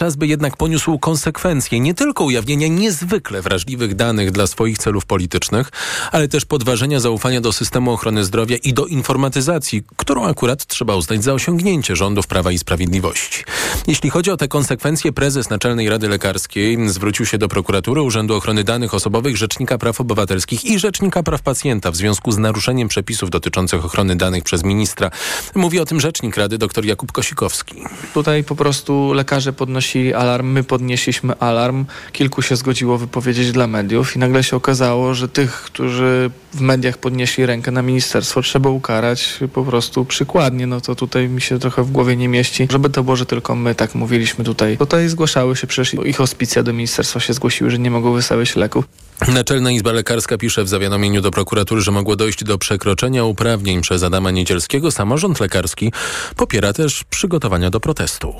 Czas 0.00 0.16
by 0.16 0.26
jednak 0.26 0.56
poniósł 0.56 0.98
konsekwencje 0.98 1.80
nie 1.80 1.94
tylko 1.94 2.24
ujawnienia 2.24 2.68
niezwykle 2.68 3.42
wrażliwych 3.42 3.94
danych 3.94 4.30
dla 4.30 4.46
swoich 4.46 4.78
celów 4.78 5.06
politycznych, 5.06 5.70
ale 6.12 6.28
też 6.28 6.44
podważenia 6.44 7.00
zaufania 7.00 7.40
do 7.40 7.52
systemu 7.52 7.92
ochrony 7.92 8.24
zdrowia 8.24 8.56
i 8.56 8.72
do 8.72 8.86
informatyzacji, 8.86 9.82
którą 9.96 10.26
akurat 10.26 10.66
trzeba 10.66 10.96
uznać 10.96 11.24
za 11.24 11.32
osiągnięcie 11.32 11.96
rządów 11.96 12.26
Prawa 12.26 12.52
i 12.52 12.58
Sprawiedliwości. 12.58 13.44
Jeśli 13.86 14.10
chodzi 14.10 14.30
o 14.30 14.36
te 14.36 14.48
konsekwencje, 14.48 15.12
prezes 15.12 15.50
Naczelnej 15.50 15.88
Rady 15.88 16.08
Lekarskiej 16.08 16.88
zwrócił 16.88 17.26
się 17.26 17.38
do 17.38 17.48
prokuratury, 17.48 18.02
Urzędu 18.02 18.34
Ochrony 18.34 18.64
Danych 18.64 18.94
Osobowych, 18.94 19.36
Rzecznika 19.36 19.78
Praw 19.78 20.00
Obywatelskich 20.00 20.64
i 20.64 20.78
Rzecznika 20.78 21.22
Praw 21.22 21.42
Pacjenta 21.42 21.90
w 21.90 21.96
związku 21.96 22.32
z 22.32 22.38
naruszeniem 22.38 22.88
przepisów 22.88 23.30
dotyczących 23.30 23.84
ochrony 23.84 24.16
danych 24.16 24.44
przez 24.44 24.64
ministra. 24.64 25.10
Mówi 25.54 25.80
o 25.80 25.84
tym 25.84 26.00
rzecznik 26.00 26.36
Rady 26.36 26.58
dr 26.58 26.84
Jakub 26.84 27.12
Kosikowski. 27.12 27.74
Tutaj 28.14 28.44
po 28.44 28.56
prostu 28.56 29.12
lekarze 29.12 29.52
podnosili 29.52 29.89
alarm, 30.16 30.46
my 30.46 30.64
podnieśliśmy 30.64 31.38
alarm, 31.38 31.84
kilku 32.12 32.42
się 32.42 32.56
zgodziło 32.56 32.98
wypowiedzieć 32.98 33.52
dla 33.52 33.66
mediów 33.66 34.16
i 34.16 34.18
nagle 34.18 34.42
się 34.44 34.56
okazało, 34.56 35.14
że 35.14 35.28
tych, 35.28 35.52
którzy 35.52 36.30
w 36.54 36.60
mediach 36.60 36.98
podnieśli 36.98 37.46
rękę 37.46 37.70
na 37.70 37.82
ministerstwo, 37.82 38.42
trzeba 38.42 38.70
ukarać 38.70 39.38
po 39.52 39.64
prostu 39.64 40.04
przykładnie. 40.04 40.66
No 40.66 40.80
to 40.80 40.94
tutaj 40.94 41.28
mi 41.28 41.40
się 41.40 41.58
trochę 41.58 41.82
w 41.82 41.90
głowie 41.90 42.16
nie 42.16 42.28
mieści, 42.28 42.68
żeby 42.70 42.90
to 42.90 43.04
było, 43.04 43.16
że 43.16 43.26
tylko 43.26 43.54
my 43.56 43.74
tak 43.74 43.94
mówiliśmy 43.94 44.44
tutaj. 44.44 44.78
Tutaj 44.78 45.08
zgłaszały 45.08 45.56
się 45.56 45.66
przecież 45.66 45.94
ich 46.04 46.16
hospicja 46.16 46.62
do 46.62 46.72
ministerstwa 46.72 47.20
się 47.20 47.32
zgłosiły, 47.32 47.70
że 47.70 47.78
nie 47.78 47.90
mogą 47.90 48.12
wystawiać 48.12 48.56
leków. 48.56 48.84
Naczelna 49.28 49.70
Izba 49.70 49.92
Lekarska 49.92 50.38
pisze 50.38 50.64
w 50.64 50.68
zawiadomieniu 50.68 51.20
do 51.20 51.30
prokuratury, 51.30 51.80
że 51.80 51.90
mogło 51.90 52.16
dojść 52.16 52.44
do 52.44 52.58
przekroczenia 52.58 53.24
uprawnień 53.24 53.80
przez 53.80 54.02
Adama 54.02 54.30
Niedzielskiego. 54.30 54.90
Samorząd 54.90 55.40
lekarski 55.40 55.92
popiera 56.36 56.72
też 56.72 57.04
przygotowania 57.04 57.70
do 57.70 57.80
protestu. 57.80 58.34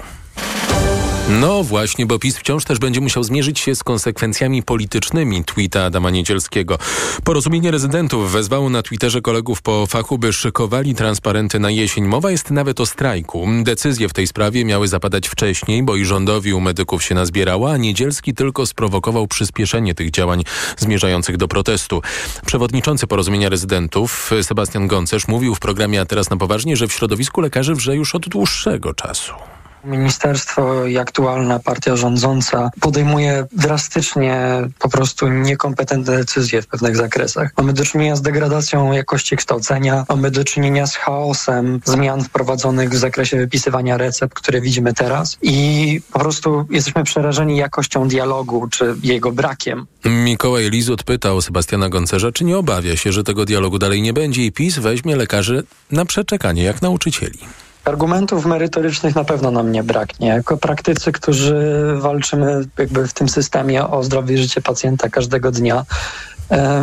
No 1.28 1.64
właśnie, 1.64 2.06
bo 2.06 2.18
PiS 2.18 2.36
wciąż 2.36 2.64
też 2.64 2.78
będzie 2.78 3.00
musiał 3.00 3.24
zmierzyć 3.24 3.58
się 3.58 3.74
z 3.74 3.84
konsekwencjami 3.84 4.62
politycznymi 4.62 5.44
tweeta 5.44 5.84
Adama 5.84 6.10
Niedzielskiego. 6.10 6.78
Porozumienie 7.24 7.70
rezydentów 7.70 8.32
wezwało 8.32 8.70
na 8.70 8.82
Twitterze 8.82 9.20
kolegów 9.20 9.62
po 9.62 9.86
fachu, 9.86 10.18
by 10.18 10.32
szykowali 10.32 10.94
transparenty 10.94 11.58
na 11.58 11.70
jesień. 11.70 12.04
Mowa 12.04 12.30
jest 12.30 12.50
nawet 12.50 12.80
o 12.80 12.86
strajku. 12.86 13.48
Decyzje 13.62 14.08
w 14.08 14.12
tej 14.12 14.26
sprawie 14.26 14.64
miały 14.64 14.88
zapadać 14.88 15.28
wcześniej, 15.28 15.82
bo 15.82 15.96
i 15.96 16.04
rządowi 16.04 16.54
u 16.54 16.60
medyków 16.60 17.04
się 17.04 17.14
nazbierała, 17.14 17.72
a 17.72 17.76
Niedzielski 17.76 18.34
tylko 18.34 18.66
sprowokował 18.66 19.26
przyspieszenie 19.26 19.94
tych 19.94 20.10
działań 20.10 20.42
zmierzających 20.76 21.36
do 21.36 21.48
protestu. 21.48 22.02
Przewodniczący 22.46 23.06
porozumienia 23.06 23.48
rezydentów 23.48 24.30
Sebastian 24.42 24.86
Goncerz 24.86 25.28
mówił 25.28 25.54
w 25.54 25.60
programie 25.60 26.00
A 26.00 26.04
teraz 26.04 26.30
na 26.30 26.36
poważnie, 26.36 26.76
że 26.76 26.88
w 26.88 26.92
środowisku 26.92 27.40
lekarzy 27.40 27.74
wrze 27.74 27.96
już 27.96 28.14
od 28.14 28.28
dłuższego 28.28 28.94
czasu. 28.94 29.32
Ministerstwo 29.84 30.86
i 30.86 30.98
aktualna 30.98 31.58
partia 31.58 31.96
rządząca 31.96 32.70
podejmuje 32.80 33.46
drastycznie 33.52 34.62
po 34.78 34.88
prostu 34.88 35.28
niekompetentne 35.28 36.16
decyzje 36.16 36.62
w 36.62 36.66
pewnych 36.66 36.96
zakresach. 36.96 37.52
Mamy 37.56 37.72
do 37.72 37.84
czynienia 37.84 38.16
z 38.16 38.22
degradacją 38.22 38.92
jakości 38.92 39.36
kształcenia, 39.36 40.04
mamy 40.08 40.30
do 40.30 40.44
czynienia 40.44 40.86
z 40.86 40.96
chaosem 40.96 41.80
zmian 41.84 42.24
wprowadzonych 42.24 42.90
w 42.90 42.96
zakresie 42.96 43.36
wypisywania 43.36 43.96
recept, 43.96 44.34
które 44.34 44.60
widzimy 44.60 44.94
teraz 44.94 45.38
i 45.42 46.00
po 46.12 46.18
prostu 46.18 46.66
jesteśmy 46.70 47.04
przerażeni 47.04 47.56
jakością 47.56 48.08
dialogu 48.08 48.68
czy 48.70 48.94
jego 49.02 49.32
brakiem. 49.32 49.86
Mikołaj 50.04 50.70
Lizut 50.70 51.02
pytał 51.02 51.40
Sebastiana 51.40 51.88
Goncerza, 51.88 52.32
czy 52.32 52.44
nie 52.44 52.58
obawia 52.58 52.96
się, 52.96 53.12
że 53.12 53.24
tego 53.24 53.44
dialogu 53.44 53.78
dalej 53.78 54.02
nie 54.02 54.12
będzie 54.12 54.44
i 54.44 54.52
PiS 54.52 54.78
weźmie 54.78 55.16
lekarzy 55.16 55.64
na 55.90 56.04
przeczekanie 56.04 56.62
jak 56.62 56.82
nauczycieli. 56.82 57.38
Argumentów 57.84 58.46
merytorycznych 58.46 59.14
na 59.14 59.24
pewno 59.24 59.50
nam 59.50 59.72
nie 59.72 59.82
braknie. 59.82 60.28
Jako 60.28 60.56
praktycy, 60.56 61.12
którzy 61.12 61.86
walczymy 61.96 62.64
jakby 62.78 63.08
w 63.08 63.12
tym 63.12 63.28
systemie 63.28 63.86
o 63.86 64.02
zdrowie 64.02 64.34
i 64.34 64.38
życie 64.38 64.60
pacjenta 64.60 65.08
każdego 65.08 65.50
dnia, 65.50 65.84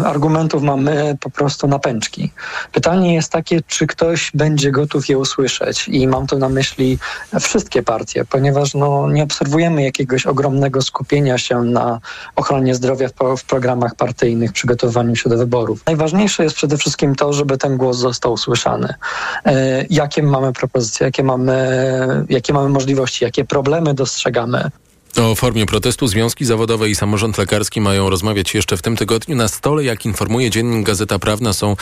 argumentów 0.05 0.63
mamy 0.63 1.17
po 1.19 1.29
prostu 1.29 1.67
na 1.67 1.79
pęczki. 1.79 2.31
Pytanie 2.71 3.15
jest 3.15 3.31
takie, 3.31 3.61
czy 3.67 3.87
ktoś 3.87 4.31
będzie 4.33 4.71
gotów 4.71 5.09
je 5.09 5.17
usłyszeć 5.17 5.87
i 5.87 6.07
mam 6.07 6.27
tu 6.27 6.39
na 6.39 6.49
myśli 6.49 6.97
wszystkie 7.39 7.83
partie, 7.83 8.25
ponieważ 8.25 8.73
no, 8.73 9.09
nie 9.09 9.23
obserwujemy 9.23 9.83
jakiegoś 9.83 10.25
ogromnego 10.25 10.81
skupienia 10.81 11.37
się 11.37 11.61
na 11.61 11.99
ochronie 12.35 12.75
zdrowia 12.75 13.07
w, 13.07 13.37
w 13.37 13.45
programach 13.45 13.95
partyjnych, 13.95 14.51
przygotowaniu 14.51 15.15
się 15.15 15.29
do 15.29 15.37
wyborów. 15.37 15.85
Najważniejsze 15.85 16.43
jest 16.43 16.55
przede 16.55 16.77
wszystkim 16.77 17.15
to, 17.15 17.33
żeby 17.33 17.57
ten 17.57 17.77
głos 17.77 17.97
został 17.97 18.33
usłyszany. 18.33 18.93
E, 19.45 19.85
jakie 19.89 20.23
mamy 20.23 20.53
propozycje, 20.53 21.05
jakie 21.05 21.23
mamy, 21.23 22.25
jakie 22.29 22.53
mamy 22.53 22.69
możliwości, 22.69 23.23
jakie 23.23 23.45
problemy 23.45 23.93
dostrzegamy. 23.93 24.71
O 25.21 25.35
formie 25.35 25.65
protestu 25.65 26.07
związki 26.07 26.45
zawodowe 26.45 26.89
i 26.89 26.95
samorząd 26.95 27.37
lekarski 27.37 27.81
mają 27.81 28.09
rozmawiać 28.09 28.53
jeszcze 28.53 28.77
w 28.77 28.81
tym 28.81 28.95
tygodniu. 28.95 29.35
Na 29.35 29.47
stole, 29.47 29.83
jak 29.83 30.05
informuje 30.05 30.49
dziennik 30.49 30.85
Gazeta 30.85 31.19
Prawna, 31.19 31.53
są 31.53 31.75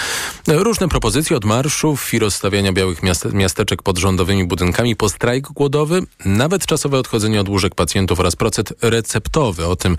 różne 0.48 0.88
propozycje 0.88 1.38
od 1.38 1.46
marszów 1.46 2.14
i 2.14 2.20
rozstawiania 2.20 2.74
białych 2.74 3.04
miast 3.04 3.34
miasteczek 3.34 3.84
pod 3.84 3.98
rządowymi 3.98 4.46
budynkami 4.46 4.96
po 4.96 5.10
strajk 5.10 5.48
głodowy, 5.48 6.02
nawet 6.26 6.66
czasowe 6.66 7.00
odchodzenie 7.00 7.42
od 7.42 7.50
łóżek 7.50 7.76
pacjentów 7.76 8.20
oraz 8.20 8.36
proces 8.36 8.66
receptowy. 8.82 9.66
O 9.68 9.76
tym 9.76 9.98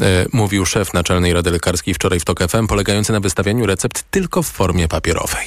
e, 0.00 0.26
mówił 0.32 0.66
szef 0.66 0.94
Naczelnej 0.94 1.32
Rady 1.32 1.50
Lekarskiej 1.50 1.94
wczoraj 1.94 2.20
w 2.20 2.24
TOK 2.24 2.40
FM, 2.48 2.66
polegający 2.66 3.12
na 3.12 3.20
wystawianiu 3.20 3.66
recept 3.66 4.04
tylko 4.10 4.42
w 4.42 4.46
formie 4.46 4.88
papierowej. 4.88 5.46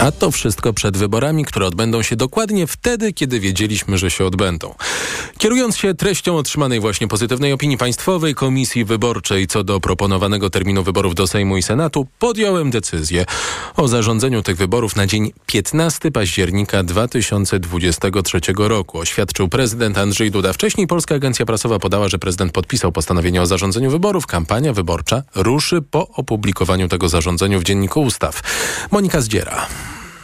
A 0.00 0.12
to 0.12 0.30
wszystko 0.30 0.72
przed 0.72 0.96
wyborami, 0.96 1.44
które 1.44 1.66
odbędą 1.66 2.02
się 2.02 2.16
dokładnie 2.16 2.66
wtedy, 2.66 3.12
kiedy 3.12 3.40
wiedzieliśmy, 3.40 3.98
że 3.98 4.10
się 4.10 4.24
odbędą. 4.24 4.74
Kierując 5.38 5.76
się 5.76 5.94
treścią 5.94 6.36
otrzymanej 6.36 6.80
właśnie 6.80 7.08
pozytywnej 7.08 7.52
opinii 7.52 7.78
Państwowej 7.78 8.34
Komisji 8.34 8.84
Wyborczej 8.84 9.46
co 9.46 9.64
do 9.64 9.80
proponowanego 9.80 10.50
terminu 10.50 10.82
wyborów 10.82 11.14
do 11.14 11.26
Sejmu 11.26 11.56
i 11.56 11.62
Senatu, 11.62 12.06
podjąłem 12.18 12.70
decyzję 12.70 13.24
o 13.76 13.88
zarządzeniu 13.88 14.42
tych 14.42 14.56
wyborów 14.56 14.96
na 14.96 15.06
dzień 15.06 15.32
15 15.46 16.10
października 16.10 16.82
2023 16.82 18.40
roku, 18.56 18.98
oświadczył 18.98 19.48
prezydent 19.48 19.98
Andrzej 19.98 20.30
Duda. 20.30 20.52
Wcześniej 20.52 20.86
Polska 20.86 21.14
Agencja 21.14 21.46
Prasowa 21.46 21.78
podała, 21.78 22.08
że 22.08 22.18
prezydent 22.18 22.52
podpisał 22.52 22.92
postanowienie 22.92 23.42
o 23.42 23.46
zarządzeniu 23.46 23.90
wyborów. 23.90 24.26
Kampania 24.26 24.72
wyborcza 24.72 25.22
ruszy 25.34 25.82
po 25.82 26.08
opublikowaniu 26.08 26.88
tego 26.88 27.08
zarządzenia 27.08 27.58
w 27.58 27.64
Dzienniku 27.64 28.02
Ustaw. 28.02 28.40
Monika 28.90 29.20
Zdziera. 29.20 29.66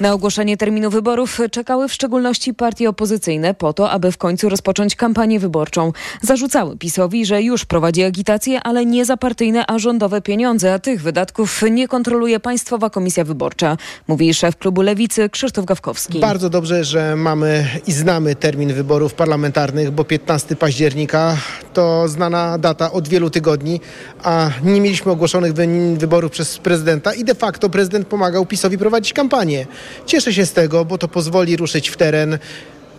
Na 0.00 0.12
ogłoszenie 0.12 0.56
terminu 0.56 0.90
wyborów 0.90 1.40
czekały 1.50 1.88
w 1.88 1.92
szczególności 1.92 2.54
partie 2.54 2.88
opozycyjne 2.88 3.54
po 3.54 3.72
to, 3.72 3.90
aby 3.90 4.12
w 4.12 4.18
końcu 4.18 4.48
rozpocząć 4.48 4.96
kampanię 4.96 5.40
wyborczą. 5.40 5.92
Zarzucały 6.22 6.76
PiSowi, 6.76 7.26
że 7.26 7.42
już 7.42 7.64
prowadzi 7.64 8.02
agitację, 8.02 8.62
ale 8.62 8.86
nie 8.86 9.04
za 9.04 9.16
partyjne, 9.16 9.64
a 9.66 9.78
rządowe 9.78 10.22
pieniądze, 10.22 10.74
a 10.74 10.78
tych 10.78 11.02
wydatków 11.02 11.62
nie 11.70 11.88
kontroluje 11.88 12.40
Państwowa 12.40 12.90
Komisja 12.90 13.24
Wyborcza, 13.24 13.76
mówi 14.08 14.34
szef 14.34 14.56
klubu 14.56 14.82
Lewicy 14.82 15.28
Krzysztof 15.28 15.64
Gawkowski. 15.64 16.20
Bardzo 16.20 16.50
dobrze, 16.50 16.84
że 16.84 17.16
mamy 17.16 17.68
i 17.86 17.92
znamy 17.92 18.34
termin 18.34 18.72
wyborów 18.74 19.14
parlamentarnych, 19.14 19.90
bo 19.90 20.04
15 20.04 20.56
października 20.56 21.36
to 21.72 22.08
znana 22.08 22.58
data 22.58 22.92
od 22.92 23.08
wielu 23.08 23.30
tygodni, 23.30 23.80
a 24.22 24.50
nie 24.62 24.80
mieliśmy 24.80 25.12
ogłoszonych 25.12 25.52
wyborów 25.96 26.32
przez 26.32 26.58
prezydenta 26.58 27.14
i 27.14 27.24
de 27.24 27.34
facto 27.34 27.70
prezydent 27.70 28.06
pomagał 28.06 28.46
PiSowi 28.46 28.78
prowadzić 28.78 29.12
kampanię. 29.12 29.66
Cieszę 30.06 30.32
się 30.32 30.46
z 30.46 30.52
tego, 30.52 30.84
bo 30.84 30.98
to 30.98 31.08
pozwoli 31.08 31.56
ruszyć 31.56 31.88
w 31.88 31.96
teren 31.96 32.38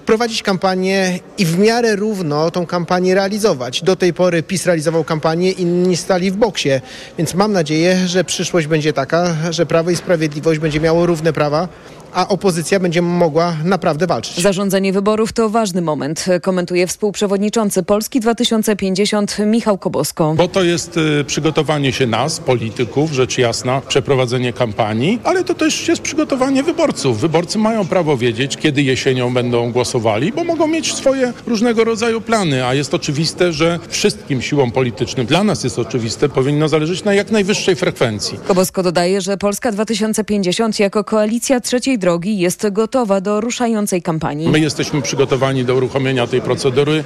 prowadzić 0.08 0.44
kampanię 0.44 1.20
i 1.38 1.46
w 1.46 1.60
miarę 1.60 1.96
równo 1.96 2.52
tą 2.52 2.66
kampanię 2.66 3.16
realizować. 3.16 3.84
Do 3.84 3.96
tej 3.96 4.14
pory 4.14 4.44
PiS 4.44 4.66
realizował 4.66 5.04
kampanię, 5.04 5.52
inni 5.52 5.98
stali 5.98 6.32
w 6.32 6.36
boksie, 6.36 6.70
więc 7.18 7.34
mam 7.34 7.52
nadzieję, 7.52 7.98
że 8.08 8.24
przyszłość 8.24 8.68
będzie 8.68 8.94
taka, 8.94 9.36
że 9.50 9.66
Prawo 9.66 9.90
i 9.90 9.96
Sprawiedliwość 9.96 10.60
będzie 10.60 10.80
miało 10.80 11.06
równe 11.06 11.34
prawa 11.34 11.68
a 12.14 12.28
opozycja 12.28 12.80
będzie 12.80 13.02
mogła 13.02 13.56
naprawdę 13.64 14.08
walczyć. 14.08 14.42
Zarządzanie 14.42 14.94
wyborów 14.94 15.34
to 15.34 15.50
ważny 15.50 15.82
moment, 15.82 16.26
komentuje 16.42 16.88
współprzewodniczący 16.88 17.84
Polski 17.84 18.20
2050 18.20 19.38
Michał 19.46 19.78
Kobosko. 19.78 20.34
Bo 20.38 20.48
to 20.48 20.64
jest 20.64 20.98
y, 20.98 21.24
przygotowanie 21.24 21.94
się 21.94 22.08
nas, 22.08 22.40
polityków, 22.40 23.12
rzecz 23.12 23.38
jasna, 23.38 23.82
przeprowadzenie 23.88 24.54
kampanii, 24.54 25.20
ale 25.24 25.44
to 25.44 25.54
też 25.54 25.88
jest 25.88 26.02
przygotowanie 26.02 26.64
wyborców. 26.64 27.20
Wyborcy 27.20 27.58
mają 27.58 27.88
prawo 27.88 28.18
wiedzieć, 28.18 28.58
kiedy 28.58 28.84
jesienią 28.84 29.34
będą 29.34 29.72
głosowali, 29.72 30.32
bo 30.32 30.44
mogą 30.44 30.68
mieć 30.68 30.94
swoje 30.94 31.34
różnego 31.48 31.84
rodzaju 31.84 32.22
plany, 32.22 32.66
a 32.66 32.74
jest 32.74 32.94
oczywiste, 32.94 33.54
że 33.54 33.80
wszystkim 33.88 34.42
siłom 34.42 34.72
politycznym, 34.72 35.26
dla 35.26 35.44
nas 35.44 35.64
jest 35.64 35.80
oczywiste, 35.80 36.30
powinno 36.30 36.68
zależeć 36.70 37.04
na 37.04 37.14
jak 37.14 37.32
najwyższej 37.32 37.76
frekwencji. 37.76 38.40
Kobosko 38.48 38.84
dodaje, 38.84 39.22
że 39.22 39.38
Polska 39.38 39.72
2050 39.72 40.80
jako 40.80 41.04
koalicja 41.04 41.60
trzeciej 41.60 41.97
drogi 41.98 42.40
jest 42.40 42.70
gotowa 42.72 43.22
do 43.22 43.42
ruszającej 43.42 44.02
kampanii. 44.02 44.50
My 44.50 44.60
jesteśmy 44.60 45.02
przygotowani 45.02 45.66
do 45.66 45.76
uruchomienia 45.76 46.28
tej 46.28 46.42
procedury, 46.42 47.04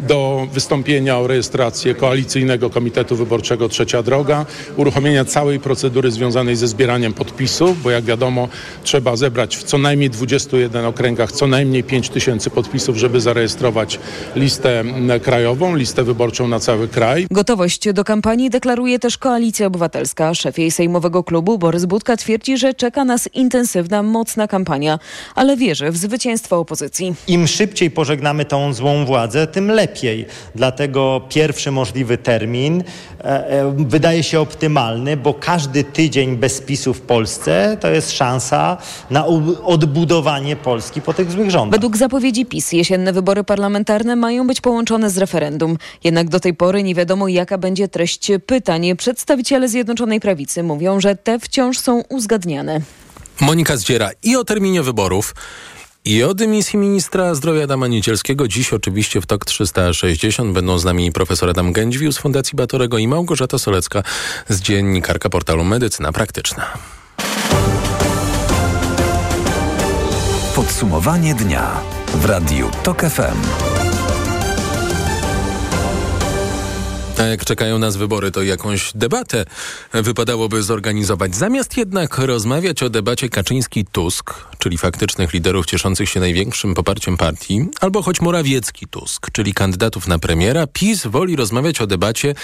do 0.00 0.46
wystąpienia 0.52 1.18
o 1.18 1.26
rejestrację 1.26 1.94
koalicyjnego 1.94 2.70
komitetu 2.70 3.16
wyborczego 3.16 3.68
Trzecia 3.68 4.02
Droga, 4.02 4.46
uruchomienia 4.76 5.24
całej 5.24 5.60
procedury 5.60 6.10
związanej 6.10 6.56
ze 6.56 6.68
zbieraniem 6.68 7.12
podpisów, 7.12 7.82
bo 7.82 7.90
jak 7.90 8.04
wiadomo 8.04 8.48
trzeba 8.82 9.16
zebrać 9.16 9.56
w 9.56 9.62
co 9.62 9.78
najmniej 9.78 10.10
21 10.10 10.84
okręgach 10.84 11.32
co 11.32 11.46
najmniej 11.46 11.84
5 11.84 12.08
tysięcy 12.08 12.50
podpisów, 12.50 12.96
żeby 12.96 13.20
zarejestrować 13.20 13.98
listę 14.36 14.84
krajową, 15.22 15.76
listę 15.76 16.04
wyborczą 16.04 16.48
na 16.48 16.60
cały 16.60 16.88
kraj. 16.88 17.26
Gotowość 17.30 17.92
do 17.92 18.04
kampanii 18.04 18.50
deklaruje 18.50 18.98
też 18.98 19.18
Koalicja 19.18 19.66
Obywatelska. 19.66 20.34
Szef 20.34 20.58
jej 20.58 20.70
sejmowego 20.70 21.24
klubu 21.24 21.58
Borys 21.58 21.84
Budka 21.84 22.16
twierdzi, 22.16 22.58
że 22.58 22.74
czeka 22.74 23.04
nas 23.04 23.28
intensywna, 23.34 24.02
mocna 24.02 24.33
kampania, 24.48 24.98
ale 25.34 25.56
wierzy 25.56 25.90
w 25.90 25.96
zwycięstwo 25.96 26.58
opozycji. 26.58 27.14
Im 27.28 27.46
szybciej 27.46 27.90
pożegnamy 27.90 28.44
tą 28.44 28.72
złą 28.72 29.04
władzę, 29.04 29.46
tym 29.46 29.70
lepiej. 29.70 30.26
Dlatego 30.54 31.20
pierwszy 31.28 31.70
możliwy 31.70 32.18
termin 32.18 32.82
e, 33.20 33.24
e, 33.24 33.74
wydaje 33.78 34.22
się 34.22 34.40
optymalny, 34.40 35.16
bo 35.16 35.34
każdy 35.34 35.84
tydzień 35.84 36.36
bez 36.36 36.60
PiSu 36.60 36.94
w 36.94 37.00
Polsce 37.00 37.76
to 37.80 37.90
jest 37.90 38.12
szansa 38.12 38.76
na 39.10 39.26
odbudowanie 39.64 40.56
Polski 40.56 41.00
po 41.00 41.14
tych 41.14 41.30
złych 41.30 41.50
rządach. 41.50 41.80
Według 41.80 41.96
zapowiedzi 41.96 42.46
PiS 42.46 42.72
jesienne 42.72 43.12
wybory 43.12 43.44
parlamentarne 43.44 44.16
mają 44.16 44.46
być 44.46 44.60
połączone 44.60 45.10
z 45.10 45.18
referendum. 45.18 45.78
Jednak 46.04 46.28
do 46.28 46.40
tej 46.40 46.54
pory 46.54 46.82
nie 46.82 46.94
wiadomo, 46.94 47.28
jaka 47.28 47.58
będzie 47.58 47.88
treść 47.88 48.30
pytań. 48.46 48.96
Przedstawiciele 48.96 49.68
Zjednoczonej 49.68 50.20
Prawicy 50.20 50.62
mówią, 50.62 51.00
że 51.00 51.16
te 51.16 51.38
wciąż 51.38 51.78
są 51.78 52.02
uzgadniane. 52.08 52.80
Monika 53.40 53.76
Zdziera 53.76 54.10
i 54.22 54.36
o 54.36 54.44
terminie 54.44 54.82
wyborów, 54.82 55.34
i 56.04 56.22
o 56.22 56.34
dymisji 56.34 56.78
ministra 56.78 57.34
zdrowia 57.34 57.64
Adama 57.64 57.86
Niedzielskiego. 57.86 58.48
Dziś 58.48 58.72
oczywiście 58.72 59.20
w 59.20 59.26
TOK 59.26 59.44
360 59.44 60.52
będą 60.52 60.78
z 60.78 60.84
nami 60.84 61.12
profesor 61.12 61.50
Adam 61.50 61.72
Gędźwił 61.72 62.12
z 62.12 62.18
Fundacji 62.18 62.56
Batorego 62.56 62.98
i 62.98 63.08
Małgorzata 63.08 63.58
Solecka 63.58 64.02
z 64.48 64.60
dziennikarka 64.60 65.30
portalu 65.30 65.64
Medycyna 65.64 66.12
Praktyczna. 66.12 66.66
Podsumowanie 70.54 71.34
dnia 71.34 71.80
w 72.14 72.24
Radiu 72.24 72.70
TOK 72.82 73.00
FM. 73.00 73.73
A 77.18 77.22
jak 77.22 77.44
czekają 77.44 77.78
nas 77.78 77.96
wybory, 77.96 78.30
to 78.30 78.42
jakąś 78.42 78.92
debatę 78.94 79.44
wypadałoby 79.92 80.62
zorganizować. 80.62 81.36
Zamiast 81.36 81.76
jednak 81.76 82.18
rozmawiać 82.18 82.82
o 82.82 82.90
debacie 82.90 83.28
Kaczyński-Tusk, 83.28 84.34
czyli 84.58 84.78
faktycznych 84.78 85.32
liderów 85.32 85.66
cieszących 85.66 86.08
się 86.08 86.20
największym 86.20 86.74
poparciem 86.74 87.16
partii, 87.16 87.66
albo 87.80 88.02
choć 88.02 88.20
Morawiecki-Tusk, 88.20 89.30
czyli 89.32 89.54
kandydatów 89.54 90.08
na 90.08 90.18
premiera, 90.18 90.66
PiS 90.66 91.06
woli 91.06 91.36
rozmawiać 91.36 91.80
o 91.80 91.86
debacie 91.86 92.34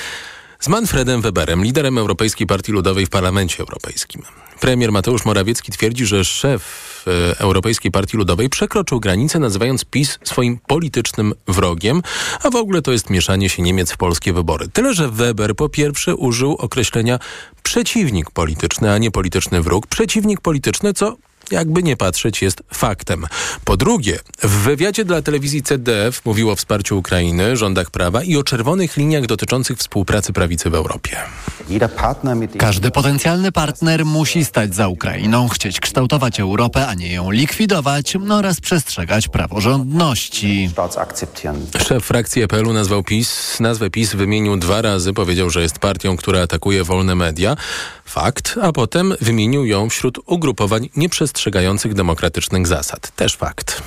z 0.60 0.68
Manfredem 0.68 1.22
Weberem, 1.22 1.64
liderem 1.64 1.98
Europejskiej 1.98 2.46
Partii 2.46 2.72
Ludowej 2.72 3.06
w 3.06 3.10
Parlamencie 3.10 3.60
Europejskim. 3.60 4.22
Premier 4.60 4.92
Mateusz 4.92 5.24
Morawiecki 5.24 5.72
twierdzi, 5.72 6.06
że 6.06 6.24
szef 6.24 7.04
e, 7.06 7.38
Europejskiej 7.38 7.90
Partii 7.90 8.16
Ludowej 8.16 8.48
przekroczył 8.48 9.00
granicę, 9.00 9.38
nazywając 9.38 9.84
PiS 9.84 10.18
swoim 10.24 10.58
politycznym 10.66 11.34
wrogiem, 11.48 12.02
a 12.42 12.50
w 12.50 12.56
ogóle 12.56 12.82
to 12.82 12.92
jest 12.92 13.10
mieszanie 13.10 13.48
się 13.48 13.62
Niemiec 13.62 13.92
w 13.92 13.96
polskie 13.96 14.32
wybory. 14.32 14.68
Tyle, 14.68 14.94
że 14.94 15.08
Weber 15.08 15.56
po 15.56 15.68
pierwsze 15.68 16.16
użył 16.16 16.52
określenia 16.52 17.18
przeciwnik 17.62 18.30
polityczny, 18.30 18.92
a 18.92 18.98
nie 18.98 19.10
polityczny 19.10 19.62
wróg. 19.62 19.86
Przeciwnik 19.86 20.40
polityczny, 20.40 20.94
co 20.94 21.16
jakby 21.50 21.82
nie 21.82 21.96
patrzeć, 21.96 22.42
jest 22.42 22.62
faktem. 22.74 23.26
Po 23.64 23.76
drugie, 23.76 24.18
w 24.42 24.50
wywiadzie 24.50 25.04
dla 25.04 25.22
telewizji 25.22 25.62
CDF 25.62 26.24
mówił 26.24 26.50
o 26.50 26.56
wsparciu 26.56 26.98
Ukrainy, 26.98 27.56
rządach 27.56 27.90
prawa 27.90 28.22
i 28.22 28.36
o 28.36 28.42
czerwonych 28.42 28.96
liniach 28.96 29.26
dotyczących 29.26 29.78
współpracy 29.78 30.32
prawicy 30.32 30.70
w 30.70 30.74
Europie. 30.74 31.16
Każdy 32.58 32.90
potencjalny 32.90 33.52
partner 33.52 34.04
musi 34.04 34.44
stać 34.44 34.74
za 34.74 34.88
Ukrainą, 34.88 35.48
chcieć 35.48 35.80
kształtować 35.80 36.40
Europę, 36.40 36.86
a 36.86 36.94
nie 36.94 37.12
ją 37.12 37.30
likwidować 37.30 38.16
oraz 38.30 38.60
przestrzegać 38.60 39.28
praworządności. 39.28 40.70
Szef 41.86 42.04
frakcji 42.04 42.42
EPL-u 42.42 42.72
nazwał 42.72 43.02
PiS, 43.02 43.60
nazwę 43.60 43.90
PiS 43.90 44.14
wymienił 44.14 44.56
dwa 44.56 44.82
razy, 44.82 45.12
powiedział, 45.12 45.50
że 45.50 45.62
jest 45.62 45.78
partią, 45.78 46.16
która 46.16 46.42
atakuje 46.42 46.84
wolne 46.84 47.14
media. 47.14 47.56
Fakt, 48.04 48.58
a 48.62 48.72
potem 48.72 49.14
wymienił 49.20 49.66
ją 49.66 49.88
wśród 49.88 50.18
ugrupowań 50.26 50.88
nieprzestrzegających 50.96 51.39
demokratycznych 51.94 52.66
zasad. 52.66 53.10
Też 53.16 53.36
fakt. 53.36 53.82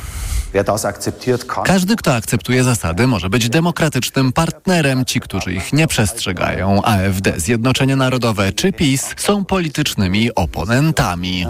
Każdy, 1.66 1.96
kto 1.96 2.16
akceptuje 2.16 2.64
zasady, 2.64 3.08
może 3.08 3.30
być 3.30 3.50
demokratycznym 3.50 4.34
partnerem. 4.34 5.06
Ci, 5.06 5.20
którzy 5.20 5.54
ich 5.54 5.74
nie 5.74 5.88
przestrzegają, 5.88 6.84
AfD, 6.84 7.34
Zjednoczenie 7.38 7.96
Narodowe 7.96 8.52
czy 8.52 8.74
PiS, 8.74 9.16
są 9.18 9.46
politycznymi 9.46 10.36
oponentami. 10.36 11.46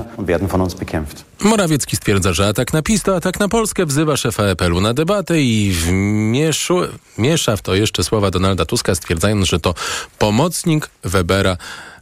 Morawiecki 1.44 1.95
stwierdza, 1.95 2.33
że 2.33 2.47
atak 2.47 2.73
na 2.73 2.81
PiS 2.81 3.03
to 3.03 3.15
atak 3.15 3.39
na 3.39 3.47
Polskę, 3.49 3.85
wzywa 3.85 4.17
szefa 4.17 4.44
EPL-u 4.44 4.81
na 4.81 4.94
debatę 4.94 5.41
i 5.41 5.71
wmieszu, 5.71 6.81
miesza 7.17 7.57
w 7.57 7.61
to 7.61 7.75
jeszcze 7.75 8.03
słowa 8.03 8.31
Donalda 8.31 8.65
Tuska, 8.65 8.95
stwierdzając, 8.95 9.47
że 9.47 9.59
to 9.59 9.73
pomocnik 10.19 10.89
Webera 11.03 11.57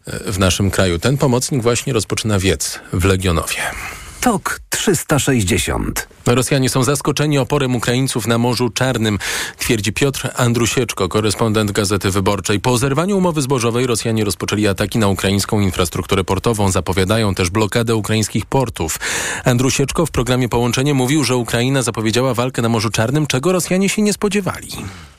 w 0.07 0.39
naszym 0.39 0.71
kraju. 0.71 0.99
Ten 0.99 1.17
pomocnik 1.17 1.61
właśnie 1.61 1.93
rozpoczyna 1.93 2.39
wiec 2.39 2.79
w 2.93 3.05
Legionowie. 3.05 3.61
TOK 4.21 4.59
360. 4.69 6.07
Rosjanie 6.25 6.69
są 6.69 6.83
zaskoczeni 6.83 7.37
oporem 7.37 7.75
Ukraińców 7.75 8.27
na 8.27 8.37
Morzu 8.37 8.69
Czarnym, 8.69 9.19
twierdzi 9.57 9.93
Piotr 9.93 10.29
Andrusieczko, 10.35 11.09
korespondent 11.09 11.71
Gazety 11.71 12.11
Wyborczej. 12.11 12.59
Po 12.59 12.77
zerwaniu 12.77 13.17
umowy 13.17 13.41
zbożowej 13.41 13.87
Rosjanie 13.87 14.25
rozpoczęli 14.25 14.67
ataki 14.67 14.99
na 14.99 15.07
ukraińską 15.07 15.59
infrastrukturę 15.59 16.23
portową. 16.23 16.71
Zapowiadają 16.71 17.35
też 17.35 17.49
blokadę 17.49 17.95
ukraińskich 17.95 18.45
portów. 18.45 18.99
Andrusieczko 19.45 20.05
w 20.05 20.11
programie 20.11 20.49
Połączenie 20.49 20.93
mówił, 20.93 21.23
że 21.23 21.35
Ukraina 21.35 21.81
zapowiedziała 21.81 22.33
walkę 22.33 22.61
na 22.61 22.69
Morzu 22.69 22.89
Czarnym, 22.89 23.27
czego 23.27 23.51
Rosjanie 23.51 23.89
się 23.89 24.01
nie 24.01 24.13
spodziewali. 24.13 24.69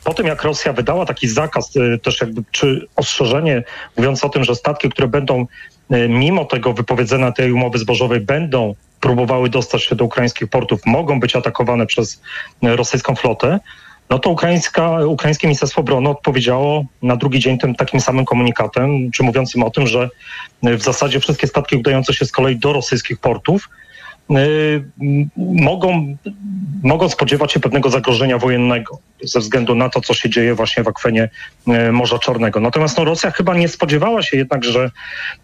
Po 0.04 0.14
tym, 0.14 0.26
jak 0.26 0.42
Rosja 0.42 0.72
wydała 0.72 1.06
taki 1.06 1.28
zakaz, 1.28 1.76
y, 1.76 1.98
też 1.98 2.20
jakby, 2.20 2.42
czy 2.50 2.86
ostrzeżenie 2.96 3.62
mówiąc 3.96 4.24
o 4.24 4.28
tym, 4.28 4.44
że 4.44 4.54
statki, 4.54 4.90
które 4.90 5.08
będą 5.08 5.46
y, 5.94 6.08
mimo 6.08 6.44
tego 6.44 6.72
wypowiedzenia 6.72 7.32
tej 7.32 7.52
umowy 7.52 7.78
zbożowej 7.78 8.20
będą 8.20 8.74
próbowały 9.00 9.48
dostać 9.48 9.84
się 9.84 9.96
do 9.96 10.04
ukraińskich 10.04 10.48
portów, 10.48 10.80
mogą 10.86 11.20
być 11.20 11.36
atakowane 11.36 11.86
przez 11.86 12.20
rosyjską 12.62 13.14
flotę, 13.14 13.60
no 14.10 14.18
to 14.18 14.30
ukraińska, 14.30 15.06
ukraińskie 15.06 15.46
Ministerstwo 15.46 15.80
Obrony 15.80 16.08
odpowiedziało 16.08 16.84
na 17.02 17.16
drugi 17.16 17.40
dzień 17.40 17.58
tym 17.58 17.74
takim 17.74 18.00
samym 18.00 18.24
komunikatem, 18.24 19.10
czy 19.10 19.22
mówiącym 19.22 19.62
o 19.62 19.70
tym, 19.70 19.86
że 19.86 20.08
w 20.62 20.82
zasadzie 20.82 21.20
wszystkie 21.20 21.46
statki 21.46 21.76
udające 21.76 22.14
się 22.14 22.24
z 22.24 22.32
kolei 22.32 22.56
do 22.56 22.72
rosyjskich 22.72 23.18
portów 23.18 23.68
Y, 23.68 23.91
mogą, 25.36 26.16
mogą 26.82 27.08
spodziewać 27.08 27.52
się 27.52 27.60
pewnego 27.60 27.90
zagrożenia 27.90 28.38
wojennego 28.38 28.98
ze 29.24 29.40
względu 29.40 29.74
na 29.74 29.88
to, 29.88 30.00
co 30.00 30.14
się 30.14 30.30
dzieje 30.30 30.54
właśnie 30.54 30.82
w 30.82 30.88
akwenie 30.88 31.28
y, 31.68 31.92
Morza 31.92 32.18
Czarnego. 32.18 32.60
Natomiast 32.60 32.98
no, 32.98 33.04
Rosja 33.04 33.30
chyba 33.30 33.54
nie 33.54 33.68
spodziewała 33.68 34.22
się 34.22 34.36
jednak, 34.36 34.64
że 34.64 34.90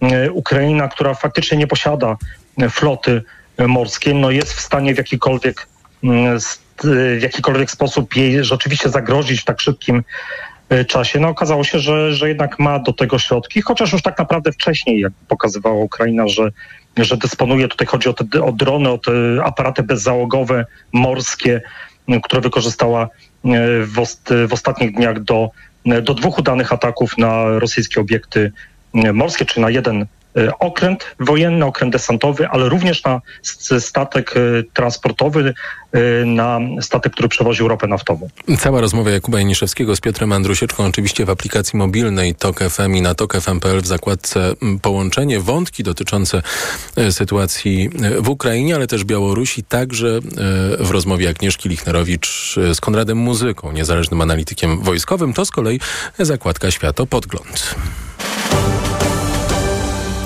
y, 0.02 0.32
Ukraina, 0.32 0.88
która 0.88 1.14
faktycznie 1.14 1.58
nie 1.58 1.66
posiada 1.66 2.16
floty 2.70 3.22
morskiej, 3.66 4.14
no 4.14 4.30
jest 4.30 4.52
w 4.52 4.60
stanie 4.60 4.94
w 4.94 4.98
jakikolwiek, 4.98 5.68
w 6.84 7.22
jakikolwiek 7.22 7.70
sposób 7.70 8.16
jej 8.16 8.44
rzeczywiście 8.44 8.88
zagrozić 8.88 9.40
w 9.40 9.44
tak 9.44 9.60
szybkim 9.60 10.02
czasie. 10.88 11.20
No 11.20 11.28
okazało 11.28 11.64
się, 11.64 11.78
że, 11.78 12.14
że 12.14 12.28
jednak 12.28 12.58
ma 12.58 12.78
do 12.78 12.92
tego 12.92 13.18
środki, 13.18 13.62
chociaż 13.62 13.92
już 13.92 14.02
tak 14.02 14.18
naprawdę 14.18 14.52
wcześniej, 14.52 15.00
jak 15.00 15.12
pokazywała 15.28 15.76
Ukraina, 15.76 16.28
że 16.28 16.50
że 17.04 17.16
dysponuje, 17.16 17.68
tutaj 17.68 17.86
chodzi 17.86 18.08
o, 18.08 18.12
te, 18.12 18.44
o 18.44 18.52
drony, 18.52 18.90
o 18.90 18.98
te 18.98 19.12
aparaty 19.44 19.82
bezzałogowe, 19.82 20.66
morskie, 20.92 21.60
które 22.22 22.40
wykorzystała 22.40 23.02
e, 23.02 23.08
w, 23.84 23.98
ost, 23.98 24.34
w 24.48 24.52
ostatnich 24.52 24.94
dniach 24.94 25.22
do, 25.22 25.50
do 26.02 26.14
dwóch 26.14 26.38
udanych 26.38 26.72
ataków 26.72 27.18
na 27.18 27.58
rosyjskie 27.58 28.00
obiekty 28.00 28.52
e, 28.94 29.12
morskie, 29.12 29.44
czy 29.44 29.60
na 29.60 29.70
jeden 29.70 30.02
E, 30.02 30.17
okręt 30.58 31.04
wojenny, 31.20 31.64
okręt 31.64 31.92
desantowy, 31.92 32.48
ale 32.48 32.68
również 32.68 33.04
na 33.04 33.20
statek 33.80 34.34
e, 34.36 34.40
transportowy, 34.74 35.54
e, 35.92 36.24
na 36.24 36.60
statek, 36.80 37.12
który 37.12 37.28
przewoził 37.28 37.68
ropę 37.68 37.86
naftową. 37.86 38.28
Cała 38.58 38.80
rozmowa 38.80 39.10
Jakuba 39.10 39.38
Janiszewskiego 39.38 39.96
z 39.96 40.00
Piotrem 40.00 40.32
Andrusieczką 40.32 40.84
oczywiście 40.84 41.24
w 41.24 41.30
aplikacji 41.30 41.78
mobilnej 41.78 42.34
TOK 42.34 42.60
FM 42.70 42.94
i 42.94 43.02
na 43.02 43.14
TOK.fm.pl 43.14 43.80
w 43.80 43.86
zakładce 43.86 44.54
Połączenie. 44.82 45.40
Wątki 45.40 45.82
dotyczące 45.82 46.42
sytuacji 47.10 47.90
w 48.20 48.28
Ukrainie, 48.28 48.74
ale 48.74 48.86
też 48.86 49.04
Białorusi, 49.04 49.62
także 49.62 50.20
w 50.78 50.90
rozmowie 50.90 51.28
Agnieszki 51.28 51.68
Lichnerowicz 51.68 52.56
z 52.74 52.80
Konradem 52.80 53.18
Muzyką, 53.18 53.72
niezależnym 53.72 54.20
analitykiem 54.20 54.82
wojskowym. 54.82 55.32
To 55.32 55.44
z 55.44 55.50
kolei 55.50 55.80
zakładka 56.18 56.70
Światopodgląd. 56.70 57.74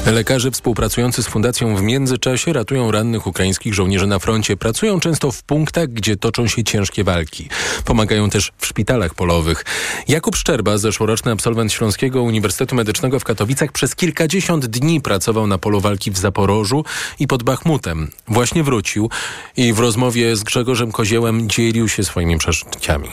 Lekarze 0.06 0.50
współpracujący 0.50 1.22
z 1.22 1.26
fundacją 1.26 1.76
w 1.76 1.82
międzyczasie 1.82 2.52
ratują 2.52 2.90
rannych 2.90 3.26
ukraińskich 3.26 3.74
żołnierzy 3.74 4.06
na 4.06 4.18
froncie. 4.18 4.56
Pracują 4.56 5.00
często 5.00 5.32
w 5.32 5.42
punktach, 5.42 5.88
gdzie 5.88 6.16
toczą 6.16 6.46
się 6.46 6.64
ciężkie 6.64 7.04
walki. 7.04 7.48
Pomagają 7.84 8.30
też 8.30 8.52
w 8.58 8.66
szpitalach 8.66 9.14
polowych. 9.14 9.64
Jakub 10.08 10.36
Szczerba, 10.36 10.78
zeszłoroczny 10.78 11.32
absolwent 11.32 11.72
Śląskiego 11.72 12.22
Uniwersytetu 12.22 12.74
Medycznego 12.74 13.20
w 13.20 13.24
Katowicach, 13.24 13.72
przez 13.72 13.94
kilkadziesiąt 13.94 14.66
dni 14.66 15.00
pracował 15.00 15.46
na 15.46 15.58
polu 15.58 15.80
walki 15.80 16.10
w 16.10 16.18
Zaporożu 16.18 16.84
i 17.18 17.26
pod 17.26 17.42
Bachmutem. 17.42 18.10
Właśnie 18.28 18.62
wrócił 18.62 19.10
i 19.56 19.72
w 19.72 19.78
rozmowie 19.78 20.36
z 20.36 20.42
Grzegorzem 20.42 20.92
Koziełem 20.92 21.48
dzielił 21.48 21.88
się 21.88 22.04
swoimi 22.04 22.38
przeżyciami. 22.38 23.08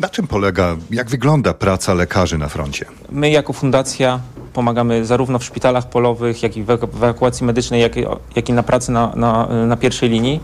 Na 0.00 0.08
czym 0.08 0.26
polega, 0.26 0.76
jak 0.90 1.10
wygląda 1.10 1.54
praca 1.54 1.94
lekarzy 1.94 2.38
na 2.38 2.48
froncie? 2.48 2.86
My 3.10 3.30
jako 3.30 3.52
fundacja 3.52 4.20
pomagamy 4.52 5.04
zarówno 5.04 5.38
w 5.38 5.44
szpitalach 5.44 5.88
polowych, 5.88 6.42
jak 6.42 6.56
i 6.56 6.62
w 6.62 6.70
ewakuacji 6.70 7.46
medycznej, 7.46 7.80
jak, 7.80 7.96
jak 8.36 8.48
i 8.48 8.52
na 8.52 8.62
pracy 8.62 8.92
na, 8.92 9.12
na, 9.16 9.48
na 9.66 9.76
pierwszej 9.76 10.08
linii. 10.08 10.40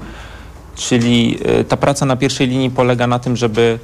Czyli 0.76 1.38
e, 1.44 1.64
ta 1.64 1.76
praca 1.76 2.06
na 2.06 2.16
pierwszej 2.16 2.48
linii 2.48 2.70
polega 2.70 3.06
na 3.06 3.18
tym, 3.18 3.36
żeby 3.36 3.78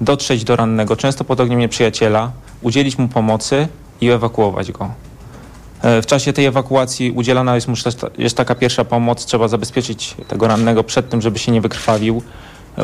dotrzeć 0.00 0.44
do 0.44 0.56
rannego, 0.56 0.96
często 0.96 1.24
pod 1.24 1.40
ogniem 1.40 1.58
nieprzyjaciela, 1.58 2.30
udzielić 2.62 2.98
mu 2.98 3.08
pomocy 3.08 3.68
i 4.00 4.08
ewakuować 4.10 4.72
go. 4.72 4.90
E, 5.82 6.02
w 6.02 6.06
czasie 6.06 6.32
tej 6.32 6.46
ewakuacji 6.46 7.10
udzielana 7.10 7.54
jest 7.54 7.68
mu 7.68 7.74
jest 8.18 8.36
taka 8.36 8.54
pierwsza 8.54 8.84
pomoc, 8.84 9.24
trzeba 9.24 9.48
zabezpieczyć 9.48 10.16
tego 10.28 10.48
rannego 10.48 10.84
przed 10.84 11.08
tym, 11.08 11.20
żeby 11.20 11.38
się 11.38 11.52
nie 11.52 11.60
wykrwawił, 11.60 12.22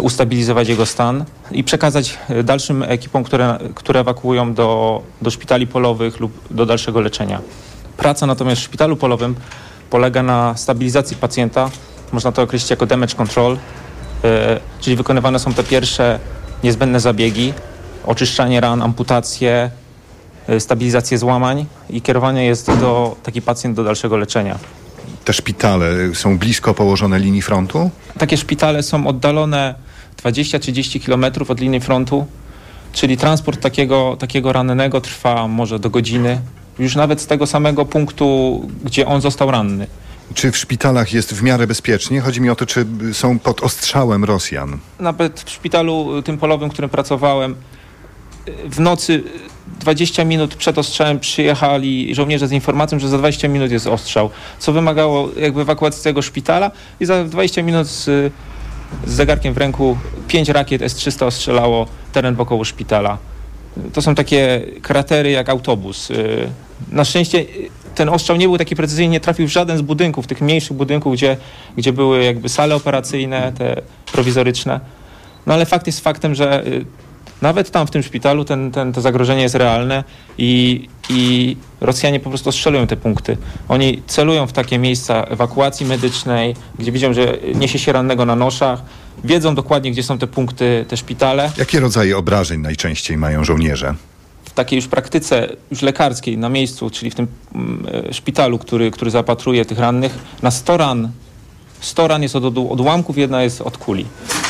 ustabilizować 0.00 0.68
jego 0.68 0.86
stan 0.86 1.24
i 1.50 1.64
przekazać 1.64 2.18
dalszym 2.44 2.82
ekipom, 2.82 3.24
które, 3.24 3.58
które 3.74 4.00
ewakuują 4.00 4.54
do, 4.54 5.02
do 5.22 5.30
szpitali 5.30 5.66
polowych 5.66 6.20
lub 6.20 6.32
do 6.50 6.66
dalszego 6.66 7.00
leczenia. 7.00 7.40
Praca 7.96 8.26
natomiast 8.26 8.60
w 8.60 8.64
szpitalu 8.64 8.96
polowym 8.96 9.34
polega 9.90 10.22
na 10.22 10.56
stabilizacji 10.56 11.16
pacjenta, 11.16 11.70
można 12.12 12.32
to 12.32 12.42
określić 12.42 12.70
jako 12.70 12.86
damage 12.86 13.14
control, 13.14 13.52
yy, 13.52 14.30
czyli 14.80 14.96
wykonywane 14.96 15.38
są 15.38 15.54
te 15.54 15.64
pierwsze 15.64 16.18
niezbędne 16.64 17.00
zabiegi, 17.00 17.52
oczyszczanie 18.06 18.60
ran, 18.60 18.82
amputacje, 18.82 19.70
yy, 20.48 20.60
stabilizację 20.60 21.18
złamań 21.18 21.66
i 21.90 22.02
kierowanie 22.02 22.46
jest 22.46 22.66
do 22.66 23.16
taki 23.22 23.42
pacjent 23.42 23.76
do 23.76 23.84
dalszego 23.84 24.16
leczenia. 24.16 24.58
Te 25.24 25.32
szpitale 25.32 26.14
są 26.14 26.38
blisko 26.38 26.74
położone 26.74 27.18
linii 27.18 27.42
frontu? 27.42 27.90
Takie 28.18 28.36
szpitale 28.36 28.82
są 28.82 29.06
oddalone 29.06 29.74
20-30 30.24 31.06
km 31.06 31.24
od 31.48 31.60
linii 31.60 31.80
frontu, 31.80 32.26
czyli 32.92 33.16
transport 33.16 33.60
takiego, 33.60 34.16
takiego 34.18 34.52
rannego 34.52 35.00
trwa 35.00 35.48
może 35.48 35.78
do 35.78 35.90
godziny, 35.90 36.40
już 36.78 36.96
nawet 36.96 37.20
z 37.20 37.26
tego 37.26 37.46
samego 37.46 37.84
punktu, 37.84 38.60
gdzie 38.84 39.06
on 39.06 39.20
został 39.20 39.50
ranny. 39.50 39.86
Czy 40.34 40.52
w 40.52 40.56
szpitalach 40.56 41.12
jest 41.12 41.34
w 41.34 41.42
miarę 41.42 41.66
bezpiecznie? 41.66 42.20
Chodzi 42.20 42.40
mi 42.40 42.50
o 42.50 42.54
to, 42.54 42.66
czy 42.66 42.86
są 43.12 43.38
pod 43.38 43.62
ostrzałem 43.62 44.24
Rosjan. 44.24 44.78
Nawet 45.00 45.40
w 45.40 45.50
szpitalu 45.50 46.22
tym 46.22 46.38
polowym, 46.38 46.70
w 46.70 46.72
którym 46.72 46.90
pracowałem, 46.90 47.54
w 48.64 48.80
nocy 48.80 49.22
20 49.80 50.24
minut 50.24 50.54
przed 50.54 50.78
ostrzałem 50.78 51.20
przyjechali 51.20 52.14
żołnierze 52.14 52.48
z 52.48 52.52
informacją, 52.52 52.98
że 52.98 53.08
za 53.08 53.18
20 53.18 53.48
minut 53.48 53.70
jest 53.70 53.86
ostrzał, 53.86 54.30
co 54.58 54.72
wymagało 54.72 55.28
jakby 55.36 55.60
ewakuacji 55.60 56.04
tego 56.04 56.22
szpitala 56.22 56.70
i 57.00 57.06
za 57.06 57.24
20 57.24 57.62
minut 57.62 57.86
z, 57.86 58.04
z 58.04 58.32
zegarkiem 59.06 59.54
w 59.54 59.58
ręku 59.58 59.98
5 60.28 60.48
rakiet 60.48 60.82
S-300 60.82 61.24
ostrzelało 61.24 61.86
teren 62.12 62.34
wokoło 62.34 62.64
szpitala. 62.64 63.18
To 63.92 64.02
są 64.02 64.14
takie 64.14 64.66
kratery 64.82 65.30
jak 65.30 65.48
autobus. 65.48 66.08
Na 66.92 67.04
szczęście 67.04 67.44
ten 67.94 68.08
ostrzał 68.08 68.36
nie 68.36 68.46
był 68.46 68.58
taki 68.58 68.76
precyzyjny, 68.76 69.12
nie 69.12 69.20
trafił 69.20 69.46
w 69.46 69.50
żaden 69.50 69.78
z 69.78 69.82
budynków, 69.82 70.26
tych 70.26 70.40
mniejszych 70.40 70.76
budynków, 70.76 71.14
gdzie, 71.14 71.36
gdzie 71.76 71.92
były 71.92 72.24
jakby 72.24 72.48
sale 72.48 72.74
operacyjne, 72.74 73.52
te 73.58 73.82
prowizoryczne. 74.12 74.80
No 75.46 75.54
ale 75.54 75.66
fakt 75.66 75.86
jest 75.86 76.00
faktem, 76.00 76.34
że 76.34 76.64
nawet 77.44 77.70
tam 77.70 77.86
w 77.86 77.90
tym 77.90 78.02
szpitalu 78.02 78.44
ten, 78.44 78.70
ten, 78.70 78.92
to 78.92 79.00
zagrożenie 79.00 79.42
jest 79.42 79.54
realne 79.54 80.04
i, 80.38 80.88
i 81.10 81.56
Rosjanie 81.80 82.20
po 82.20 82.30
prostu 82.30 82.52
strzelują 82.52 82.86
te 82.86 82.96
punkty. 82.96 83.36
Oni 83.68 84.02
celują 84.06 84.46
w 84.46 84.52
takie 84.52 84.78
miejsca 84.78 85.24
ewakuacji 85.24 85.86
medycznej, 85.86 86.54
gdzie 86.78 86.92
widzą, 86.92 87.12
że 87.12 87.38
niesie 87.54 87.78
się 87.78 87.92
rannego 87.92 88.24
na 88.24 88.36
noszach, 88.36 88.82
wiedzą 89.24 89.54
dokładnie, 89.54 89.90
gdzie 89.90 90.02
są 90.02 90.18
te 90.18 90.26
punkty, 90.26 90.84
te 90.88 90.96
szpitale. 90.96 91.52
Jakie 91.56 91.80
rodzaje 91.80 92.18
obrażeń 92.18 92.60
najczęściej 92.60 93.16
mają 93.16 93.44
żołnierze? 93.44 93.94
W 94.44 94.50
takiej 94.50 94.76
już 94.76 94.88
praktyce 94.88 95.48
już 95.70 95.82
lekarskiej 95.82 96.38
na 96.38 96.48
miejscu, 96.48 96.90
czyli 96.90 97.10
w 97.10 97.14
tym 97.14 97.26
mm, 97.54 97.86
e, 98.08 98.14
szpitalu, 98.14 98.58
który, 98.58 98.90
który 98.90 99.10
zapatruje 99.10 99.64
tych 99.64 99.78
rannych, 99.78 100.18
na 100.42 100.50
100 100.50 100.76
ran 100.76 101.10
100 101.84 102.08
ran 102.08 102.22
jest 102.22 102.36
od 102.36 102.44
odłamków, 102.58 103.18
jedna 103.18 103.42
jest 103.42 103.60
od 103.60 103.78
kuli. 103.78 104.06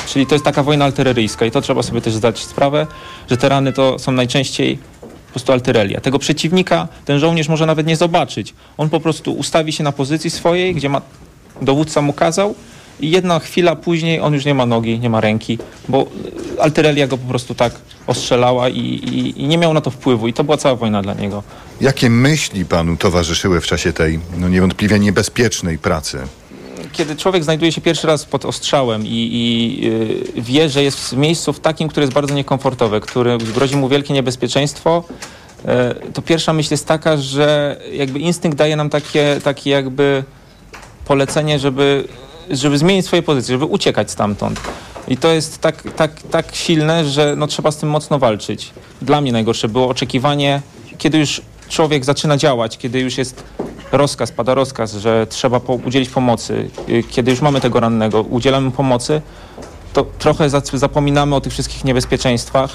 Czyli 0.07 0.27
to 0.27 0.35
jest 0.35 0.45
taka 0.45 0.63
wojna 0.63 0.85
artyleryjska 0.85 1.47
i 1.47 1.51
to 1.51 1.61
trzeba 1.61 1.83
sobie 1.83 2.01
też 2.01 2.15
zdać 2.15 2.39
sprawę, 2.39 2.87
że 3.31 3.37
te 3.37 3.49
rany 3.49 3.73
to 3.73 3.99
są 3.99 4.13
najczęściej 4.13 4.79
po 5.01 5.31
prostu 5.31 5.53
artyleria. 5.53 6.01
Tego 6.01 6.19
przeciwnika 6.19 6.89
ten 7.05 7.19
żołnierz 7.19 7.49
może 7.49 7.67
nawet 7.67 7.87
nie 7.87 7.97
zobaczyć. 7.97 8.55
On 8.77 8.91
po 8.91 9.01
prostu 9.01 9.33
ustawi 9.33 9.73
się 9.73 9.85
na 9.85 9.93
pozycji 9.93 10.31
swojej, 10.31 10.75
gdzie 10.75 10.89
ma, 10.89 11.01
dowódca 11.63 12.03
mu 12.03 12.13
kazał 12.13 12.55
i 13.01 13.11
jedna 13.11 13.39
chwila 13.39 13.77
później 13.77 14.21
on 14.21 14.35
już 14.35 14.45
nie 14.45 14.55
ma 14.55 14.67
nogi, 14.67 14.99
nie 14.99 15.11
ma 15.11 15.21
ręki, 15.21 15.59
bo 15.89 16.07
artyleria 16.61 17.07
go 17.07 17.19
po 17.19 17.29
prostu 17.29 17.55
tak 17.55 17.73
ostrzelała 18.07 18.69
i, 18.69 18.79
i, 18.79 19.43
i, 19.43 19.49
nie 19.49 19.59
miał 19.59 19.75
na 19.75 19.81
to 19.81 19.91
wpływu 19.91 20.29
i 20.29 20.33
to 20.33 20.45
była 20.45 20.57
cała 20.57 20.77
wojna 20.77 21.03
dla 21.03 21.15
niego. 21.15 21.43
Jakie 21.81 22.11
myśli 22.11 22.65
panu 22.65 22.97
towarzyszyły 22.97 23.61
w 23.61 23.67
czasie 23.67 23.93
tej 23.93 24.21
no 24.39 24.49
niewątpliwie 24.49 24.99
niebezpiecznej 24.99 25.79
pracy? 25.79 26.19
Kiedy 26.95 27.17
człowiek 27.17 27.45
znajduje 27.45 27.73
się 27.73 27.81
pierwszy 27.81 28.07
raz 28.07 28.25
pod 28.25 28.45
ostrzałem 28.45 29.07
i, 29.07 29.11
i 29.11 29.81
yy, 30.37 30.43
wie, 30.43 30.69
że 30.69 30.83
jest 30.83 30.99
w 30.99 31.17
miejscu 31.17 31.53
w 31.53 31.61
takim, 31.61 31.89
które 31.89 32.05
jest 32.05 32.15
bardzo 32.15 32.35
niekomfortowe, 32.35 33.01
który 33.01 33.39
grozi 33.39 33.77
mu 33.77 33.89
wielkie 33.89 34.15
niebezpieczeństwo, 34.15 35.05
yy, 35.65 35.73
to 36.13 36.23
pierwsza 36.23 36.53
myśl 36.53 36.75
jest 36.75 36.87
taka, 36.87 37.17
że 37.17 37.77
jakby 37.93 38.19
instynkt 38.19 38.59
daje 38.59 38.77
nam 38.77 38.91
takie, 38.91 39.41
takie 39.45 39.71
jakby 39.71 40.25
polecenie, 41.05 41.59
żeby, 41.59 42.09
żeby 42.51 42.79
zmienić 42.79 43.07
swoje 43.07 43.23
pozycje, 43.23 43.55
żeby 43.55 43.65
uciekać 43.65 44.11
stamtąd. 44.11 44.61
I 45.09 45.17
to 45.17 45.33
jest 45.33 45.59
tak, 45.59 45.83
tak, 45.97 46.23
tak 46.31 46.55
silne, 46.55 47.05
że 47.05 47.35
no, 47.37 47.47
trzeba 47.47 47.71
z 47.71 47.77
tym 47.77 47.89
mocno 47.89 48.19
walczyć. 48.19 48.71
Dla 49.03 49.21
mnie 49.21 49.33
najgorsze 49.33 49.69
było 49.69 49.89
oczekiwanie, 49.89 50.63
kiedy 50.99 51.19
już 51.19 51.43
człowiek 51.69 52.05
zaczyna 52.05 52.37
działać, 52.37 52.79
kiedy 52.79 53.01
już 53.01 53.19
jest 53.19 53.45
rozkaz, 53.93 54.33
pada 54.33 54.55
rozkaz, 54.55 54.93
że 54.93 55.27
trzeba 55.27 55.61
po, 55.61 55.75
udzielić 55.75 56.09
pomocy, 56.09 56.71
y, 56.89 57.03
kiedy 57.03 57.31
już 57.31 57.41
mamy 57.41 57.61
tego 57.61 57.81
rannego, 57.81 58.23
udzielamy 58.23 58.71
pomocy, 58.71 59.23
to 59.93 60.07
trochę 60.19 60.51
zapominamy 60.73 61.35
o 61.35 61.41
tych 61.41 61.53
wszystkich 61.53 61.85
niebezpieczeństwach, 61.85 62.71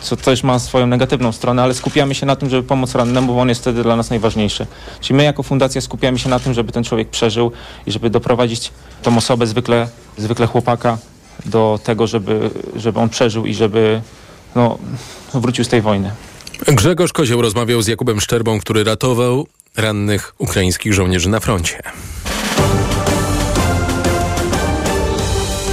co 0.00 0.16
też 0.16 0.42
ma 0.42 0.58
swoją 0.58 0.86
negatywną 0.86 1.32
stronę, 1.32 1.62
ale 1.62 1.74
skupiamy 1.74 2.14
się 2.14 2.26
na 2.26 2.36
tym, 2.36 2.50
żeby 2.50 2.68
pomóc 2.68 2.94
rannemu, 2.94 3.34
bo 3.34 3.40
on 3.40 3.48
jest 3.48 3.60
wtedy 3.60 3.82
dla 3.82 3.96
nas 3.96 4.10
najważniejszy. 4.10 4.66
Czyli 5.00 5.16
my 5.16 5.22
jako 5.24 5.42
fundacja 5.42 5.80
skupiamy 5.80 6.18
się 6.18 6.28
na 6.28 6.40
tym, 6.40 6.54
żeby 6.54 6.72
ten 6.72 6.84
człowiek 6.84 7.08
przeżył 7.08 7.52
i 7.86 7.92
żeby 7.92 8.10
doprowadzić 8.10 8.70
tą 9.02 9.16
osobę, 9.16 9.46
zwykle, 9.46 9.88
zwykle 10.18 10.46
chłopaka, 10.46 10.98
do 11.46 11.78
tego, 11.84 12.06
żeby, 12.06 12.50
żeby 12.76 13.00
on 13.00 13.08
przeżył 13.08 13.46
i 13.46 13.54
żeby 13.54 14.02
no, 14.54 14.78
wrócił 15.34 15.64
z 15.64 15.68
tej 15.68 15.82
wojny. 15.82 16.10
Grzegorz 16.66 17.12
Kozioł 17.12 17.42
rozmawiał 17.42 17.82
z 17.82 17.86
Jakubem 17.86 18.20
Szczerbą, 18.20 18.60
który 18.60 18.84
ratował 18.84 19.46
rannych 19.76 20.34
ukraińskich 20.38 20.94
żołnierzy 20.94 21.28
na 21.28 21.40
froncie. 21.40 21.82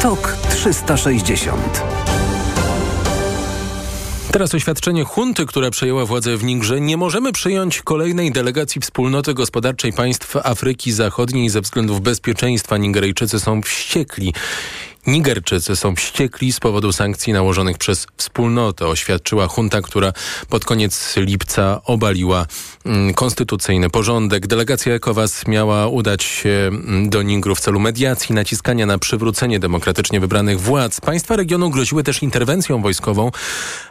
Tok 0.02 0.38
360. 0.50 1.84
Teraz 4.32 4.56
oświadczenie 4.56 5.04
hunty, 5.04 5.46
która 5.46 5.72
przejęła 5.72 6.06
władzę 6.06 6.38
w 6.38 6.44
Nigrze. 6.44 6.82
Nie 6.82 6.98
możemy 6.98 7.32
przyjąć 7.32 7.82
kolejnej 7.82 8.32
delegacji 8.32 8.82
wspólnoty 8.82 9.34
gospodarczej 9.34 9.94
państw 9.94 10.36
Afryki 10.36 10.92
Zachodniej 10.92 11.50
ze 11.50 11.62
względów 11.62 12.02
bezpieczeństwa. 12.02 12.78
Nigeryjczycy 12.78 13.40
są 13.40 13.62
wściekli. 13.62 14.34
Nigerczycy 15.08 15.76
są 15.76 15.96
wściekli 15.96 16.54
z 16.54 16.60
powodu 16.60 16.92
sankcji 16.92 17.34
nałożonych 17.34 17.78
przez 17.78 18.08
wspólnotę, 18.18 18.88
oświadczyła 18.88 19.48
junta, 19.58 19.82
która 19.82 20.14
pod 20.50 20.66
koniec 20.66 21.14
lipca 21.18 21.82
obaliła 21.86 22.46
mm, 22.86 23.14
konstytucyjny 23.14 23.90
porządek. 23.90 24.48
Delegacja 24.48 24.94
ECOWAS 24.94 25.48
miała 25.48 25.88
udać 25.88 26.24
się 26.24 26.50
mm, 26.50 27.10
do 27.10 27.22
Nigru 27.22 27.56
w 27.56 27.60
celu 27.60 27.80
mediacji, 27.80 28.36
naciskania 28.36 28.86
na 28.86 28.98
przywrócenie 28.98 29.60
demokratycznie 29.60 30.20
wybranych 30.20 30.62
władz. 30.62 31.02
Państwa 31.02 31.36
regionu 31.36 31.70
groziły 31.70 32.04
też 32.04 32.24
interwencją 32.24 32.82
wojskową, 32.82 33.32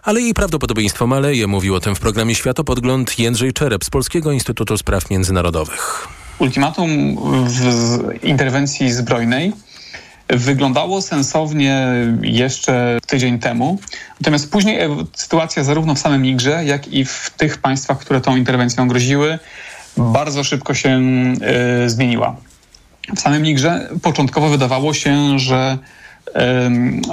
ale 0.03 0.21
jej 0.21 0.35
prawdopodobieństwo 0.35 1.07
maleje. 1.07 1.47
Mówił 1.47 1.75
o 1.75 1.81
tym 1.81 1.95
w 1.95 2.01
programie 2.01 2.35
Światopodgląd 2.35 3.19
Jędrzej 3.19 3.53
Czerep 3.53 3.85
z 3.85 3.91
Polskiego 3.91 4.33
Instytutu 4.33 4.79
Spraw 4.79 5.11
Międzynarodowych. 5.11 6.09
Ultimatum 6.39 7.17
w 7.49 8.25
interwencji 8.25 8.93
zbrojnej 8.93 9.53
wyglądało 10.29 11.03
sensownie 11.03 11.87
jeszcze 12.23 12.99
tydzień 13.07 13.39
temu. 13.39 13.79
Natomiast 14.21 14.51
później 14.51 14.79
sytuacja 15.13 15.65
zarówno 15.65 15.95
w 15.95 15.99
samym 15.99 16.23
Nigrze, 16.23 16.65
jak 16.65 16.89
i 16.89 17.05
w 17.05 17.31
tych 17.37 17.59
państwach, 17.59 17.99
które 17.99 18.21
tą 18.21 18.37
interwencją 18.37 18.89
groziły, 18.89 19.39
bardzo 19.97 20.45
szybko 20.45 20.75
się 20.75 21.01
zmieniła. 21.87 22.37
W 23.17 23.21
samym 23.21 23.43
Nigrze 23.43 23.89
początkowo 24.03 24.49
wydawało 24.49 24.95
się, 24.95 25.39
że, 25.39 25.79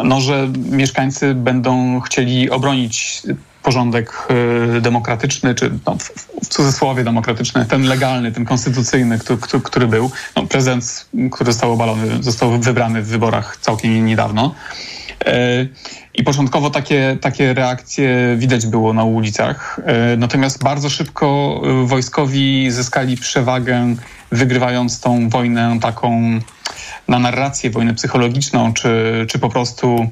no, 0.04 0.22
że 0.22 0.48
mieszkańcy 0.70 1.36
będą 1.36 2.00
chcieli 2.00 2.50
obronić 2.50 3.22
porządek 3.64 4.28
demokratyczny, 4.82 5.56
czy 5.56 5.72
no, 5.86 5.98
w 6.44 6.48
cudzysłowie 6.48 7.04
demokratyczny, 7.04 7.66
ten 7.66 7.84
legalny, 7.84 8.32
ten 8.32 8.46
konstytucyjny, 8.46 9.20
który, 9.20 9.62
który 9.64 9.88
był. 9.88 10.12
No, 10.36 10.48
prezydent, 10.48 11.06
który 11.32 11.52
został 11.52 11.72
obalony, 11.72 12.24
został 12.24 12.60
wybrany 12.60 13.02
w 13.02 13.08
wyborach 13.08 13.58
całkiem 13.62 14.06
niedawno. 14.06 14.56
I 16.14 16.24
początkowo 16.24 16.70
takie, 16.70 17.18
takie 17.22 17.54
reakcje 17.54 18.36
widać 18.38 18.66
było 18.66 18.94
na 18.94 19.04
ulicach. 19.04 19.80
Natomiast 20.18 20.64
bardzo 20.64 20.90
szybko 20.90 21.62
wojskowi 21.86 22.72
zyskali 22.72 23.18
przewagę, 23.18 23.96
wygrywając 24.32 25.00
tą 25.00 25.30
wojnę 25.30 25.78
taką 25.82 26.40
na 27.08 27.20
narrację, 27.20 27.70
wojnę 27.70 27.94
psychologiczną, 27.94 28.74
czy, 28.74 29.26
czy 29.30 29.40
po 29.40 29.50
prostu 29.50 30.10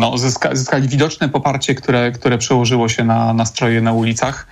no, 0.00 0.18
zyska, 0.18 0.56
zyskali 0.56 0.88
widoczne 0.88 1.28
poparcie, 1.28 1.74
które, 1.74 2.12
które 2.12 2.38
przełożyło 2.38 2.88
się 2.88 3.04
na 3.04 3.34
nastroje 3.34 3.80
na 3.80 3.92
ulicach, 3.92 4.46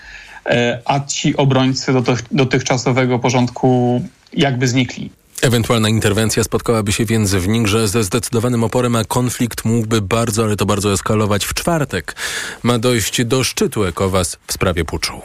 a 0.84 1.00
ci 1.00 1.36
obrońcy 1.36 1.92
dotychczasowego 2.30 3.18
porządku 3.18 4.02
jakby 4.32 4.68
znikli. 4.68 5.10
Ewentualna 5.42 5.88
interwencja 5.88 6.44
spotkałaby 6.44 6.92
się 6.92 7.04
więc 7.04 7.34
w 7.34 7.48
Nigrze 7.48 7.88
ze 7.88 8.04
zdecydowanym 8.04 8.64
oporem, 8.64 8.96
a 8.96 9.04
konflikt 9.04 9.64
mógłby 9.64 10.02
bardzo, 10.02 10.44
ale 10.44 10.56
to 10.56 10.66
bardzo 10.66 10.92
eskalować. 10.92 11.44
W 11.44 11.54
czwartek 11.54 12.16
ma 12.62 12.78
dojść 12.78 13.24
do 13.24 13.44
szczytu 13.44 13.84
ECOWAS 13.84 14.38
w 14.46 14.52
sprawie 14.52 14.84
puczu. 14.84 15.20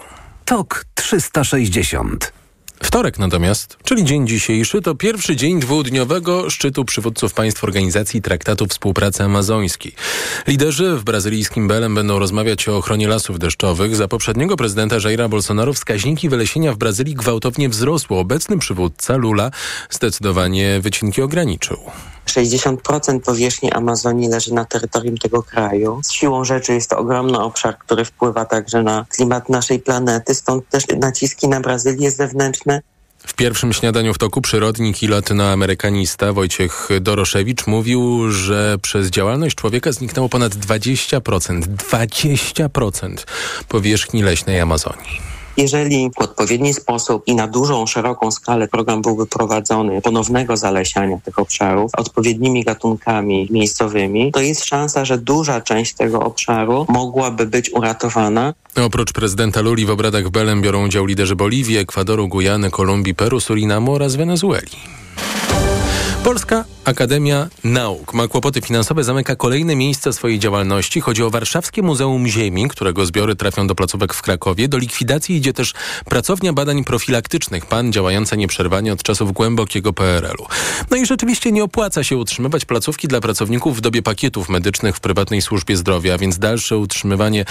TOK 0.46 0.86
360 0.96 2.34
Wtorek 2.84 3.20
natomiast, 3.20 3.78
czyli 3.84 4.06
dzień 4.06 4.28
dzisiejszy, 4.28 4.82
to 4.82 4.96
pierwszy 4.96 5.36
dzień 5.36 5.60
dwudniowego 5.60 6.50
szczytu 6.50 6.86
przywódców 6.86 7.34
państw 7.34 7.64
Organizacji 7.64 8.22
Traktatu 8.22 8.68
Współpracy 8.68 9.24
Amazońskiej. 9.24 9.96
Liderzy 10.48 10.96
w 10.96 11.04
brazylijskim 11.04 11.68
Belem 11.68 11.96
będą 11.96 12.20
rozmawiać 12.20 12.70
o 12.70 12.78
ochronie 12.78 13.08
lasów 13.08 13.40
deszczowych. 13.40 13.96
Za 13.96 14.08
poprzedniego 14.08 14.58
prezydenta 14.58 14.96
Jaira 15.04 15.28
Bolsonaro 15.28 15.74
wskaźniki 15.74 16.30
wylesienia 16.30 16.74
w 16.74 16.78
Brazylii 16.78 17.16
gwałtownie 17.16 17.70
wzrosły. 17.70 18.18
Obecny 18.18 18.58
przywódca 18.60 19.16
Lula 19.16 19.52
zdecydowanie 19.90 20.80
wycinki 20.82 21.22
ograniczył. 21.22 21.78
60% 22.26 23.20
powierzchni 23.20 23.72
Amazonii 23.72 24.30
leży 24.30 24.54
na 24.54 24.66
terytorium 24.66 25.18
tego 25.18 25.44
kraju. 25.44 26.00
Z 26.04 26.12
siłą 26.12 26.46
rzeczy 26.46 26.74
jest 26.74 26.90
to 26.90 26.98
ogromny 26.98 27.40
obszar, 27.40 27.78
który 27.78 28.06
wpływa 28.06 28.46
także 28.46 28.84
na 28.84 29.06
klimat 29.10 29.50
naszej 29.50 29.80
planety, 29.80 30.36
stąd 30.36 30.70
też 30.70 30.84
naciski 31.00 31.48
na 31.48 31.62
Brazylię 31.62 32.12
zewnętrzne 32.12 32.82
w 33.28 33.34
pierwszym 33.34 33.74
śniadaniu 33.74 34.14
w 34.14 34.18
toku 34.18 34.42
przyrodnik 34.42 35.04
i 35.04 35.08
latynoamerykanista 35.08 36.34
Wojciech 36.34 36.90
Doroszewicz 37.02 37.68
mówił, 37.68 38.32
że 38.32 38.78
przez 38.82 39.10
działalność 39.10 39.56
człowieka 39.56 39.92
zniknęło 39.92 40.30
ponad 40.30 40.56
20%, 40.56 41.62
20% 41.62 43.16
powierzchni 43.68 44.24
leśnej 44.24 44.60
Amazonii. 44.60 45.35
Jeżeli 45.58 46.12
w 46.18 46.22
odpowiedni 46.22 46.74
sposób 46.74 47.24
i 47.28 47.36
na 47.36 47.48
dużą, 47.48 47.88
szeroką 47.88 48.32
skalę 48.32 48.68
program 48.68 49.02
byłby 49.02 49.26
prowadzony 49.26 50.02
ponownego 50.02 50.58
zalesiania 50.58 51.18
tych 51.26 51.40
obszarów 51.40 51.92
odpowiednimi 51.98 52.64
gatunkami 52.64 53.48
miejscowymi, 53.52 54.32
to 54.32 54.42
jest 54.42 54.66
szansa, 54.66 55.06
że 55.06 55.18
duża 55.18 55.62
część 55.62 55.94
tego 55.94 56.20
obszaru 56.20 56.86
mogłaby 56.90 57.46
być 57.46 57.72
uratowana. 57.74 58.54
Oprócz 58.86 59.14
prezydenta 59.14 59.62
Luli 59.62 59.86
w 59.86 59.90
obradach 59.90 60.30
Belem 60.30 60.62
biorą 60.62 60.86
udział 60.86 61.06
liderzy 61.06 61.36
Boliwii, 61.36 61.78
Ekwadoru, 61.78 62.28
Gujany, 62.28 62.72
Kolumbii, 62.72 63.16
Peru, 63.16 63.40
Surinamu 63.40 63.94
oraz 63.94 64.16
Wenezueli. 64.16 65.05
Polska 66.26 66.66
Akademia 66.86 67.48
Nauk 67.64 68.14
ma 68.14 68.28
kłopoty 68.28 68.62
finansowe, 68.62 69.04
zamyka 69.04 69.36
kolejne 69.36 69.76
miejsca 69.76 70.14
swojej 70.14 70.40
działalności. 70.40 71.02
Chodzi 71.02 71.24
o 71.24 71.30
Warszawskie 71.30 71.82
Muzeum 71.82 72.28
Ziemi, 72.28 72.68
którego 72.68 73.06
zbiory 73.06 73.36
trafią 73.36 73.68
do 73.68 73.76
placówek 73.76 74.14
w 74.14 74.22
Krakowie. 74.22 74.68
Do 74.68 74.78
likwidacji 74.78 75.36
idzie 75.36 75.54
też 75.54 75.74
pracownia 76.06 76.54
badań 76.54 76.84
profilaktycznych, 76.84 77.66
PAN, 77.66 77.94
działająca 77.94 78.36
nieprzerwanie 78.36 78.94
od 78.94 79.04
czasów 79.04 79.34
głębokiego 79.34 79.94
PRL-u. 79.94 80.46
No 80.92 80.98
i 80.98 81.06
rzeczywiście 81.06 81.52
nie 81.52 81.64
opłaca 81.64 82.04
się 82.04 82.18
utrzymywać 82.18 82.66
placówki 82.66 83.08
dla 83.08 83.22
pracowników 83.22 83.78
w 83.78 83.82
dobie 83.82 84.02
pakietów 84.02 84.50
medycznych 84.50 84.96
w 84.96 85.00
prywatnej 85.00 85.42
służbie 85.42 85.78
zdrowia, 85.78 86.18
więc 86.18 86.40
dalsze 86.40 86.78
utrzymywanie 86.78 87.46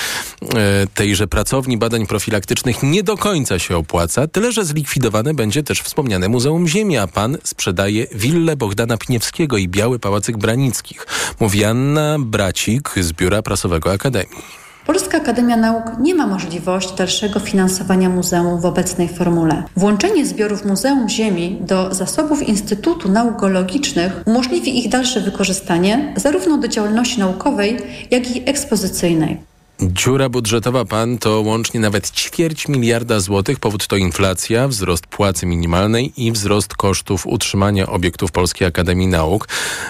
e, 0.54 0.86
tejże 0.94 1.26
pracowni 1.26 1.78
badań 1.78 2.06
profilaktycznych 2.06 2.82
nie 2.82 3.02
do 3.02 3.16
końca 3.16 3.58
się 3.58 3.76
opłaca. 3.76 4.26
Tyle, 4.26 4.52
że 4.52 4.64
zlikwidowane 4.64 5.34
będzie 5.34 5.62
też 5.62 5.80
wspomniane 5.80 6.28
Muzeum 6.28 6.68
Ziemi, 6.68 6.96
a 6.98 7.06
PAN 7.06 7.38
sprzedaje 7.44 8.06
willę 8.14 8.56
Bogdana 8.64 8.96
Pniewskiego 8.96 9.56
i 9.56 9.68
Biały 9.68 9.98
Pałacyk 9.98 10.36
Branickich, 10.36 11.06
mówi 11.40 11.64
Anna 11.64 12.16
Bracik 12.18 12.90
z 13.00 13.12
Biura 13.12 13.42
Prasowego 13.42 13.92
Akademii. 13.92 14.42
Polska 14.86 15.18
Akademia 15.18 15.56
Nauk 15.56 15.84
nie 16.00 16.14
ma 16.14 16.26
możliwości 16.26 16.96
dalszego 16.96 17.40
finansowania 17.40 18.08
muzeum 18.08 18.60
w 18.60 18.64
obecnej 18.64 19.08
formule. 19.08 19.62
Włączenie 19.76 20.26
zbiorów 20.26 20.64
Muzeum 20.64 21.08
Ziemi 21.08 21.58
do 21.60 21.94
zasobów 21.94 22.48
Instytutu 22.48 23.08
Nauk 23.08 23.40
Geologicznych 23.40 24.12
umożliwi 24.26 24.78
ich 24.78 24.88
dalsze 24.88 25.20
wykorzystanie 25.20 26.14
zarówno 26.16 26.58
do 26.58 26.68
działalności 26.68 27.20
naukowej, 27.20 27.76
jak 28.10 28.36
i 28.36 28.48
ekspozycyjnej. 28.50 29.53
Dziura 29.80 30.28
budżetowa 30.28 30.84
PAN 30.84 31.18
to 31.18 31.40
łącznie 31.40 31.80
nawet 31.80 32.10
ćwierć 32.10 32.68
miliarda 32.68 33.20
złotych. 33.20 33.60
Powód 33.60 33.86
to 33.86 33.96
inflacja, 33.96 34.68
wzrost 34.68 35.06
płacy 35.06 35.46
minimalnej 35.46 36.12
i 36.16 36.32
wzrost 36.32 36.74
kosztów 36.76 37.26
utrzymania 37.26 37.86
obiektów 37.86 38.32
Polskiej 38.32 38.68
Akademii 38.68 39.06
Nauk. 39.06 39.48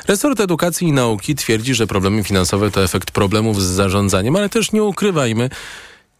Resort 0.08 0.40
Edukacji 0.40 0.88
i 0.88 0.92
Nauki 0.92 1.34
twierdzi, 1.34 1.74
że 1.74 1.86
problemy 1.86 2.24
finansowe 2.24 2.70
to 2.70 2.84
efekt 2.84 3.10
problemów 3.10 3.62
z 3.62 3.66
zarządzaniem, 3.66 4.36
ale 4.36 4.48
też 4.48 4.72
nie 4.72 4.82
ukrywajmy, 4.82 5.50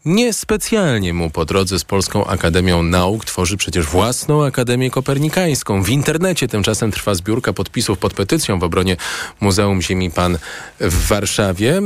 Niespecjalnie 0.05 1.13
mu 1.13 1.29
po 1.29 1.45
drodze 1.45 1.79
z 1.79 1.83
Polską 1.83 2.25
Akademią 2.25 2.83
Nauk 2.83 3.25
tworzy 3.25 3.57
przecież 3.57 3.85
własną 3.85 4.45
Akademię 4.45 4.91
Kopernikańską. 4.91 5.83
W 5.83 5.89
internecie 5.89 6.47
tymczasem 6.47 6.91
trwa 6.91 7.15
zbiórka 7.15 7.53
podpisów 7.53 7.97
pod 7.97 8.13
petycją 8.13 8.59
w 8.59 8.63
obronie 8.63 8.97
Muzeum 9.41 9.81
Ziemi 9.81 10.11
Pan 10.11 10.37
w 10.79 11.07
Warszawie. 11.07 11.81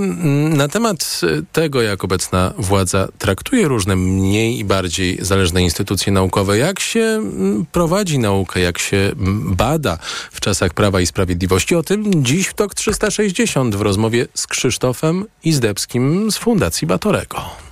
Na 0.49 0.67
temat 0.67 1.21
tego, 1.51 1.81
jak 1.81 2.03
obecna 2.03 2.53
władza 2.57 3.07
traktuje 3.17 3.67
różne 3.67 3.95
mniej 3.95 4.59
i 4.59 4.65
bardziej 4.65 5.17
zależne 5.21 5.63
instytucje 5.63 6.13
naukowe, 6.13 6.57
jak 6.57 6.79
się 6.79 6.99
mm, 6.99 7.65
prowadzi 7.71 8.19
naukę, 8.19 8.59
jak 8.59 8.79
się 8.79 9.11
bada 9.45 9.97
w 10.31 10.39
czasach 10.39 10.73
Prawa 10.73 11.01
i 11.01 11.05
Sprawiedliwości. 11.05 11.75
O 11.75 11.83
tym 11.83 12.23
dziś 12.23 12.47
w 12.47 12.53
TOK 12.53 12.75
360 12.75 13.75
w 13.75 13.81
rozmowie 13.81 14.27
z 14.33 14.47
Krzysztofem 14.47 15.25
Izdebskim 15.43 16.31
z 16.31 16.37
Fundacji 16.37 16.87
Batorego. 16.87 17.68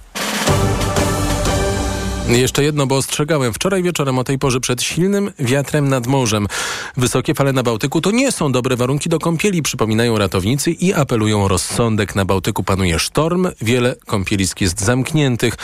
Jeszcze 2.29 2.63
jedno, 2.63 2.87
bo 2.87 2.95
ostrzegałem 2.95 3.53
wczoraj 3.53 3.83
wieczorem 3.83 4.19
o 4.19 4.23
tej 4.23 4.39
porze 4.39 4.59
przed 4.59 4.81
silnym 4.83 5.31
wiatrem 5.39 5.89
nad 5.89 6.07
morzem. 6.07 6.47
Wysokie 6.97 7.33
fale 7.33 7.53
na 7.53 7.63
Bałtyku 7.63 8.01
to 8.01 8.11
nie 8.11 8.31
są 8.31 8.51
dobre 8.51 8.75
warunki 8.75 9.09
do 9.09 9.19
kąpieli, 9.19 9.61
przypominają 9.61 10.17
ratownicy 10.17 10.71
i 10.71 10.93
apelują 10.93 11.43
o 11.43 11.47
rozsądek. 11.47 12.15
Na 12.15 12.25
Bałtyku 12.25 12.63
panuje 12.63 12.99
sztorm, 12.99 13.47
wiele 13.61 13.95
kąpielisk 14.05 14.61
jest 14.61 14.81
zamkniętych. 14.81 15.57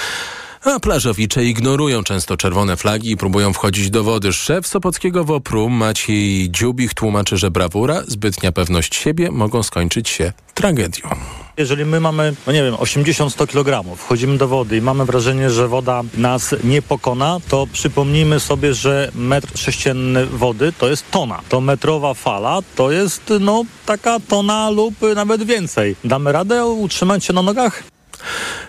A 0.65 0.79
plażowicze 0.79 1.45
ignorują 1.45 2.03
często 2.03 2.37
czerwone 2.37 2.77
flagi 2.77 3.11
i 3.11 3.17
próbują 3.17 3.53
wchodzić 3.53 3.89
do 3.89 4.03
wody. 4.03 4.33
Szef 4.33 4.67
Sopockiego 4.67 5.23
WOPR-u 5.23 5.69
Maciej 5.69 6.51
Dziubich 6.51 6.93
tłumaczy, 6.93 7.37
że 7.37 7.51
brawura, 7.51 8.01
zbytnia 8.07 8.51
pewność 8.51 8.95
siebie 8.95 9.31
mogą 9.31 9.63
skończyć 9.63 10.09
się 10.09 10.33
tragedią. 10.53 11.09
Jeżeli 11.57 11.85
my 11.85 11.99
mamy, 11.99 12.35
no 12.47 12.53
nie 12.53 12.63
wiem, 12.63 12.73
80-100 12.73 13.47
kg, 13.47 13.97
wchodzimy 13.97 14.37
do 14.37 14.47
wody 14.47 14.77
i 14.77 14.81
mamy 14.81 15.05
wrażenie, 15.05 15.49
że 15.49 15.67
woda 15.67 16.01
nas 16.17 16.55
nie 16.63 16.81
pokona, 16.81 17.39
to 17.49 17.67
przypomnijmy 17.73 18.39
sobie, 18.39 18.73
że 18.73 19.11
metr 19.15 19.59
sześcienny 19.59 20.25
wody 20.25 20.73
to 20.79 20.89
jest 20.89 21.11
tona. 21.11 21.41
To 21.49 21.61
metrowa 21.61 22.13
fala 22.13 22.59
to 22.75 22.91
jest 22.91 23.33
no 23.39 23.63
taka 23.85 24.19
tona 24.19 24.69
lub 24.69 24.93
nawet 25.15 25.43
więcej. 25.43 25.95
Damy 26.03 26.31
radę 26.31 26.65
utrzymać 26.65 27.25
się 27.25 27.33
na 27.33 27.41
nogach? 27.41 27.92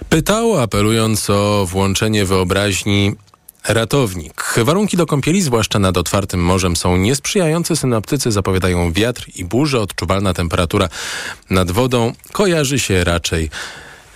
Pytał, 0.09 0.61
apelując 0.61 1.31
o 1.31 1.67
włączenie 1.67 2.25
wyobraźni 2.25 3.13
Ratownik. 3.69 4.55
Warunki 4.57 4.97
do 4.97 5.07
kąpieli, 5.07 5.43
zwłaszcza 5.43 5.79
nad 5.79 5.97
otwartym 5.97 6.41
morzem, 6.41 6.77
są 6.77 6.97
niesprzyjające. 6.97 7.77
Synoptycy 7.77 8.33
zapowiadają 8.33 8.93
wiatr 8.93 9.27
i 9.35 9.45
burzę. 9.45 9.81
Odczuwalna 9.81 10.35
temperatura 10.35 10.89
nad 11.51 11.71
wodą 11.71 12.13
kojarzy 12.33 12.79
się 12.79 13.05
raczej 13.05 13.51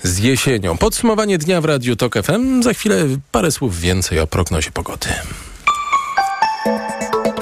z 0.02 0.18
jesienią. 0.18 0.76
Podsumowanie 0.76 1.38
dnia 1.38 1.60
w 1.60 1.64
Radiu 1.64 1.96
TOK 1.96 2.14
FM. 2.22 2.62
Za 2.62 2.72
chwilę 2.72 3.04
parę 3.32 3.50
słów 3.50 3.80
więcej 3.80 4.20
o 4.20 4.26
prognozie 4.26 4.70
pogody. 4.70 5.08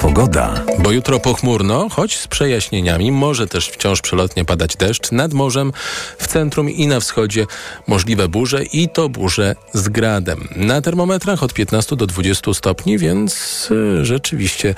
Pogoda. 0.07 0.53
Bo 0.79 0.91
jutro 0.91 1.19
pochmurno, 1.19 1.89
choć 1.89 2.17
z 2.17 2.27
przejaśnieniami, 2.27 3.11
może 3.11 3.47
też 3.47 3.69
wciąż 3.69 4.01
przelotnie 4.01 4.45
padać 4.45 4.75
deszcz. 4.75 5.11
Nad 5.11 5.33
morzem, 5.33 5.73
w 6.17 6.27
centrum 6.27 6.69
i 6.69 6.87
na 6.87 6.99
wschodzie 6.99 7.45
możliwe 7.87 8.27
burze 8.27 8.63
i 8.63 8.89
to 8.89 9.09
burze 9.09 9.55
z 9.73 9.89
gradem. 9.89 10.47
Na 10.55 10.81
termometrach 10.81 11.43
od 11.43 11.53
15 11.53 11.95
do 11.95 12.07
20 12.07 12.53
stopni, 12.53 12.97
więc 12.97 13.67
y, 13.71 14.05
rzeczywiście 14.05 14.75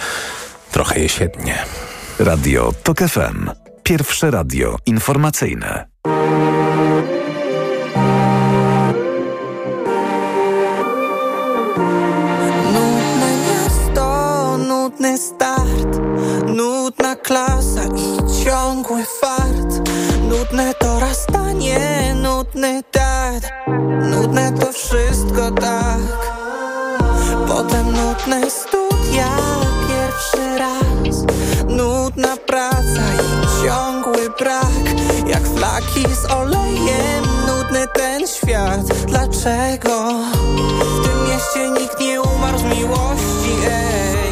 trochę 0.71 0.99
jesiennie. 0.99 1.65
Radio 2.19 2.73
TOK 2.83 2.99
FM. 2.99 3.49
Pierwsze 3.83 4.31
radio 4.31 4.77
informacyjne. 4.85 5.85
Start. 15.19 15.99
Nudna 16.47 17.15
klasa 17.15 17.83
i 17.95 18.43
ciągły 18.43 19.03
fart. 19.21 19.89
Nudne 20.29 20.73
dorastanie, 20.81 22.15
nudny 22.15 22.83
dad 22.93 23.43
Nudne 24.09 24.51
to 24.51 24.73
wszystko 24.73 25.51
tak. 25.51 25.99
Potem 27.47 27.85
nudne 27.85 28.49
studia 28.49 29.29
pierwszy 29.87 30.57
raz. 30.57 31.15
Nudna 31.67 32.37
praca 32.37 33.05
i 33.15 33.65
ciągły 33.65 34.29
brak. 34.39 34.99
Jak 35.27 35.43
flaki 35.47 36.15
z 36.15 36.25
olejem 36.31 37.23
Nudny 37.47 37.87
ten 37.93 38.27
świat. 38.27 39.05
Dlaczego 39.07 40.13
w 40.79 41.07
tym 41.07 41.23
mieście 41.23 41.81
nikt 41.81 41.99
nie 41.99 42.21
umarł 42.21 42.57
z 42.57 42.63
miłości? 42.63 43.53
Ej 43.71 44.28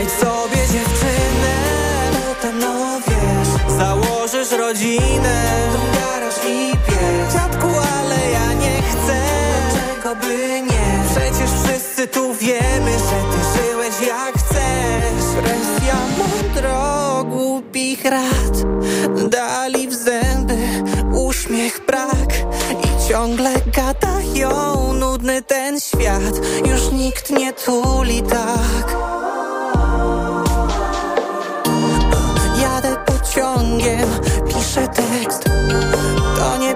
Znajdź 0.00 0.12
sobie 0.12 0.56
dziewczynę 0.56 1.54
Potem 2.28 2.58
no 2.58 3.00
wiesz 3.08 3.76
Założysz 3.78 4.50
rodzinę. 4.50 5.68
Dom, 5.72 5.82
garaż 5.94 6.34
i 6.48 6.76
pies. 6.86 7.34
Dziadku, 7.34 7.66
ale 7.66 8.30
ja 8.30 8.52
nie 8.52 8.82
chcę. 8.82 9.20
Dlaczego 9.70 10.26
by 10.26 10.62
nie? 10.62 11.02
Przecież 11.10 11.50
wszyscy 11.64 12.08
tu 12.08 12.34
wiemy 12.34 12.92
Że 12.92 13.20
ty 13.30 13.62
żyłeś 13.68 14.08
jak 14.08 14.34
chcesz. 14.34 15.42
Presja 15.42 15.96
mądro 16.18 17.24
głupich 17.24 18.04
rad. 18.04 18.56
Dali 19.28 19.88
w 19.88 19.94
zęby 19.94 20.56
Uśmiech 21.14 21.86
brak. 21.86 22.34
I 22.84 23.08
ciągle 23.08 23.50
gadają 23.76 24.92
Nudny 24.92 25.42
ten 25.42 25.80
świat. 25.80 26.34
Już 26.66 26.92
nikt 26.92 27.30
nie 27.30 27.52
tuli 27.52 28.22
tak 28.22 28.96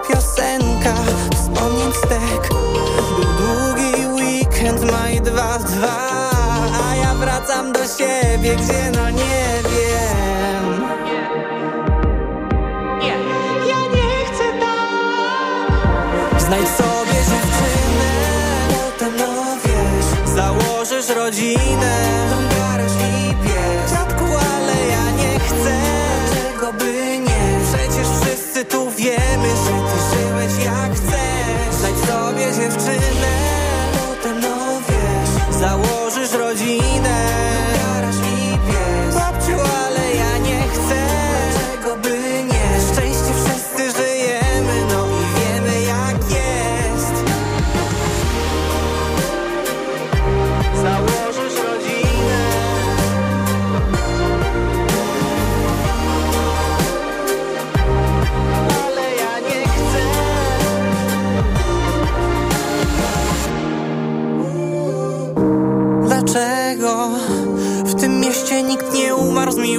piosenka, 0.09 0.95
wspomnień 1.35 1.93
stek 1.93 2.49
Był 3.17 3.25
długi 3.25 4.07
weekend, 4.07 4.93
maj 4.93 5.21
dwa 5.21 5.59
w 5.59 5.65
dwa. 5.65 6.31
A 6.91 6.95
ja 6.97 7.15
wracam 7.15 7.73
do 7.73 7.81
siebie, 7.99 8.57
gdzie 8.57 8.91
no 8.97 9.11
nie. 9.11 9.45
Wiem 9.71 10.85
Ja 13.69 13.81
nie 13.95 14.25
chcę 14.27 14.45
tak 14.61 16.41
Znajdź 16.41 16.69
sobie 16.69 17.13
dziewczynę 17.13 18.13
Potem 18.69 19.13
no 19.19 19.57
wiesz 19.65 20.35
Założysz 20.35 21.09
rodzinę 21.17 21.95
Dom, 22.31 22.45
garaż 22.59 22.93
i 22.93 23.35
pies. 23.35 23.91
Dziadku, 23.93 24.25
ale 24.25 24.77
ja 24.87 25.11
nie 25.11 25.39
chcę 25.39 25.81
Czego 26.35 26.73
by 26.73 27.19
nie 27.19 27.34
wiemy 29.05 29.49
Że 29.49 29.77
ty 29.89 30.17
żyłeś 30.17 30.65
jak 30.65 30.93
chcesz. 30.93 31.75
Znajdź 31.79 31.99
sobie 31.99 32.45
dziewczynę 32.45 33.35
Potem 33.93 34.41
no 34.41 34.81
wiesz 34.89 35.57
Założysz 35.61 36.33
rodzinę 36.33 37.27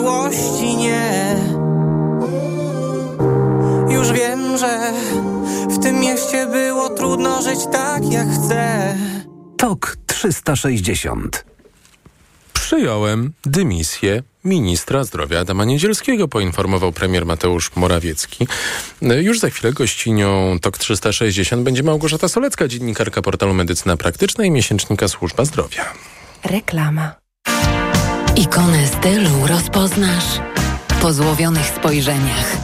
miłości? 0.05 0.75
Nie 0.75 1.35
Już 3.89 4.11
wiem, 4.11 4.57
że 4.57 4.93
w 5.69 5.83
tym 5.83 5.99
mieście 5.99 6.47
było 6.47 6.89
trudno 6.89 7.41
żyć 7.41 7.59
tak 7.71 8.11
jak 8.11 8.27
chcę 8.27 8.95
TOK 9.57 9.97
360. 10.05 11.45
Przyjąłem 12.53 13.33
dymisję 13.45 14.23
ministra 14.43 15.03
zdrowia 15.03 15.39
Adama 15.39 15.65
Niedzielskiego, 15.65 16.27
poinformował 16.27 16.91
premier 16.91 17.25
Mateusz 17.25 17.75
Morawiecki. 17.75 18.47
Już 19.01 19.39
za 19.39 19.49
chwilę 19.49 19.73
gościnią 19.73 20.57
TOK 20.61 20.77
360 20.77 21.63
będzie 21.63 21.83
Małgorzata 21.83 22.27
Solecka, 22.27 22.67
dziennikarka 22.67 23.21
portalu 23.21 23.53
Medycyna 23.53 23.97
Praktyczna 23.97 24.45
i 24.45 24.51
miesięcznika 24.51 25.07
Służba 25.07 25.45
Zdrowia. 25.45 25.93
Reklama. 26.43 27.24
Ikonę 28.37 28.87
stylu 28.87 29.47
rozpoznasz 29.47 30.39
po 31.01 31.13
złowionych 31.13 31.65
spojrzeniach. 31.65 32.57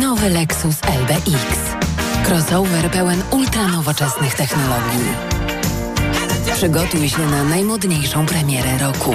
Nowy 0.00 0.30
Lexus 0.30 0.76
LBX. 1.00 1.58
Crossover 2.26 2.90
pełen 2.90 3.22
ultranowoczesnych 3.30 4.34
technologii. 4.34 5.04
Przygotuj 6.54 7.08
się 7.08 7.26
na 7.26 7.44
najmodniejszą 7.44 8.26
premierę 8.26 8.78
roku. 8.78 9.14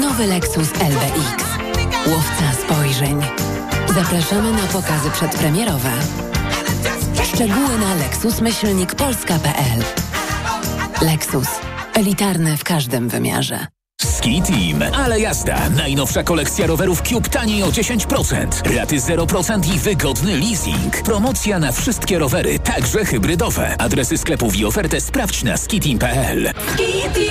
Nowy 0.00 0.26
Lexus 0.26 0.68
LBX. 0.72 1.44
Łowca 2.06 2.52
spojrzeń. 2.64 3.20
Zapraszamy 3.94 4.52
na 4.52 4.66
pokazy 4.66 5.10
przedpremierowe. 5.10 5.90
Szczegóły 7.34 7.78
na 7.78 7.94
lexusmyślnikpolska.pl 7.94 9.84
Lexus. 11.06 11.48
Elitarny 11.94 12.56
w 12.56 12.64
każdym 12.64 13.08
wymiarze. 13.08 13.73
Ski 14.24 14.42
Team, 14.42 14.82
ale 14.94 15.20
jazda. 15.20 15.70
Najnowsza 15.70 16.22
kolekcja 16.22 16.66
rowerów 16.66 17.02
Cube 17.02 17.28
taniej 17.28 17.62
o 17.62 17.66
10%. 17.66 18.76
Raty 18.76 18.96
0% 18.96 19.74
i 19.74 19.78
wygodny 19.78 20.36
leasing. 20.36 21.02
Promocja 21.02 21.58
na 21.58 21.72
wszystkie 21.72 22.18
rowery, 22.18 22.58
także 22.58 23.04
hybrydowe. 23.04 23.74
Adresy 23.78 24.18
sklepów 24.18 24.56
i 24.56 24.64
ofertę 24.64 25.00
sprawdź 25.00 25.42
na 25.42 25.56
skiteam.pl. 25.56 26.52
Ski. 26.74 27.30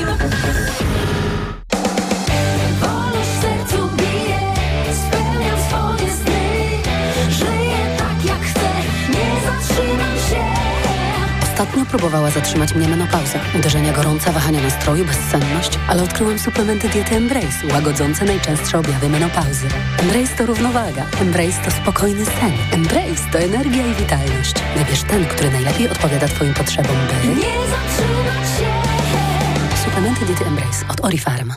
Ostatnio 11.73 11.99
próbowała 11.99 12.29
zatrzymać 12.29 12.75
mnie 12.75 12.87
menopauza. 12.87 13.39
Uderzenia 13.55 13.93
gorąca, 13.93 14.31
wahania 14.31 14.61
nastroju, 14.61 15.05
bezsenność, 15.05 15.79
ale 15.87 16.03
odkryłam 16.03 16.39
suplementy 16.39 16.89
diety 16.89 17.15
Embrace, 17.15 17.67
łagodzące 17.73 18.25
najczęstsze 18.25 18.79
objawy 18.79 19.09
menopauzy. 19.09 19.67
Embrace 19.99 20.35
to 20.37 20.45
równowaga. 20.45 21.05
Embrace 21.21 21.61
to 21.65 21.71
spokojny 21.71 22.25
sen. 22.25 22.53
Embrace 22.71 23.29
to 23.31 23.39
energia 23.39 23.87
i 23.87 23.93
witalność. 23.95 24.53
Wybierz 24.77 25.03
ten, 25.03 25.25
który 25.25 25.51
najlepiej 25.51 25.89
odpowiada 25.89 26.27
Twoim 26.27 26.53
potrzebom, 26.53 26.95
by... 27.07 27.27
Nie 27.27 27.35
zatrzymać 27.35 28.49
się. 28.59 29.85
Suplementy 29.85 30.25
diety 30.25 30.45
Embrace 30.45 30.87
od 30.89 31.05
Orifarm. 31.05 31.53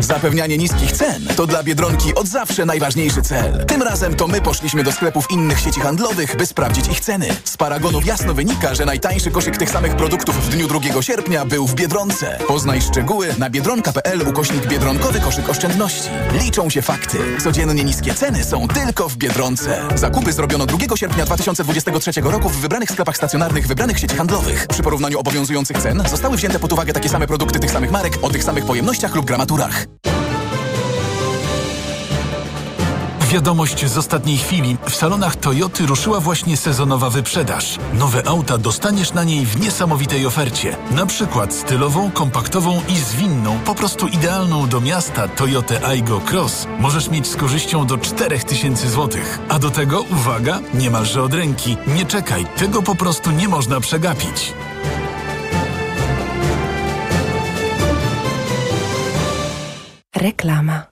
Zapewnianie 0.00 0.58
niskich 0.58 0.92
cen 0.92 1.26
to 1.36 1.46
dla 1.46 1.62
Biedronki 1.62 2.14
od 2.14 2.28
zawsze 2.28 2.66
najważniejszy 2.66 3.22
cel. 3.22 3.64
Tym 3.66 3.82
razem 3.82 4.14
to 4.14 4.28
my 4.28 4.40
poszliśmy 4.40 4.84
do 4.84 4.92
sklepów 4.92 5.30
innych 5.30 5.60
sieci 5.60 5.80
handlowych, 5.80 6.36
by 6.36 6.46
sprawdzić 6.46 6.88
ich 6.88 7.00
ceny. 7.00 7.28
Z 7.44 7.56
paragonów 7.56 8.06
jasno 8.06 8.34
wynika, 8.34 8.74
że 8.74 8.84
najtańszy 8.86 9.30
koszyk 9.30 9.56
tych 9.56 9.70
samych 9.70 9.96
produktów 9.96 10.46
w 10.46 10.48
dniu 10.48 10.68
2 10.68 11.02
sierpnia 11.02 11.44
był 11.44 11.66
w 11.66 11.74
Biedronce. 11.74 12.38
Poznaj 12.48 12.82
szczegóły 12.82 13.34
na 13.38 13.50
biedronka.pl 13.50 14.28
ukośnik 14.28 14.66
biedronkowy 14.66 15.20
koszyk 15.20 15.48
oszczędności. 15.48 16.08
Liczą 16.42 16.70
się 16.70 16.82
fakty. 16.82 17.18
Codziennie 17.44 17.84
niskie 17.84 18.14
ceny 18.14 18.44
są 18.44 18.68
tylko 18.68 19.08
w 19.08 19.16
Biedronce. 19.16 19.88
Zakupy 19.94 20.32
zrobiono 20.32 20.66
2 20.66 20.96
sierpnia 20.96 21.24
2023 21.24 22.20
roku 22.20 22.48
w 22.48 22.56
wybranych 22.56 22.90
sklepach 22.90 23.16
stacjonarnych 23.16 23.66
wybranych 23.66 23.98
sieci 23.98 24.16
handlowych. 24.16 24.66
Przy 24.66 24.82
porównaniu 24.82 25.18
obowiązujących 25.18 25.78
cen 25.78 26.02
zostały 26.08 26.36
wzięte 26.36 26.58
pod 26.58 26.72
uwagę 26.72 26.92
takie 26.92 27.08
same 27.08 27.26
produkty 27.26 27.58
tych 27.58 27.70
samych 27.70 27.90
marek 27.90 28.18
o 28.22 28.30
tych 28.30 28.44
samych 28.44 28.64
pojemnościach 28.64 29.14
lub 29.14 29.26
gramaturach. 29.26 29.89
Wiadomość 33.30 33.86
z 33.86 33.98
ostatniej 33.98 34.36
chwili. 34.38 34.76
W 34.88 34.94
salonach 34.94 35.36
Toyoty 35.36 35.86
ruszyła 35.86 36.20
właśnie 36.20 36.56
sezonowa 36.56 37.10
wyprzedaż. 37.10 37.78
Nowe 37.94 38.28
auta 38.28 38.58
dostaniesz 38.58 39.12
na 39.12 39.24
niej 39.24 39.46
w 39.46 39.60
niesamowitej 39.60 40.26
ofercie. 40.26 40.76
Na 40.90 41.06
przykład 41.06 41.54
stylową, 41.54 42.10
kompaktową 42.10 42.80
i 42.88 42.96
zwinną, 42.96 43.58
po 43.58 43.74
prostu 43.74 44.08
idealną 44.08 44.68
do 44.68 44.80
miasta 44.80 45.28
Toyotę 45.28 45.86
Aygo 45.86 46.20
Cross 46.30 46.66
możesz 46.78 47.10
mieć 47.10 47.26
z 47.26 47.36
korzyścią 47.36 47.86
do 47.86 47.98
4000 47.98 48.88
zł. 48.88 49.20
A 49.48 49.58
do 49.58 49.70
tego, 49.70 50.00
uwaga, 50.00 50.60
niemalże 50.74 51.22
od 51.22 51.34
ręki. 51.34 51.76
Nie 51.86 52.06
czekaj, 52.06 52.46
tego 52.56 52.82
po 52.82 52.94
prostu 52.94 53.30
nie 53.30 53.48
można 53.48 53.80
przegapić. 53.80 54.52
Reklama. 60.16 60.89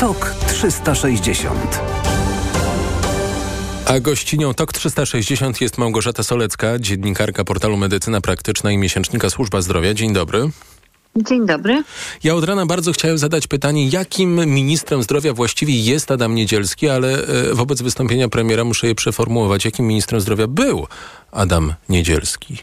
Tok 0.00 0.34
360. 0.48 1.80
A 3.86 4.00
gościnią 4.00 4.54
TOK 4.54 4.72
360 4.72 5.60
jest 5.60 5.78
Małgorzata 5.78 6.22
Solecka, 6.22 6.78
dziennikarka 6.78 7.44
portalu 7.44 7.76
Medycyna 7.76 8.20
Praktyczna 8.20 8.72
i 8.72 8.78
miesięcznika 8.78 9.30
Służba 9.30 9.60
Zdrowia. 9.60 9.94
Dzień 9.94 10.12
dobry. 10.12 10.50
Dzień 11.16 11.46
dobry. 11.46 11.82
Ja 12.24 12.34
od 12.34 12.44
rana 12.44 12.66
bardzo 12.66 12.92
chciałem 12.92 13.18
zadać 13.18 13.46
pytanie, 13.46 13.88
jakim 13.88 14.46
ministrem 14.46 15.02
zdrowia 15.02 15.32
właściwie 15.32 15.80
jest 15.80 16.10
Adam 16.10 16.34
Niedzielski, 16.34 16.88
ale 16.88 17.26
e, 17.26 17.54
wobec 17.54 17.82
wystąpienia 17.82 18.28
premiera 18.28 18.64
muszę 18.64 18.86
je 18.86 18.94
przeformułować. 18.94 19.64
Jakim 19.64 19.86
ministrem 19.86 20.20
zdrowia 20.20 20.46
był 20.46 20.86
Adam 21.32 21.74
Niedzielski? 21.88 22.58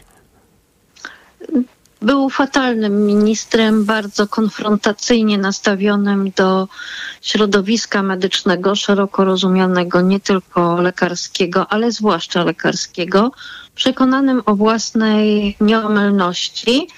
Był 2.04 2.30
fatalnym 2.30 3.06
ministrem, 3.06 3.84
bardzo 3.84 4.28
konfrontacyjnie 4.28 5.38
nastawionym 5.38 6.30
do 6.36 6.68
środowiska 7.22 8.02
medycznego, 8.02 8.74
szeroko 8.74 9.24
rozumianego, 9.24 10.00
nie 10.00 10.20
tylko 10.20 10.80
lekarskiego, 10.80 11.66
ale 11.68 11.92
zwłaszcza 11.92 12.44
lekarskiego, 12.44 13.32
przekonanym 13.74 14.42
o 14.46 14.54
własnej 14.54 15.56
nieomylności 15.60 16.88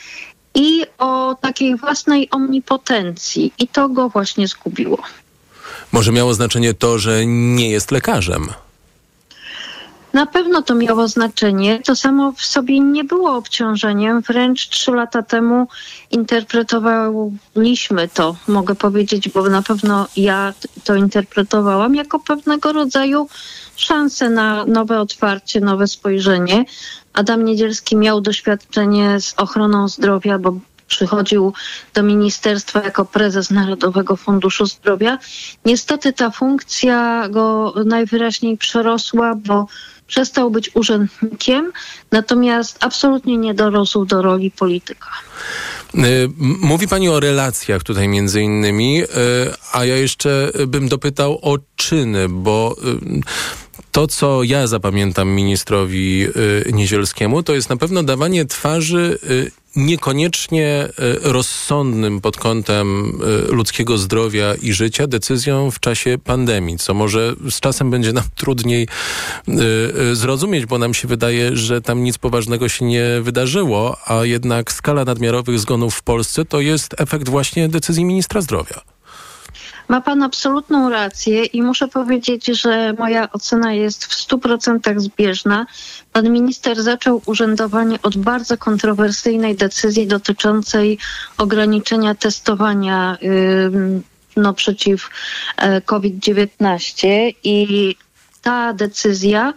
i 0.54 0.82
o 0.98 1.36
takiej 1.40 1.76
własnej 1.76 2.30
omnipotencji. 2.30 3.52
I 3.58 3.68
to 3.68 3.88
go 3.88 4.08
właśnie 4.08 4.48
zgubiło. 4.48 4.98
Może 5.92 6.12
miało 6.12 6.34
znaczenie 6.34 6.74
to, 6.74 6.98
że 6.98 7.26
nie 7.26 7.70
jest 7.70 7.90
lekarzem? 7.90 8.48
Na 10.16 10.26
pewno 10.26 10.62
to 10.62 10.74
miało 10.74 11.08
znaczenie. 11.08 11.80
To 11.84 11.96
samo 11.96 12.32
w 12.32 12.44
sobie 12.44 12.80
nie 12.80 13.04
było 13.04 13.36
obciążeniem. 13.36 14.20
Wręcz 14.20 14.68
trzy 14.68 14.90
lata 14.90 15.22
temu 15.22 15.68
interpretowaliśmy 16.10 18.08
to, 18.08 18.36
mogę 18.48 18.74
powiedzieć, 18.74 19.28
bo 19.28 19.48
na 19.48 19.62
pewno 19.62 20.06
ja 20.16 20.54
to 20.84 20.94
interpretowałam 20.94 21.94
jako 21.94 22.18
pewnego 22.18 22.72
rodzaju 22.72 23.28
szansę 23.76 24.30
na 24.30 24.64
nowe 24.64 25.00
otwarcie, 25.00 25.60
nowe 25.60 25.86
spojrzenie. 25.86 26.64
Adam 27.12 27.44
Niedzielski 27.44 27.96
miał 27.96 28.20
doświadczenie 28.20 29.20
z 29.20 29.34
ochroną 29.36 29.88
zdrowia, 29.88 30.38
bo 30.38 30.56
przychodził 30.86 31.52
do 31.94 32.02
ministerstwa 32.02 32.82
jako 32.82 33.04
prezes 33.04 33.50
Narodowego 33.50 34.16
Funduszu 34.16 34.66
Zdrowia. 34.66 35.18
Niestety 35.64 36.12
ta 36.12 36.30
funkcja 36.30 37.28
go 37.28 37.74
najwyraźniej 37.84 38.56
przerosła, 38.56 39.34
bo 39.34 39.66
przestał 40.06 40.50
być 40.50 40.70
urzędnikiem, 40.74 41.72
natomiast 42.12 42.78
absolutnie 42.80 43.36
nie 43.36 43.54
dorósł 43.54 44.04
do 44.04 44.22
roli 44.22 44.50
polityka. 44.50 45.08
Y, 45.94 46.30
Mówi 46.60 46.88
Pani 46.88 47.08
o 47.08 47.20
relacjach 47.20 47.82
tutaj 47.82 48.08
między 48.08 48.42
innymi, 48.42 49.02
y, 49.02 49.06
a 49.72 49.84
ja 49.84 49.96
jeszcze 49.96 50.50
bym 50.66 50.88
dopytał 50.88 51.38
o 51.42 51.58
czyny, 51.76 52.28
bo 52.28 52.76
y, 52.84 53.20
to, 53.92 54.06
co 54.06 54.42
ja 54.42 54.66
zapamiętam 54.66 55.28
ministrowi 55.28 56.26
Niezielskiemu, 56.72 57.42
to 57.42 57.54
jest 57.54 57.70
na 57.70 57.76
pewno 57.76 58.02
dawanie 58.02 58.44
twarzy 58.44 59.18
niekoniecznie 59.76 60.88
y, 60.88 61.18
rozsądnym 61.22 62.20
pod 62.20 62.36
kątem 62.36 63.12
y, 63.48 63.52
ludzkiego 63.52 63.98
zdrowia 63.98 64.54
i 64.54 64.72
życia 64.72 65.06
decyzjom 65.06 65.70
w 65.70 65.80
czasie 65.80 66.18
pandemii, 66.24 66.78
co 66.78 66.94
może 66.94 67.34
z 67.50 67.60
czasem 67.60 67.90
będzie 67.90 68.12
nam 68.12 68.24
trudniej 68.36 68.88
y, 69.48 70.16
zrozumieć, 70.16 70.66
bo 70.66 70.78
nam 70.78 70.94
się 70.94 71.08
wydaje, 71.08 71.56
że 71.56 71.80
tam 71.80 72.04
nic 72.04 72.18
poważnego 72.18 72.68
się 72.68 72.84
nie 72.84 73.04
wydarzyło, 73.22 73.96
a 74.06 74.24
jednak 74.24 74.72
skala 74.72 75.04
nadmiarowych 75.04 75.58
zgonów 75.58 75.94
w 75.94 76.02
Polsce 76.02 76.44
to 76.44 76.60
jest 76.60 76.94
efekt 77.00 77.28
właśnie 77.28 77.68
decyzji 77.68 78.04
ministra 78.04 78.40
zdrowia. 78.40 78.95
Ma 79.88 80.00
pan 80.00 80.22
absolutną 80.22 80.90
rację 80.90 81.44
i 81.44 81.62
muszę 81.62 81.88
powiedzieć, 81.88 82.46
że 82.46 82.92
moja 82.98 83.32
ocena 83.32 83.72
jest 83.72 84.04
w 84.04 84.28
100% 84.28 85.00
zbieżna. 85.00 85.66
Pan 86.12 86.30
minister 86.30 86.82
zaczął 86.82 87.22
urzędowanie 87.26 87.98
od 88.02 88.16
bardzo 88.16 88.58
kontrowersyjnej 88.58 89.56
decyzji 89.56 90.06
dotyczącej 90.06 90.98
ograniczenia 91.38 92.14
testowania 92.14 93.18
ym, 93.22 94.02
no, 94.36 94.54
przeciw 94.54 95.10
e, 95.56 95.80
COVID-19 95.80 97.08
i 97.44 97.96
ta 98.42 98.72
decyzja 98.72 99.54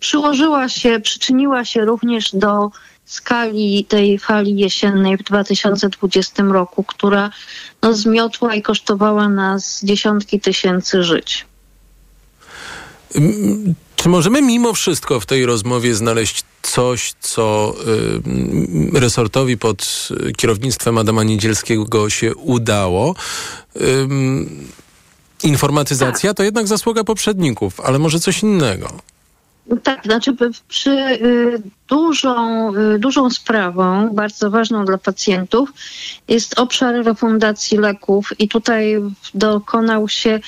przyłożyła 0.00 0.68
się, 0.68 1.00
przyczyniła 1.00 1.64
się 1.64 1.84
również 1.84 2.30
do 2.34 2.70
skali 3.10 3.84
tej 3.84 4.18
fali 4.18 4.56
jesiennej 4.56 5.16
w 5.16 5.22
2020 5.22 6.42
roku, 6.42 6.84
która 6.84 7.30
no, 7.82 7.94
zmiotła 7.94 8.54
i 8.54 8.62
kosztowała 8.62 9.28
nas 9.28 9.80
dziesiątki 9.84 10.40
tysięcy 10.40 11.02
żyć. 11.02 11.46
Czy 13.96 14.08
możemy 14.08 14.42
mimo 14.42 14.72
wszystko 14.72 15.20
w 15.20 15.26
tej 15.26 15.46
rozmowie 15.46 15.94
znaleźć 15.94 16.44
coś, 16.62 17.14
co 17.20 17.74
y, 18.96 19.00
resortowi 19.00 19.58
pod 19.58 20.08
y, 20.28 20.32
kierownictwem 20.32 20.98
Adama 20.98 21.24
Niedzielskiego 21.24 22.10
się 22.10 22.34
udało? 22.34 23.14
Ym, 23.80 24.68
informatyzacja 25.42 26.34
to 26.34 26.42
jednak 26.42 26.66
zasługa 26.66 27.04
poprzedników, 27.04 27.80
ale 27.80 27.98
może 27.98 28.20
coś 28.20 28.42
innego. 28.42 28.92
Tak, 29.76 30.04
znaczy 30.04 30.36
przy 30.68 30.90
y, 30.90 31.62
dużą, 31.88 32.70
y, 32.74 32.98
dużą 32.98 33.30
sprawą, 33.30 34.08
bardzo 34.14 34.50
ważną 34.50 34.84
dla 34.84 34.98
pacjentów, 34.98 35.72
jest 36.28 36.58
obszar 36.58 37.04
refundacji 37.04 37.78
leków 37.78 38.32
i 38.38 38.48
tutaj 38.48 38.96
dokonał 39.34 40.08
się 40.08 40.40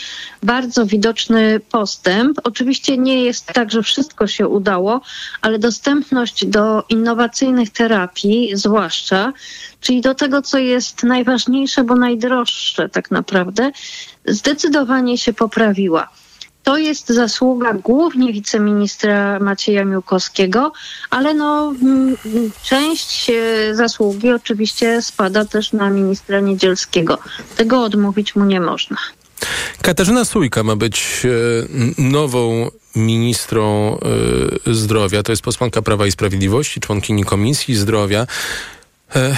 bardzo 0.42 0.86
widoczny 0.86 1.60
postęp. 1.70 2.38
Oczywiście 2.44 2.98
nie 2.98 3.24
jest 3.24 3.46
tak, 3.46 3.70
że 3.70 3.82
wszystko 3.82 4.26
się 4.26 4.48
udało, 4.48 5.00
ale 5.40 5.58
dostępność 5.58 6.46
do 6.46 6.84
innowacyjnych 6.88 7.70
terapii, 7.70 8.50
zwłaszcza, 8.54 9.32
czyli 9.80 10.00
do 10.00 10.14
tego, 10.14 10.42
co 10.42 10.58
jest 10.58 11.02
najważniejsze, 11.02 11.84
bo 11.84 11.94
najdroższe 11.94 12.88
tak 12.88 13.10
naprawdę, 13.10 13.70
zdecydowanie 14.26 15.18
się 15.18 15.32
poprawiła. 15.32 16.21
To 16.62 16.78
jest 16.78 17.08
zasługa 17.08 17.74
głównie 17.74 18.32
wiceministra 18.32 19.38
Macieja 19.38 19.84
Miłkowskiego, 19.84 20.72
ale 21.10 21.34
no, 21.34 21.74
mm, 21.82 22.16
mm, 22.26 22.50
część 22.62 23.30
zasługi 23.72 24.30
oczywiście 24.30 25.02
spada 25.02 25.44
też 25.44 25.72
na 25.72 25.90
ministra 25.90 26.40
Niedzielskiego. 26.40 27.18
Tego 27.56 27.82
odmówić 27.82 28.36
mu 28.36 28.44
nie 28.44 28.60
można. 28.60 28.96
Katarzyna 29.82 30.24
Sójka 30.24 30.62
ma 30.62 30.76
być 30.76 31.22
e, 31.24 32.02
nową 32.02 32.70
ministrą 32.96 33.98
e, 34.66 34.74
zdrowia. 34.74 35.22
To 35.22 35.32
jest 35.32 35.42
posłanka 35.42 35.82
Prawa 35.82 36.06
i 36.06 36.12
Sprawiedliwości, 36.12 36.80
członkini 36.80 37.24
Komisji 37.24 37.74
Zdrowia. 37.74 38.26
E, 39.16 39.36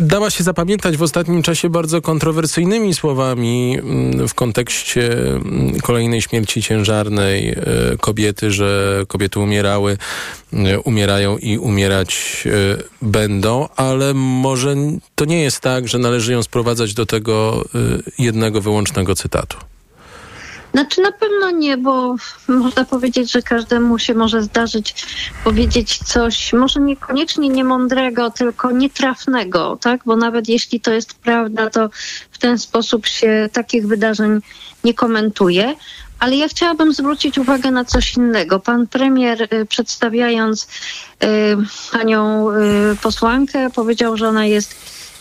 Dała 0.00 0.30
się 0.30 0.44
zapamiętać 0.44 0.96
w 0.96 1.02
ostatnim 1.02 1.42
czasie 1.42 1.70
bardzo 1.70 2.02
kontrowersyjnymi 2.02 2.94
słowami 2.94 3.78
mm, 3.78 4.28
w 4.28 4.34
kontekście 4.34 5.12
mm, 5.12 5.80
kolejnej 5.80 6.22
śmierci 6.22 6.62
ciężarnej 6.62 7.48
e, 7.48 7.56
kobiety, 8.00 8.50
że 8.50 9.02
kobiety 9.08 9.40
umierały, 9.40 9.98
e, 10.52 10.80
umierają 10.80 11.38
i 11.38 11.58
umierać 11.58 12.44
będą, 13.02 13.68
ale 13.76 14.14
może 14.14 14.76
to 15.14 15.24
nie 15.24 15.42
jest 15.42 15.60
tak, 15.60 15.88
że 15.88 15.98
należy 15.98 16.32
ją 16.32 16.42
sprowadzać 16.42 16.94
do 16.94 17.06
tego 17.06 17.64
jednego 18.18 18.60
wyłącznego 18.60 19.14
cytatu. 19.14 19.56
Znaczy 20.72 21.00
na 21.00 21.12
pewno 21.12 21.50
nie, 21.50 21.76
bo 21.76 22.16
można 22.48 22.84
powiedzieć, 22.84 23.32
że 23.32 23.42
każdemu 23.42 23.98
się 23.98 24.14
może 24.14 24.42
zdarzyć 24.42 25.06
powiedzieć 25.44 25.98
coś, 25.98 26.52
może 26.52 26.80
niekoniecznie 26.80 27.48
niemądrego, 27.48 28.30
tylko 28.30 28.70
nietrafnego, 28.70 29.78
tak? 29.80 30.00
Bo 30.06 30.16
nawet 30.16 30.48
jeśli 30.48 30.80
to 30.80 30.92
jest 30.92 31.14
prawda, 31.14 31.70
to 31.70 31.90
w 32.30 32.38
ten 32.38 32.58
sposób 32.58 33.06
się 33.06 33.48
takich 33.52 33.86
wydarzeń 33.86 34.40
nie 34.84 34.94
komentuje. 34.94 35.74
Ale 36.18 36.36
ja 36.36 36.48
chciałabym 36.48 36.94
zwrócić 36.94 37.38
uwagę 37.38 37.70
na 37.70 37.84
coś 37.84 38.16
innego. 38.16 38.60
Pan 38.60 38.86
premier 38.86 39.48
y, 39.54 39.66
przedstawiając 39.66 40.68
y, 41.24 41.26
panią 41.92 42.50
y, 42.50 42.96
posłankę 43.02 43.70
powiedział, 43.70 44.16
że 44.16 44.28
ona 44.28 44.46
jest 44.46 44.74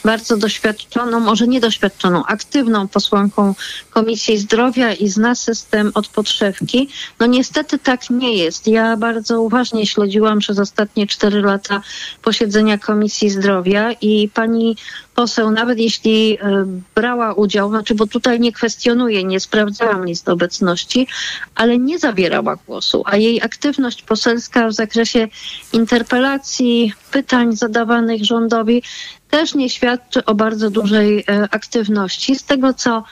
bardzo 0.05 0.37
doświadczoną, 0.37 1.19
może 1.19 1.47
niedoświadczoną, 1.47 2.25
aktywną 2.25 2.87
posłanką 2.87 3.55
Komisji 3.89 4.37
Zdrowia 4.37 4.93
i 4.93 5.09
zna 5.09 5.35
system 5.35 5.91
od 5.93 6.07
podszewki. 6.07 6.89
No 7.19 7.25
niestety 7.25 7.79
tak 7.79 8.09
nie 8.09 8.33
jest. 8.37 8.67
Ja 8.67 8.97
bardzo 8.97 9.41
uważnie 9.41 9.87
śledziłam 9.87 10.39
przez 10.39 10.59
ostatnie 10.59 11.07
cztery 11.07 11.41
lata 11.41 11.81
posiedzenia 12.21 12.77
Komisji 12.77 13.29
Zdrowia 13.29 13.91
i 13.91 14.29
pani 14.33 14.75
poseł, 15.15 15.51
nawet 15.51 15.79
jeśli 15.79 16.37
e, 16.41 16.65
brała 16.95 17.33
udział, 17.33 17.69
znaczy 17.69 17.95
bo 17.95 18.07
tutaj 18.07 18.39
nie 18.39 18.51
kwestionuję, 18.51 19.23
nie 19.23 19.39
sprawdzałam 19.39 20.05
list 20.05 20.29
obecności, 20.29 21.07
ale 21.55 21.77
nie 21.77 21.99
zabierała 21.99 22.55
głosu, 22.55 23.03
a 23.05 23.17
jej 23.17 23.41
aktywność 23.41 24.01
poselska 24.01 24.67
w 24.67 24.73
zakresie 24.73 25.27
interpelacji, 25.73 26.93
pytań 27.11 27.55
zadawanych 27.55 28.25
rządowi 28.25 28.83
też 29.31 29.55
nie 29.55 29.69
świadczy 29.69 30.25
o 30.25 30.35
bardzo 30.35 30.69
dużej 30.69 31.19
e, 31.19 31.47
aktywności. 31.51 32.35
Z 32.35 32.43
tego, 32.43 32.73
co 32.73 33.03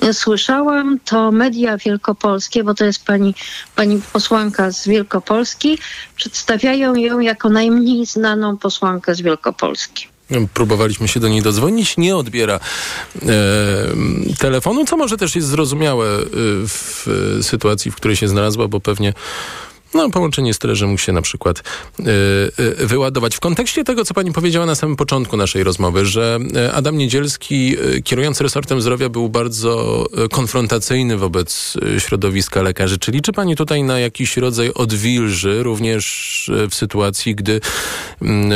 e, 0.00 0.14
słyszałam, 0.14 0.98
to 1.04 1.32
media 1.32 1.76
wielkopolskie, 1.76 2.64
bo 2.64 2.74
to 2.74 2.84
jest 2.84 3.04
pani, 3.04 3.34
pani 3.76 4.00
posłanka 4.12 4.70
z 4.70 4.88
Wielkopolski, 4.88 5.78
przedstawiają 6.16 6.94
ją 6.94 7.20
jako 7.20 7.48
najmniej 7.48 8.06
znaną 8.06 8.56
posłankę 8.56 9.14
z 9.14 9.20
Wielkopolski. 9.20 10.09
Próbowaliśmy 10.54 11.08
się 11.08 11.20
do 11.20 11.28
niej 11.28 11.42
dodzwonić, 11.42 11.96
nie 11.96 12.16
odbiera 12.16 12.54
e, 12.54 13.28
telefonu, 14.38 14.84
co 14.84 14.96
może 14.96 15.16
też 15.16 15.36
jest 15.36 15.48
zrozumiałe 15.48 16.06
e, 16.06 16.22
w 16.66 17.06
sytuacji, 17.42 17.90
w 17.90 17.96
której 17.96 18.16
się 18.16 18.28
znalazła, 18.28 18.68
bo 18.68 18.80
pewnie 18.80 19.14
no, 19.94 20.10
połączenie 20.10 20.48
jest 20.48 20.60
tyle, 20.60 20.76
że 20.76 20.86
mógł 20.86 21.00
się 21.00 21.12
na 21.12 21.22
przykład 21.22 21.58
y, 21.58 22.02
y, 22.82 22.86
wyładować. 22.86 23.36
W 23.36 23.40
kontekście 23.40 23.84
tego, 23.84 24.04
co 24.04 24.14
pani 24.14 24.32
powiedziała 24.32 24.66
na 24.66 24.74
samym 24.74 24.96
początku 24.96 25.36
naszej 25.36 25.64
rozmowy, 25.64 26.06
że 26.06 26.38
y, 26.56 26.72
Adam 26.72 26.98
Niedzielski, 26.98 27.76
kierujący 28.04 28.42
resortem 28.44 28.80
zdrowia, 28.80 29.08
był 29.08 29.28
bardzo 29.28 30.06
konfrontacyjny 30.30 31.16
wobec 31.16 31.76
środowiska 31.98 32.62
lekarzy. 32.62 32.98
Czy 32.98 33.12
liczy 33.12 33.32
pani 33.32 33.56
tutaj 33.56 33.82
na 33.82 33.98
jakiś 33.98 34.36
rodzaj 34.36 34.72
odwilży, 34.74 35.62
również 35.62 36.50
w 36.70 36.74
sytuacji, 36.74 37.34
gdy 37.34 37.60
mm, 38.22 38.52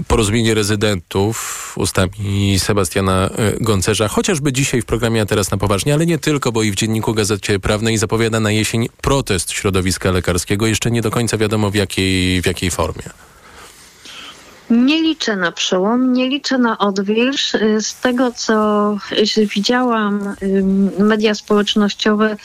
y, 0.00 0.04
porozumienie 0.08 0.54
rezydentów 0.54 1.72
ustami 1.76 2.58
Sebastiana 2.58 3.30
Goncerza, 3.60 4.08
chociażby 4.08 4.52
dzisiaj 4.52 4.82
w 4.82 4.84
programie 4.84 5.22
A 5.22 5.26
Teraz 5.26 5.50
na 5.50 5.56
Poważnie, 5.56 5.94
ale 5.94 6.06
nie 6.06 6.18
tylko, 6.18 6.52
bo 6.52 6.62
i 6.62 6.70
w 6.70 6.74
Dzienniku 6.74 7.14
Gazecie 7.14 7.58
Prawnej 7.58 7.98
zapowiada 7.98 8.40
na 8.40 8.50
jesień 8.50 8.88
protest 9.00 9.50
środowiska 9.50 10.12
lekarskiego. 10.16 10.66
Jeszcze 10.66 10.90
nie 10.90 11.02
do 11.02 11.10
końca 11.10 11.36
wiadomo 11.36 11.70
w 11.70 11.74
jakiej, 11.74 12.42
w 12.42 12.46
jakiej 12.46 12.70
formie. 12.70 13.04
Nie 14.70 15.02
liczę 15.02 15.36
na 15.36 15.52
przełom, 15.52 16.12
nie 16.12 16.28
liczę 16.28 16.58
na 16.58 16.78
odwilż. 16.78 17.52
Z 17.80 18.00
tego, 18.00 18.32
co 18.32 18.96
widziałam, 19.54 20.34
media 20.98 21.34
społecznościowe 21.34 22.36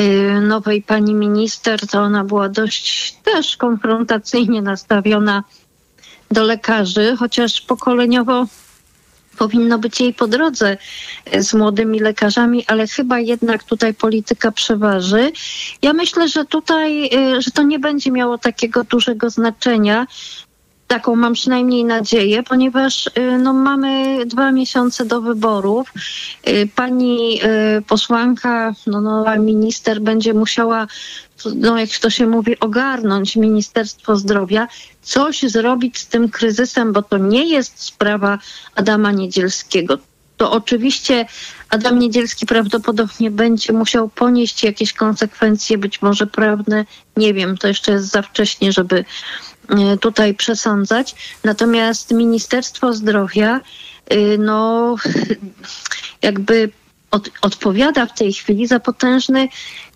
y, 0.00 0.40
nowej 0.40 0.82
pani 0.82 1.14
minister, 1.14 1.86
to 1.86 2.00
ona 2.00 2.24
była 2.24 2.48
dość 2.48 3.12
też 3.24 3.56
konfrontacyjnie 3.56 4.62
nastawiona 4.62 5.44
do 6.30 6.44
lekarzy, 6.44 7.16
chociaż 7.18 7.60
pokoleniowo 7.60 8.46
powinno 9.36 9.78
być 9.78 10.00
jej 10.00 10.14
po 10.14 10.26
drodze 10.26 10.76
y, 11.34 11.42
z 11.42 11.54
młodymi 11.54 12.00
lekarzami, 12.00 12.64
ale 12.66 12.86
chyba 12.86 13.20
jednak 13.20 13.64
tutaj 13.64 13.94
polityka 13.94 14.52
przeważy. 14.52 15.32
Ja 15.82 15.92
myślę, 15.92 16.28
że 16.28 16.44
tutaj, 16.44 17.10
y, 17.36 17.42
że 17.42 17.50
to 17.50 17.62
nie 17.62 17.78
będzie 17.78 18.10
miało 18.10 18.38
takiego 18.38 18.84
dużego 18.84 19.30
znaczenia. 19.30 20.06
Taką 20.86 21.16
mam 21.16 21.32
przynajmniej 21.32 21.84
nadzieję, 21.84 22.42
ponieważ 22.42 23.06
y, 23.06 23.38
no, 23.38 23.52
mamy 23.52 24.26
dwa 24.26 24.52
miesiące 24.52 25.04
do 25.04 25.20
wyborów. 25.20 25.92
Y, 26.48 26.68
Pani 26.74 27.40
y, 27.78 27.82
posłanka, 27.82 28.74
no, 28.86 29.00
nowa 29.00 29.36
minister 29.36 30.00
będzie 30.00 30.34
musiała, 30.34 30.86
no, 31.54 31.78
jak 31.78 31.90
to 31.90 32.10
się 32.10 32.26
mówi, 32.26 32.60
ogarnąć 32.60 33.36
Ministerstwo 33.36 34.16
Zdrowia, 34.16 34.68
coś 35.02 35.42
zrobić 35.42 35.98
z 35.98 36.06
tym 36.06 36.28
kryzysem, 36.28 36.92
bo 36.92 37.02
to 37.02 37.18
nie 37.18 37.48
jest 37.48 37.82
sprawa 37.82 38.38
Adama 38.74 39.12
Niedzielskiego. 39.12 39.98
To 40.36 40.52
oczywiście 40.52 41.26
Adam 41.70 41.98
Niedzielski 41.98 42.46
prawdopodobnie 42.46 43.30
będzie 43.30 43.72
musiał 43.72 44.08
ponieść 44.08 44.64
jakieś 44.64 44.92
konsekwencje, 44.92 45.78
być 45.78 46.02
może 46.02 46.26
prawne, 46.26 46.84
nie 47.16 47.34
wiem, 47.34 47.58
to 47.58 47.68
jeszcze 47.68 47.92
jest 47.92 48.06
za 48.06 48.22
wcześnie, 48.22 48.72
żeby 48.72 49.04
tutaj 50.00 50.34
przesądzać. 50.34 51.14
Natomiast 51.44 52.10
Ministerstwo 52.12 52.92
Zdrowia, 52.92 53.60
y, 54.12 54.38
no, 54.38 54.96
jakby 56.22 56.70
od, 57.10 57.30
odpowiada 57.42 58.06
w 58.06 58.18
tej 58.18 58.32
chwili 58.32 58.66
za 58.66 58.80
potężny 58.80 59.48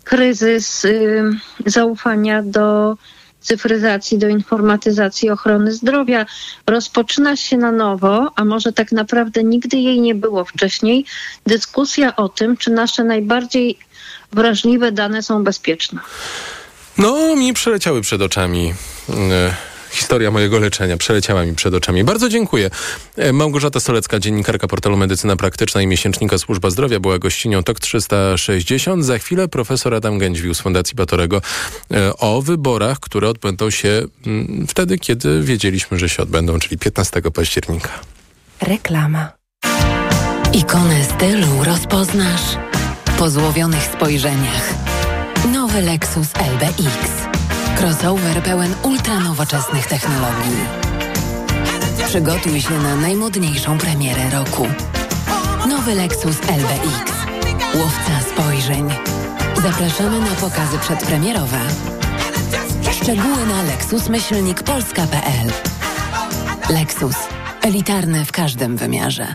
kryzys 0.04 0.84
y, 0.84 1.22
zaufania 1.66 2.42
do 2.42 2.96
cyfryzacji, 3.40 4.18
do 4.18 4.28
informatyzacji 4.28 5.30
ochrony 5.30 5.72
zdrowia. 5.72 6.26
Rozpoczyna 6.66 7.36
się 7.36 7.56
na 7.56 7.72
nowo, 7.72 8.32
a 8.36 8.44
może 8.44 8.72
tak 8.72 8.92
naprawdę 8.92 9.44
nigdy 9.44 9.76
jej 9.76 10.00
nie 10.00 10.14
było 10.14 10.44
wcześniej, 10.44 11.04
dyskusja 11.46 12.16
o 12.16 12.28
tym, 12.28 12.56
czy 12.56 12.70
nasze 12.70 13.04
najbardziej 13.04 13.78
wrażliwe 14.32 14.92
dane 14.92 15.22
są 15.22 15.44
bezpieczne. 15.44 16.00
No, 17.00 17.36
mi 17.36 17.52
przeleciały 17.52 18.00
przed 18.00 18.22
oczami. 18.22 18.74
e, 19.08 19.54
Historia 19.90 20.30
mojego 20.30 20.58
leczenia 20.58 20.96
przeleciała 20.96 21.44
mi 21.44 21.54
przed 21.54 21.74
oczami. 21.74 22.04
Bardzo 22.04 22.28
dziękuję. 22.28 22.70
E, 23.16 23.32
Małgorzata 23.32 23.80
Solecka, 23.80 24.18
dziennikarka 24.18 24.68
portalu 24.68 24.96
Medycyna 24.96 25.36
Praktyczna 25.36 25.82
i 25.82 25.86
miesięcznika 25.86 26.38
Służba 26.38 26.70
Zdrowia 26.70 27.00
była 27.00 27.18
gościnią 27.18 27.62
TOK 27.62 27.80
360. 27.80 29.04
Za 29.04 29.18
chwilę 29.18 29.48
profesor 29.48 29.94
Adam 29.94 30.18
Gędźwił 30.18 30.54
z 30.54 30.60
Fundacji 30.60 30.94
Batorego 30.96 31.42
e, 31.90 32.16
o 32.16 32.42
wyborach, 32.42 33.00
które 33.00 33.28
odbędą 33.28 33.70
się 33.70 34.02
mm, 34.26 34.66
wtedy, 34.68 34.98
kiedy 34.98 35.42
wiedzieliśmy, 35.42 35.98
że 35.98 36.08
się 36.08 36.22
odbędą, 36.22 36.58
czyli 36.58 36.78
15 36.78 37.22
października. 37.34 37.90
Reklama. 38.62 39.32
Ikonę 40.52 41.04
stylu 41.04 41.64
rozpoznasz 41.64 42.56
po 43.18 43.30
złowionych 43.30 43.82
spojrzeniach. 43.82 44.89
Nowy 45.70 45.82
Lexus 45.82 46.28
LBX. 46.34 47.10
Crossover 47.78 48.42
pełen 48.42 48.74
ultranowoczesnych 48.82 49.86
technologii. 49.86 50.56
Przygotuj 52.06 52.60
się 52.60 52.74
na 52.74 52.96
najmodniejszą 52.96 53.78
premierę 53.78 54.30
roku. 54.30 54.66
Nowy 55.68 55.94
Lexus 55.94 56.36
LBX. 56.48 57.12
Łowca 57.74 58.20
spojrzeń. 58.32 58.88
Zapraszamy 59.62 60.20
na 60.20 60.34
pokazy 60.34 60.78
przedpremierowe. 60.78 61.58
Szczegóły 63.02 63.46
na 63.46 63.62
lexusmyślnikpolska.pl 63.62 65.52
Lexus. 66.74 67.16
Elitarny 67.62 68.24
w 68.24 68.32
każdym 68.32 68.76
wymiarze. 68.76 69.34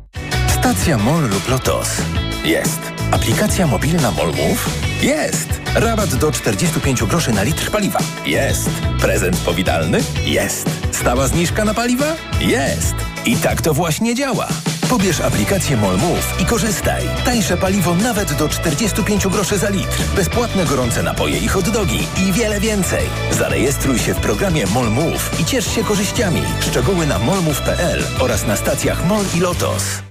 Stacja 0.71 0.97
MOL 0.97 1.21
lub 1.21 1.49
LOTOS. 1.49 1.89
Jest. 2.43 2.79
Aplikacja 3.11 3.67
mobilna 3.67 4.11
MOL 4.11 4.27
Move? 4.27 4.69
Jest. 5.01 5.47
Rabat 5.75 6.15
do 6.15 6.31
45 6.31 7.03
groszy 7.03 7.31
na 7.31 7.43
litr 7.43 7.71
paliwa? 7.71 7.99
Jest. 8.25 8.69
Prezent 9.01 9.37
powitalny? 9.37 9.99
Jest. 10.25 10.69
Stała 10.91 11.27
zniżka 11.27 11.65
na 11.65 11.73
paliwa? 11.73 12.15
Jest. 12.39 12.95
I 13.25 13.35
tak 13.35 13.61
to 13.61 13.73
właśnie 13.73 14.15
działa. 14.15 14.47
Pobierz 14.89 15.21
aplikację 15.21 15.77
MOL 15.77 15.97
Move 15.97 16.41
i 16.41 16.45
korzystaj. 16.45 17.03
Tańsze 17.25 17.57
paliwo 17.57 17.95
nawet 17.95 18.33
do 18.33 18.49
45 18.49 19.27
groszy 19.27 19.57
za 19.57 19.69
litr. 19.69 20.03
Bezpłatne 20.15 20.65
gorące 20.65 21.03
napoje 21.03 21.37
i 21.37 21.47
hot 21.47 21.69
dogi 21.69 21.99
i 22.27 22.31
wiele 22.31 22.59
więcej. 22.59 23.05
Zarejestruj 23.31 23.99
się 23.99 24.13
w 24.13 24.19
programie 24.19 24.65
MOL 24.67 24.89
Move 24.89 25.39
i 25.39 25.45
ciesz 25.45 25.75
się 25.75 25.83
korzyściami. 25.83 26.41
Szczegóły 26.59 27.07
na 27.07 27.19
molmove.pl 27.19 28.03
oraz 28.19 28.47
na 28.47 28.55
stacjach 28.55 29.05
MOL 29.05 29.25
i 29.35 29.39
LOTOS. 29.39 30.10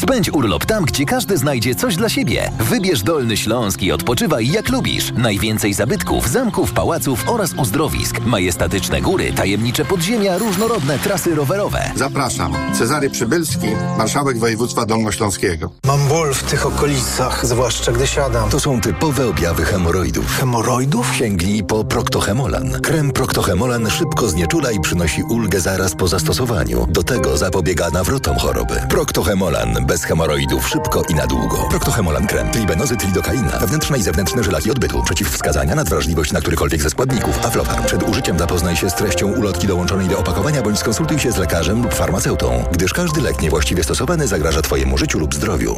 Spędź 0.01 0.29
urlop 0.29 0.65
tam, 0.65 0.85
gdzie 0.85 1.05
każdy 1.05 1.37
znajdzie 1.37 1.75
coś 1.75 1.95
dla 1.95 2.09
siebie. 2.09 2.51
Wybierz 2.59 3.03
Dolny 3.03 3.37
Śląsk 3.37 3.81
i 3.81 3.91
odpoczywaj 3.91 4.47
jak 4.47 4.69
lubisz. 4.69 5.11
Najwięcej 5.17 5.73
zabytków, 5.73 6.29
zamków, 6.29 6.71
pałaców 6.71 7.29
oraz 7.29 7.53
uzdrowisk. 7.53 8.19
Majestatyczne 8.19 9.01
góry, 9.01 9.33
tajemnicze 9.33 9.85
podziemia, 9.85 10.37
różnorodne 10.37 10.99
trasy 10.99 11.35
rowerowe. 11.35 11.91
Zapraszam. 11.95 12.53
Cezary 12.73 13.09
Przybylski, 13.09 13.67
marszałek 13.97 14.39
województwa 14.39 14.85
dolnośląskiego. 14.85 15.71
Mam 15.85 16.07
ból 16.07 16.33
w 16.33 16.43
tych 16.43 16.65
okolicach, 16.65 17.45
zwłaszcza 17.45 17.91
gdy 17.91 18.07
siadam. 18.07 18.49
To 18.49 18.59
są 18.59 18.81
typowe 18.81 19.27
objawy 19.27 19.65
hemoroidów. 19.65 20.37
Hemoroidów? 20.39 21.15
Sięgnij 21.15 21.63
po 21.63 21.83
Proctohemolan. 21.83 22.81
Krem 22.81 23.11
Proctohemolan 23.11 23.89
szybko 23.89 24.27
znieczula 24.27 24.71
i 24.71 24.79
przynosi 24.79 25.23
ulgę 25.23 25.59
zaraz 25.59 25.95
po 25.95 26.07
zastosowaniu. 26.07 26.87
Do 26.89 27.03
tego 27.03 27.37
zapobiega 27.37 27.89
nawrotom 27.89 28.37
choroby. 28.37 28.75
Proctohemolan 28.89 29.90
bez 29.91 30.03
hemoroidów 30.03 30.69
szybko 30.69 31.03
i 31.09 31.15
na 31.15 31.27
długo. 31.27 31.67
Proctohemolan 31.69 32.27
krem. 32.27 32.51
Tribenozy, 32.51 32.95
lidokaina. 33.05 33.59
Wewnętrzne 33.59 33.97
i 33.97 34.03
zewnętrzne 34.03 34.43
żylaki 34.43 34.71
odbytu. 34.71 35.03
Przeciwwskazania, 35.03 35.75
nadwrażliwość 35.75 36.31
na 36.31 36.41
którykolwiek 36.41 36.81
ze 36.81 36.89
składników. 36.89 37.45
Aflofarm. 37.45 37.85
Przed 37.85 38.09
użyciem 38.09 38.39
zapoznaj 38.39 38.75
się 38.75 38.89
z 38.89 38.95
treścią 38.95 39.27
ulotki 39.31 39.67
dołączonej 39.67 40.07
do 40.07 40.19
opakowania 40.19 40.61
bądź 40.61 40.79
skonsultuj 40.79 41.19
się 41.19 41.31
z 41.31 41.37
lekarzem 41.37 41.83
lub 41.83 41.93
farmaceutą, 41.93 42.63
gdyż 42.71 42.93
każdy 42.93 43.21
lek 43.21 43.41
niewłaściwie 43.41 43.83
stosowany 43.83 44.27
zagraża 44.27 44.61
Twojemu 44.61 44.97
życiu 44.97 45.19
lub 45.19 45.35
zdrowiu. 45.35 45.75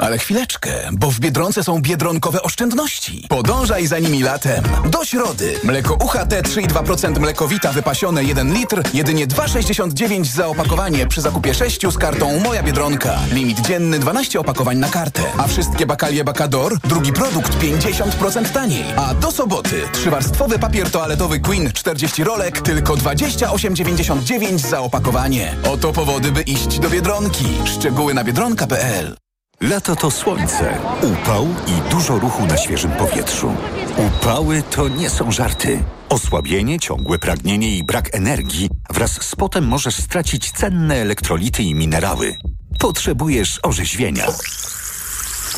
Ale 0.00 0.18
chwileczkę, 0.18 0.70
bo 0.92 1.10
w 1.10 1.20
Biedronce 1.20 1.64
są 1.64 1.82
biedronkowe 1.82 2.42
oszczędności. 2.42 3.26
Podążaj 3.28 3.86
za 3.86 3.98
nimi 3.98 4.22
latem. 4.22 4.64
Do 4.90 5.04
środy. 5.04 5.60
Mleko 5.64 5.94
UHT 5.94 6.30
3,2% 6.30 7.20
mlekowita 7.20 7.72
wypasione 7.72 8.24
1 8.24 8.54
litr, 8.54 8.82
jedynie 8.94 9.26
2,69 9.26 10.24
za 10.24 10.46
opakowanie 10.46 11.06
przy 11.06 11.20
zakupie 11.20 11.54
6 11.54 11.86
z 11.86 11.98
kartą 11.98 12.40
Moja 12.40 12.62
Biedronka. 12.62 13.18
Limit 13.32 13.60
dzienny 13.60 13.98
12 13.98 14.40
opakowań 14.40 14.78
na 14.78 14.88
kartę. 14.88 15.22
A 15.38 15.46
wszystkie 15.46 15.86
bakalie 15.86 16.24
Bacador, 16.24 16.78
drugi 16.78 17.12
produkt 17.12 17.58
50% 17.58 18.52
taniej. 18.52 18.84
A 18.96 19.14
do 19.14 19.32
soboty 19.32 19.82
trzywarstwowy 19.92 20.58
papier 20.58 20.90
toaletowy 20.90 21.40
Queen 21.40 21.72
40 21.72 22.24
rolek, 22.24 22.60
tylko 22.60 22.94
28,99 22.94 24.58
za 24.58 24.80
opakowanie. 24.80 25.56
Oto 25.72 25.92
powody, 25.92 26.32
by 26.32 26.42
iść 26.42 26.78
do 26.78 26.90
Biedronki. 26.90 27.44
Szczegóły 27.64 28.14
na 28.14 28.24
biedronka.pl 28.24 29.29
Lato 29.62 29.96
to 29.96 30.10
słońce, 30.10 30.78
upał 31.02 31.46
i 31.66 31.90
dużo 31.90 32.18
ruchu 32.18 32.46
na 32.46 32.56
świeżym 32.56 32.90
powietrzu. 32.90 33.54
Upały 33.96 34.62
to 34.62 34.88
nie 34.88 35.10
są 35.10 35.32
żarty. 35.32 35.82
Osłabienie, 36.08 36.78
ciągłe 36.78 37.18
pragnienie 37.18 37.76
i 37.76 37.84
brak 37.84 38.14
energii 38.14 38.70
wraz 38.90 39.22
z 39.22 39.36
potem 39.36 39.64
możesz 39.64 39.96
stracić 39.96 40.52
cenne 40.52 40.94
elektrolity 40.94 41.62
i 41.62 41.74
minerały. 41.74 42.36
Potrzebujesz 42.78 43.60
orzeźwienia. 43.62 44.26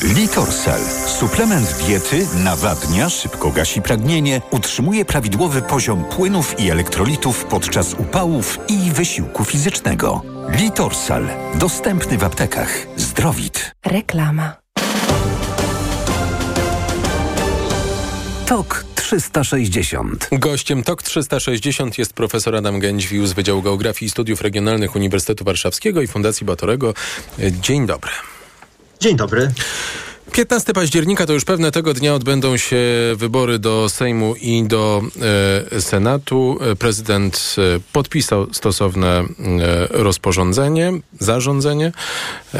Litorsal. 0.01 0.79
Suplement 1.07 1.73
diety 1.87 2.27
nawadnia, 2.43 3.09
szybko 3.09 3.51
gasi 3.51 3.81
pragnienie, 3.81 4.41
utrzymuje 4.51 5.05
prawidłowy 5.05 5.61
poziom 5.61 6.05
płynów 6.05 6.59
i 6.59 6.69
elektrolitów 6.69 7.45
podczas 7.45 7.93
upałów 7.93 8.59
i 8.67 8.91
wysiłku 8.91 9.45
fizycznego. 9.45 10.21
Litorsal. 10.49 11.27
Dostępny 11.55 12.17
w 12.17 12.23
aptekach. 12.23 12.87
Zdrowit. 12.95 13.71
Reklama. 13.85 14.55
TOK 18.45 18.85
360. 18.95 20.29
Gościem 20.31 20.83
TOK 20.83 21.03
360 21.03 21.97
jest 21.97 22.13
profesor 22.13 22.55
Adam 22.55 22.79
Gędźwił 22.79 23.27
z 23.27 23.33
Wydziału 23.33 23.61
Geografii 23.61 24.07
i 24.07 24.09
Studiów 24.09 24.41
Regionalnych 24.41 24.95
Uniwersytetu 24.95 25.45
Warszawskiego 25.45 26.01
i 26.01 26.07
Fundacji 26.07 26.45
Batorego. 26.45 26.93
Dzień 27.61 27.85
dobry. 27.85 28.11
Dzień 29.03 29.15
dobry. 29.15 29.51
15 30.31 30.73
października 30.73 31.25
to 31.25 31.33
już 31.33 31.45
pewne 31.45 31.71
tego 31.71 31.93
dnia 31.93 32.15
odbędą 32.15 32.57
się 32.57 32.77
wybory 33.15 33.59
do 33.59 33.89
Sejmu 33.89 34.35
i 34.35 34.63
do 34.63 35.01
e, 35.71 35.81
Senatu. 35.81 36.59
Prezydent 36.79 37.55
e, 37.57 37.79
podpisał 37.93 38.53
stosowne 38.53 39.07
e, 39.19 39.25
rozporządzenie, 39.89 40.93
zarządzenie, 41.19 41.91
e, 42.53 42.59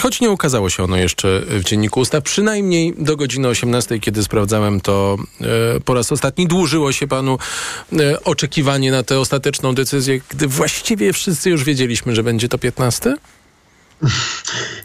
choć 0.00 0.20
nie 0.20 0.30
ukazało 0.30 0.70
się 0.70 0.84
ono 0.84 0.96
jeszcze 0.96 1.42
w 1.48 1.64
Dzienniku 1.64 2.00
Ustaw. 2.00 2.22
Przynajmniej 2.22 2.94
do 2.98 3.16
godziny 3.16 3.48
18, 3.48 3.98
kiedy 3.98 4.22
sprawdzałem 4.22 4.80
to 4.80 5.16
e, 5.76 5.80
po 5.80 5.94
raz 5.94 6.12
ostatni, 6.12 6.46
dłużyło 6.46 6.92
się 6.92 7.06
panu 7.06 7.38
e, 7.92 8.24
oczekiwanie 8.24 8.90
na 8.90 9.02
tę 9.02 9.18
ostateczną 9.18 9.74
decyzję, 9.74 10.20
gdy 10.28 10.46
właściwie 10.46 11.12
wszyscy 11.12 11.50
już 11.50 11.64
wiedzieliśmy, 11.64 12.14
że 12.14 12.22
będzie 12.22 12.48
to 12.48 12.58
15? 12.58 13.16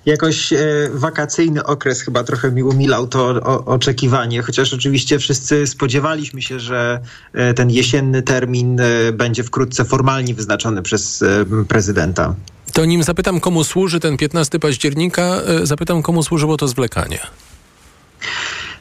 Jakoś 0.06 0.54
e, 0.54 0.58
wakacyjny 0.94 1.64
okres 1.64 2.02
chyba 2.02 2.24
trochę 2.24 2.52
mi 2.52 2.64
umilał 2.64 3.08
to 3.08 3.44
oczekiwanie, 3.66 4.42
chociaż 4.42 4.74
oczywiście 4.74 5.20
wszyscy 5.20 5.68
spodziewaliśmy 5.68 6.42
się, 6.42 6.60
że 6.60 7.00
e, 7.34 7.54
ten 7.54 7.70
jesienny 7.70 8.22
termin 8.22 8.80
e, 8.80 9.12
będzie 9.12 9.44
wkrótce 9.44 9.86
formalnie 9.86 10.34
wyznaczony 10.34 10.82
przez 10.82 11.24
prezydenta. 11.68 12.36
To 12.74 12.86
nim 12.86 13.04
zapytam, 13.04 13.40
komu 13.40 13.64
służy 13.64 14.00
ten 14.00 14.18
15 14.18 14.60
października, 14.60 15.42
zapytam, 15.64 16.02
komu 16.02 16.24
służyło 16.24 16.58
to 16.58 16.68
zwlekanie. 16.68 17.20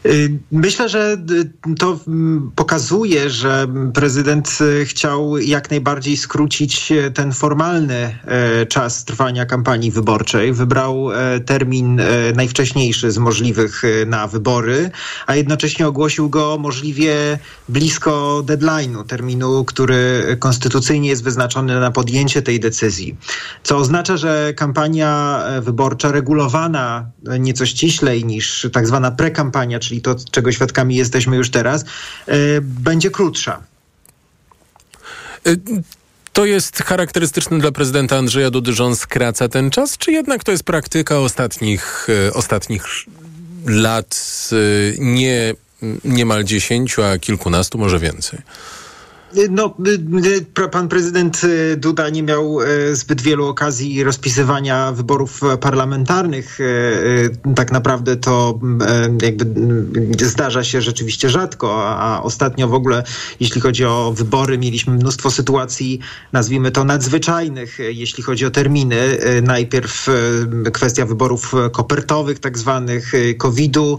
Y, 0.06 0.38
Myślę, 0.52 0.88
że 0.88 1.16
y, 1.30 1.74
to 1.78 2.00
mm, 2.08 2.50
pokazuje, 2.56 3.30
że 3.30 3.66
prezydent 3.94 4.58
y, 4.60 4.84
chciał 4.84 5.38
jak 5.38 5.70
najbardziej 5.70 6.16
skrócić 6.16 6.92
ten 7.14 7.32
formalny 7.32 8.18
czas 8.68 9.04
trwania 9.04 9.46
kampanii 9.46 9.90
wyborczej. 9.90 10.52
Wybrał 10.52 11.08
termin 11.46 12.00
najwcześniejszy 12.34 13.10
z 13.10 13.18
możliwych 13.18 13.82
na 14.06 14.26
wybory, 14.26 14.90
a 15.26 15.36
jednocześnie 15.36 15.86
ogłosił 15.86 16.28
go 16.30 16.58
możliwie 16.58 17.38
blisko 17.68 18.42
deadline'u, 18.46 19.04
terminu, 19.04 19.64
który 19.64 20.36
konstytucyjnie 20.38 21.08
jest 21.08 21.24
wyznaczony 21.24 21.80
na 21.80 21.90
podjęcie 21.90 22.42
tej 22.42 22.60
decyzji. 22.60 23.16
Co 23.62 23.76
oznacza, 23.76 24.16
że 24.16 24.54
kampania 24.56 25.42
e, 25.44 25.60
wyborcza 25.60 26.12
regulowana 26.12 27.10
e, 27.28 27.38
nieco 27.38 27.66
ściślej 27.66 28.24
niż 28.24 28.66
tak 28.72 28.86
zwana 28.86 29.10
prekampania, 29.10 29.78
czyli 29.88 30.00
to, 30.00 30.16
czego 30.30 30.52
świadkami 30.52 30.96
jesteśmy 30.96 31.36
już 31.36 31.50
teraz, 31.50 31.84
e, 32.26 32.34
będzie 32.60 33.10
krótsza. 33.10 33.62
Y, 35.46 35.60
To 36.32 36.44
jest 36.44 36.82
charakterystyczne 36.82 37.58
dla 37.58 37.72
prezydenta 37.72 38.16
Andrzeja 38.16 38.50
Dudy, 38.50 38.72
że 38.72 38.84
on 38.84 38.96
skraca 38.96 39.48
ten 39.48 39.70
czas, 39.70 39.98
czy 39.98 40.12
jednak 40.12 40.44
to 40.44 40.52
jest 40.52 40.64
praktyka 40.64 41.18
ostatnich, 41.18 42.06
e, 42.28 42.32
ostatnich 42.32 42.84
lat, 43.66 44.48
e, 44.52 44.56
nie 44.98 45.54
niemal 46.04 46.44
dziesięciu, 46.44 47.02
a 47.02 47.18
kilkunastu, 47.18 47.78
może 47.78 47.98
więcej? 47.98 48.38
No, 49.50 49.74
y, 49.86 50.62
y, 50.62 50.68
pan 50.68 50.88
prezydent 50.88 51.44
y, 51.44 51.76
Duda 51.76 52.08
nie 52.08 52.22
miał 52.22 52.58
zbyt 52.92 53.20
wielu 53.20 53.46
okazji 53.46 54.04
rozpisywania 54.04 54.92
wyborów 54.92 55.40
parlamentarnych. 55.60 56.58
Tak 57.56 57.72
naprawdę 57.72 58.16
to 58.16 58.60
jakby 59.22 59.46
zdarza 60.26 60.64
się 60.64 60.82
rzeczywiście 60.82 61.30
rzadko, 61.30 61.88
a 61.98 62.22
ostatnio 62.22 62.68
w 62.68 62.74
ogóle, 62.74 63.04
jeśli 63.40 63.60
chodzi 63.60 63.84
o 63.84 64.12
wybory, 64.16 64.58
mieliśmy 64.58 64.94
mnóstwo 64.94 65.30
sytuacji, 65.30 66.00
nazwijmy 66.32 66.70
to 66.70 66.84
nadzwyczajnych, 66.84 67.78
jeśli 67.88 68.22
chodzi 68.22 68.46
o 68.46 68.50
terminy. 68.50 69.18
Najpierw 69.42 70.06
kwestia 70.72 71.06
wyborów 71.06 71.52
kopertowych, 71.72 72.38
tak 72.38 72.58
zwanych 72.58 73.12
COVID-u, 73.38 73.98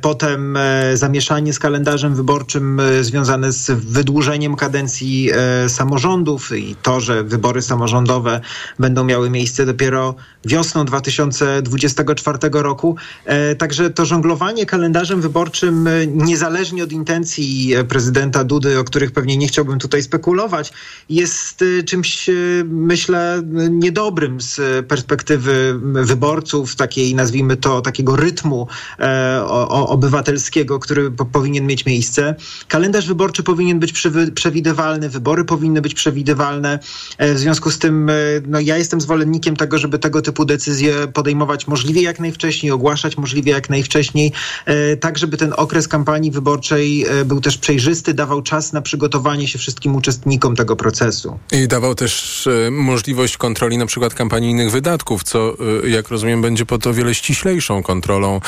potem 0.00 0.58
zamieszanie 0.94 1.52
z 1.52 1.58
kalendarzem 1.58 2.14
wyborczym 2.14 2.80
związane 3.00 3.52
z 3.52 3.70
wydłużeniem 3.70 4.57
kadencji 4.58 5.30
e, 5.32 5.68
samorządów 5.68 6.52
i 6.56 6.76
to, 6.82 7.00
że 7.00 7.24
wybory 7.24 7.62
samorządowe 7.62 8.40
będą 8.78 9.04
miały 9.04 9.30
miejsce 9.30 9.66
dopiero 9.66 10.14
wiosną 10.44 10.84
2024 10.84 12.38
roku. 12.52 12.96
E, 13.24 13.54
także 13.54 13.90
to 13.90 14.04
żonglowanie 14.04 14.66
kalendarzem 14.66 15.20
wyborczym, 15.20 15.86
e, 15.86 16.06
niezależnie 16.06 16.84
od 16.84 16.92
intencji 16.92 17.74
prezydenta 17.88 18.44
Dudy, 18.44 18.78
o 18.78 18.84
których 18.84 19.12
pewnie 19.12 19.36
nie 19.36 19.48
chciałbym 19.48 19.78
tutaj 19.78 20.02
spekulować, 20.02 20.72
jest 21.08 21.64
czymś, 21.86 22.30
myślę, 22.64 23.42
niedobrym 23.70 24.40
z 24.40 24.86
perspektywy 24.86 25.80
wyborców, 25.82 26.76
takiej, 26.76 27.14
nazwijmy 27.14 27.56
to, 27.56 27.80
takiego 27.80 28.16
rytmu 28.16 28.68
obywatelskiego, 29.68 30.78
który 30.78 31.10
po, 31.10 31.24
powinien 31.24 31.66
mieć 31.66 31.86
miejsce. 31.86 32.34
Kalendarz 32.68 33.06
wyborczy 33.06 33.42
powinien 33.42 33.78
być 33.78 33.92
przewidywalny, 34.48 35.08
wybory 35.08 35.44
powinny 35.44 35.80
być 35.80 35.94
przewidywalne. 35.94 36.78
W 37.18 37.38
związku 37.38 37.70
z 37.70 37.78
tym, 37.78 38.10
no, 38.46 38.60
ja 38.60 38.76
jestem 38.76 39.00
zwolennikiem 39.00 39.56
tego, 39.56 39.78
żeby 39.78 39.98
tego 39.98 40.22
typu 40.22 40.44
decyzje 40.44 40.94
podejmować 41.12 41.66
możliwie 41.66 42.02
jak 42.02 42.20
najwcześniej, 42.20 42.72
ogłaszać 42.72 43.16
możliwie 43.16 43.52
jak 43.52 43.70
najwcześniej, 43.70 44.32
e, 44.66 44.96
tak 44.96 45.18
żeby 45.18 45.36
ten 45.36 45.54
okres 45.56 45.88
kampanii 45.88 46.30
wyborczej 46.30 47.06
e, 47.06 47.24
był 47.24 47.40
też 47.40 47.58
przejrzysty, 47.58 48.14
dawał 48.14 48.42
czas 48.42 48.72
na 48.72 48.82
przygotowanie 48.82 49.48
się 49.48 49.58
wszystkim 49.58 49.96
uczestnikom 49.96 50.56
tego 50.56 50.76
procesu. 50.76 51.38
I 51.52 51.68
dawał 51.68 51.94
też 51.94 52.46
e, 52.46 52.70
możliwość 52.70 53.36
kontroli 53.36 53.78
na 53.78 53.86
przykład 53.86 54.14
kampanijnych 54.14 54.70
wydatków, 54.70 55.24
co 55.24 55.56
jak 55.86 56.08
rozumiem 56.08 56.42
będzie 56.42 56.66
pod 56.66 56.86
o 56.86 56.94
wiele 56.94 57.14
ściślejszą 57.14 57.82
kontrolą 57.82 58.40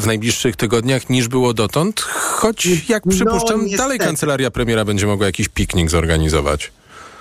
w 0.00 0.02
najbliższych 0.06 0.56
tygodniach 0.56 1.10
niż 1.10 1.28
było 1.28 1.54
dotąd, 1.54 2.00
choć 2.00 2.88
jak 2.88 3.06
no, 3.06 3.12
przypuszczam 3.12 3.66
no, 3.70 3.76
dalej 3.76 3.98
kancelaria 3.98 4.50
premiera 4.50 4.84
będzie 4.88 5.06
mogła 5.06 5.26
jakiś 5.26 5.48
piknik 5.48 5.90
zorganizować. 5.90 6.70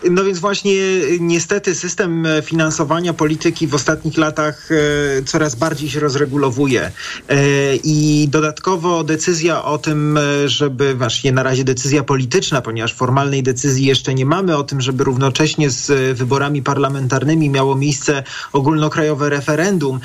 No 0.04 0.24
więc 0.24 0.39
właśnie 0.39 0.74
niestety 1.20 1.76
system 1.76 2.26
e, 2.26 2.41
finansowania 2.41 3.14
polityki 3.14 3.68
w 3.68 3.76
ostatnich 3.76 4.18
latach 4.18 4.70
e, 4.72 5.24
coraz 5.24 5.56
bardziej 5.56 5.89
się 5.89 6.00
rozregulowuje. 6.00 6.91
E, 7.30 7.76
I 7.76 8.28
dodatkowo 8.32 9.04
decyzja 9.04 9.64
o 9.64 9.78
tym, 9.78 10.20
żeby, 10.45 10.95
właśnie 10.95 11.32
na 11.32 11.43
razie 11.43 11.64
decyzja 11.64 12.04
polityczna, 12.04 12.62
ponieważ 12.62 12.93
formalnej 12.93 13.43
decyzji 13.43 13.86
jeszcze 13.86 14.14
nie 14.14 14.26
mamy 14.26 14.58
o 14.58 14.64
tym, 14.64 14.82
żeby 14.82 15.04
równocześnie 15.04 15.70
z 15.70 16.18
wyborami 16.18 16.62
parlamentarnymi 16.64 17.50
miało 17.50 17.76
miejsce 17.76 18.24
ogólnokrajowe 18.54 19.30
referendum, 19.30 20.00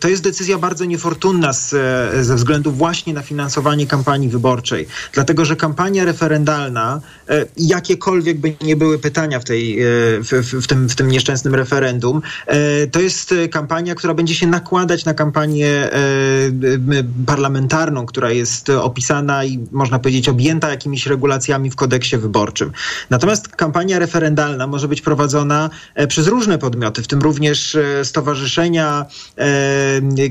to 0.00 0.08
jest 0.08 0.22
decyzja 0.22 0.58
bardzo 0.58 0.84
niefortunna 0.84 1.52
z, 1.52 1.70
ze 2.26 2.36
względu 2.36 2.72
właśnie 2.72 3.14
na 3.14 3.22
finansowanie 3.22 3.86
kampanii 3.86 4.28
wyborczej. 4.28 4.86
Dlatego, 5.12 5.44
że 5.44 5.56
kampania 5.56 6.04
referendalna, 6.04 7.00
jakiekolwiek 7.56 8.40
by 8.40 8.56
nie 8.62 8.76
były 8.76 8.98
pytania, 8.98 9.13
pytania 9.14 9.40
w, 9.40 9.44
tej, 9.44 9.80
e, 9.80 9.86
w, 10.20 10.30
w, 10.62 10.66
tym, 10.66 10.88
w 10.88 10.94
tym 10.94 11.08
nieszczęsnym 11.08 11.54
referendum. 11.54 12.22
E, 12.46 12.86
to 12.86 13.00
jest 13.00 13.34
kampania, 13.50 13.94
która 13.94 14.14
będzie 14.14 14.34
się 14.34 14.46
nakładać 14.46 15.04
na 15.04 15.14
kampanię 15.14 15.68
e, 15.68 15.98
parlamentarną, 17.26 18.06
która 18.06 18.30
jest 18.30 18.70
opisana 18.70 19.44
i 19.44 19.58
można 19.72 19.98
powiedzieć 19.98 20.28
objęta 20.28 20.70
jakimiś 20.70 21.06
regulacjami 21.06 21.70
w 21.70 21.76
kodeksie 21.76 22.16
wyborczym. 22.16 22.72
Natomiast 23.10 23.48
kampania 23.48 23.98
referendalna 23.98 24.66
może 24.66 24.88
być 24.88 25.02
prowadzona 25.02 25.70
przez 26.08 26.26
różne 26.26 26.58
podmioty, 26.58 27.02
w 27.02 27.06
tym 27.06 27.20
również 27.20 27.76
stowarzyszenia, 28.02 29.06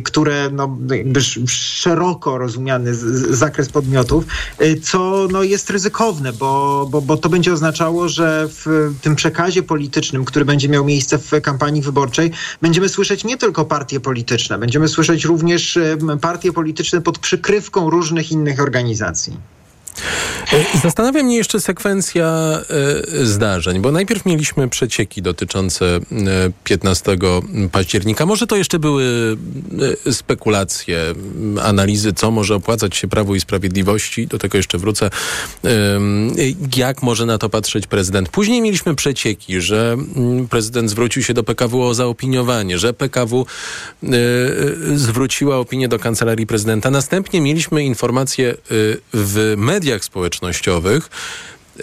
które 0.04 0.50
no, 0.52 0.78
jakby 0.96 1.22
szeroko 1.48 2.38
rozumiany 2.38 2.96
zakres 3.30 3.70
podmiotów, 3.70 4.26
co 4.84 5.28
no, 5.32 5.44
jest 5.44 5.70
ryzykowne, 5.70 6.34
bo, 6.34 6.88
bo, 6.92 7.02
bo 7.02 7.18
to 7.18 7.30
będzie 7.30 7.54
oznaczało, 7.54 8.10
że 8.10 8.48
w 8.50 8.73
tym 9.02 9.16
przekazie 9.16 9.64
politycznym, 9.64 10.26
który 10.26 10.46
będzie 10.46 10.70
miał 10.70 10.86
miejsce 10.86 11.18
w 11.18 11.32
kampanii 11.42 11.82
wyborczej, 11.82 12.32
będziemy 12.62 12.90
słyszeć 12.90 13.24
nie 13.24 13.38
tylko 13.38 13.66
partie 13.66 14.00
polityczne, 14.00 14.58
będziemy 14.58 14.88
słyszeć 14.88 15.26
również 15.26 15.80
partie 16.22 16.54
polityczne 16.54 17.02
pod 17.02 17.20
przykrywką 17.20 17.90
różnych 17.90 18.32
innych 18.32 18.60
organizacji. 18.60 19.38
E, 20.54 20.78
zastanawia 20.84 21.24
mnie 21.24 21.38
jeszcze 21.38 21.60
sekwencja 21.60 22.60
e, 23.20 23.26
zdarzeń, 23.26 23.82
bo 23.82 23.92
najpierw 23.92 24.26
mieliśmy 24.26 24.70
przecieki 24.70 25.22
dotyczące 25.22 26.00
15 26.64 27.12
e, 27.12 27.18
października. 27.72 28.26
Może 28.26 28.48
to 28.48 28.56
jeszcze 28.56 28.80
były 28.80 29.38
spekulacje, 30.12 31.00
analizy, 31.62 32.14
co 32.14 32.32
może 32.32 32.56
opłacać 32.56 32.96
się 32.96 33.08
Prawu 33.08 33.36
i 33.36 33.40
Sprawiedliwości. 33.40 34.28
Do 34.28 34.38
tego 34.38 34.58
jeszcze 34.58 34.78
wrócę. 34.78 35.10
Jak 36.78 37.04
może 37.04 37.26
na 37.26 37.38
to 37.38 37.50
patrzeć 37.50 37.88
prezydent? 37.88 38.30
Później 38.30 38.62
mieliśmy 38.62 38.96
przecieki, 38.96 39.62
że 39.62 39.98
prezydent 40.50 40.90
zwrócił 40.90 41.24
się 41.24 41.34
do 41.34 41.44
PKW 41.44 41.84
o 41.84 41.94
zaopiniowanie, 41.94 42.80
że 42.80 42.94
PKW 42.94 43.46
zwróciła 44.96 45.58
opinię 45.58 45.88
do 45.88 46.00
Kancelarii 46.00 46.48
Prezydenta. 46.48 46.92
Następnie 46.92 47.42
mieliśmy 47.42 47.84
informacje 47.84 48.56
w 49.14 49.54
mediach 49.58 49.83
społecznościowych, 49.84 50.04
społecznościowych. 50.04 51.10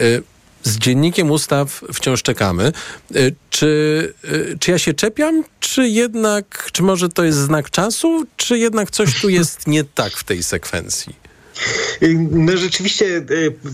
Y, 0.00 0.22
z 0.62 0.78
dziennikiem 0.78 1.30
ustaw 1.30 1.84
wciąż 1.92 2.22
czekamy. 2.22 2.72
Y, 3.16 3.34
czy, 3.50 4.14
y, 4.24 4.56
czy 4.60 4.70
ja 4.70 4.78
się 4.78 4.94
czepiam, 4.94 5.44
czy 5.60 5.88
jednak, 5.88 6.68
czy 6.72 6.82
może 6.82 7.08
to 7.08 7.24
jest 7.24 7.38
znak 7.38 7.70
czasu, 7.70 8.26
czy 8.36 8.58
jednak 8.58 8.90
coś 8.90 9.20
tu 9.20 9.28
jest 9.28 9.66
nie 9.66 9.84
tak 9.84 10.12
w 10.12 10.24
tej 10.24 10.42
sekwencji? 10.42 11.19
No 12.30 12.56
rzeczywiście 12.56 13.16
e, 13.16 13.22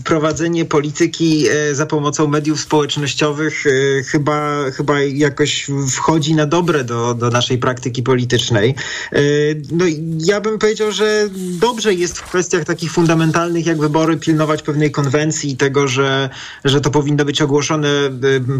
prowadzenie 0.03 0.65
polityki 0.65 1.45
e, 1.49 1.75
za 1.75 1.85
pomocą 1.85 2.27
mediów 2.27 2.59
społecznościowych 2.59 3.63
chyba, 4.07 4.71
chyba 4.71 4.99
jakoś 5.01 5.67
wchodzi 5.91 6.35
na 6.35 6.45
dobre 6.45 6.83
do, 6.83 7.13
do 7.13 7.29
naszej 7.29 7.57
praktyki 7.57 8.03
politycznej. 8.03 8.75
No 9.71 9.85
ja 10.19 10.41
bym 10.41 10.59
powiedział, 10.59 10.91
że 10.91 11.29
dobrze 11.35 11.93
jest 11.93 12.17
w 12.17 12.23
kwestiach 12.23 12.65
takich 12.65 12.91
fundamentalnych 12.91 13.65
jak 13.65 13.77
wybory 13.77 14.17
pilnować 14.17 14.61
pewnej 14.61 14.91
konwencji 14.91 15.57
tego, 15.57 15.87
że, 15.87 16.29
że 16.65 16.81
to 16.81 16.89
powinno 16.91 17.25
być 17.25 17.41
ogłoszone 17.41 17.89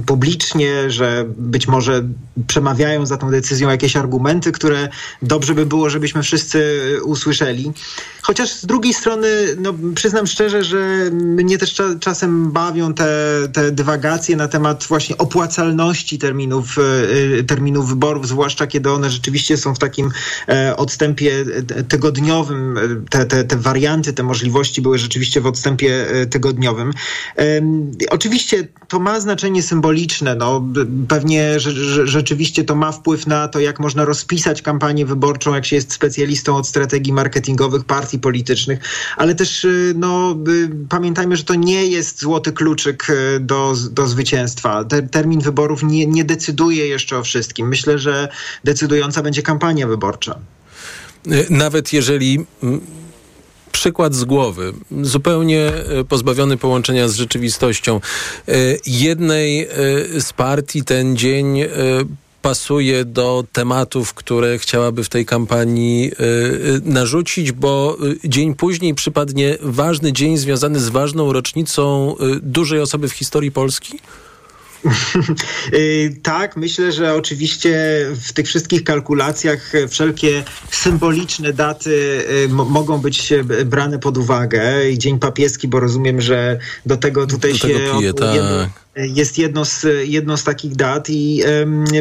publicznie, 0.06 0.92
że 0.92 1.26
być 1.38 1.68
może 1.68 2.04
przemawiają 2.48 3.06
za 3.06 3.18
tą 3.18 3.32
decyzją 3.32 3.70
jakieś 3.70 3.96
argumenty, 3.96 4.52
które 4.52 4.90
dobrze 5.22 5.54
by 5.54 5.66
było, 5.66 5.90
żebyśmy 5.90 6.24
wszyscy 6.24 6.78
usłyszeli. 7.04 7.72
Chociaż 8.22 8.50
z 8.54 8.66
drugiej 8.66 8.94
strony, 8.94 9.16
no, 9.57 9.74
przyznam 9.95 10.28
szczerze, 10.28 10.63
że 10.63 11.09
mnie 11.11 11.57
też 11.57 11.74
cza 11.74 11.84
czasem 11.99 12.51
bawią 12.51 12.93
te, 12.93 13.07
te 13.53 13.72
dywagacje 13.72 14.36
na 14.36 14.47
temat 14.47 14.86
właśnie 14.89 15.18
opłacalności 15.18 16.20
terminów, 16.20 16.78
y, 17.39 17.43
terminów 17.43 17.89
wyborów, 17.89 18.28
zwłaszcza 18.28 18.68
kiedy 18.68 18.91
one 18.91 19.09
rzeczywiście 19.09 19.57
są 19.57 19.76
w 19.76 19.80
takim 19.80 20.11
e, 20.49 20.78
odstępie 20.78 21.45
tygodniowym. 21.88 22.80
Te, 23.09 23.26
te, 23.26 23.43
te 23.43 23.57
warianty, 23.57 24.13
te 24.13 24.24
możliwości 24.24 24.82
były 24.82 24.97
rzeczywiście 24.97 25.41
w 25.41 25.45
odstępie 25.45 26.09
e, 26.09 26.26
tygodniowym. 26.26 26.93
E, 27.38 27.61
oczywiście 28.09 28.68
to 28.88 28.99
ma 28.99 29.20
znaczenie 29.20 29.63
symboliczne. 29.63 30.36
No, 30.36 30.65
pewnie 31.07 31.59
rzeczywiście 32.03 32.63
to 32.63 32.76
ma 32.76 32.91
wpływ 32.91 33.28
na 33.28 33.47
to, 33.47 33.59
jak 33.59 33.80
można 33.80 34.05
rozpisać 34.05 34.61
kampanię 34.61 35.05
wyborczą, 35.05 35.55
jak 35.55 35.65
się 35.65 35.76
jest 35.76 35.93
specjalistą 35.93 36.55
od 36.55 36.68
strategii 36.68 37.13
marketingowych 37.13 37.86
partii 37.86 38.20
politycznych, 38.20 38.80
ale 39.18 39.36
też 39.36 39.66
y, 39.66 39.93
no, 39.97 40.38
y, 40.47 40.70
pamiętajmy, 40.89 41.38
że 41.38 41.43
to 41.43 41.55
nie 41.55 41.86
jest 41.86 42.20
złoty 42.20 42.51
kluczyk 42.51 43.10
y, 43.10 43.39
do, 43.39 43.74
do 43.91 44.08
zwycięstwa. 44.08 44.84
Te, 44.84 45.01
termin 45.01 45.39
wyborów 45.39 45.84
nie, 45.84 46.05
nie 46.05 46.26
decyduje 46.26 46.88
jeszcze 46.88 47.18
o 47.18 47.24
wszystkim. 47.24 47.68
Myślę, 47.68 47.99
że 47.99 48.30
decydująca 48.64 49.24
będzie 49.24 49.41
kampania 49.41 49.88
wyborcza. 49.88 50.39
Nawet 51.49 51.93
jeżeli 51.93 52.45
przykład 53.72 54.16
z 54.16 54.24
głowy, 54.24 54.74
zupełnie 55.01 55.72
pozbawiony 56.10 56.58
połączenia 56.58 57.08
z 57.08 57.16
rzeczywistością. 57.16 58.01
Jednej 58.86 59.68
z 60.20 60.34
partii 60.34 60.84
ten 60.84 61.18
dzień 61.18 61.60
pasuje 62.48 63.06
do 63.06 63.43
tematów, 63.52 64.14
które 64.14 64.58
chciałaby 64.58 65.04
w 65.04 65.10
tej 65.10 65.26
kampanii 65.26 66.12
y, 66.12 66.24
y, 66.24 66.82
narzucić, 66.86 67.52
bo 67.52 67.98
y, 68.26 68.30
dzień 68.30 68.56
później 68.56 68.95
przypadnie 68.95 69.58
ważny 69.62 70.14
dzień 70.14 70.38
związany 70.38 70.80
z 70.80 70.89
ważną 70.89 71.34
rocznicą 71.34 72.16
dużej 72.41 72.80
osoby 72.80 73.10
w 73.10 73.14
historii 73.14 73.52
Polski? 73.52 74.00
Tak, 76.24 76.58
myślę, 76.58 76.91
że 76.91 77.14
oczywiście 77.14 77.76
w 78.28 78.34
tych 78.34 78.48
wszystkich 78.48 78.84
kalkulacjach 78.84 79.72
wszelkie 79.89 80.43
symboliczne 80.72 81.54
daty 81.54 82.24
mo- 82.50 82.66
mogą 82.66 82.98
być 82.98 83.34
brane 83.66 84.00
pod 84.00 84.18
uwagę. 84.18 84.89
I 84.89 84.98
Dzień 84.98 85.20
Papieski, 85.20 85.68
bo 85.68 85.80
rozumiem, 85.80 86.22
że 86.22 86.60
do 86.86 86.98
tego 86.98 87.28
tutaj 87.28 87.52
Do 87.52 87.58
się 87.58 87.68
tego 87.68 88.00
pije, 88.00 88.14
tak. 88.14 88.78
Jest 88.98 89.38
jedno 89.38 89.66
z, 89.66 89.86
jedno 90.04 90.38
z 90.38 90.43
takich 90.43 90.76
dat 90.76 91.10
i 91.10 91.43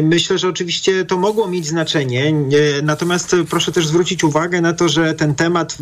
myślę, 0.03 0.37
że 0.37 0.47
oczywiście 0.47 1.05
to 1.05 1.17
mogło 1.17 1.47
mieć 1.47 1.67
znaczenie. 1.67 2.31
Nie, 2.31 2.59
Natomiast 2.83 3.35
proszę 3.49 3.71
też 3.71 3.87
zwrócić 3.87 4.23
uwagę 4.23 4.61
na 4.61 4.73
to, 4.73 4.89
że 4.89 5.13
ten 5.13 5.35
temat 5.35 5.77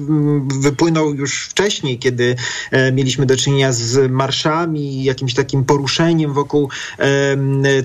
wypłynął 0.62 1.14
już 1.14 1.48
wcześniej, 1.48 2.00
kiedy 2.00 2.36
e, 2.72 2.92
mieliśmy 2.92 3.26
do 3.26 3.38
czynienia 3.38 3.74
z 3.74 4.12
marszami, 4.12 5.04
jakimś 5.04 5.34
takim 5.34 5.66
poruszeniem 5.66 6.34
wokół 6.34 6.70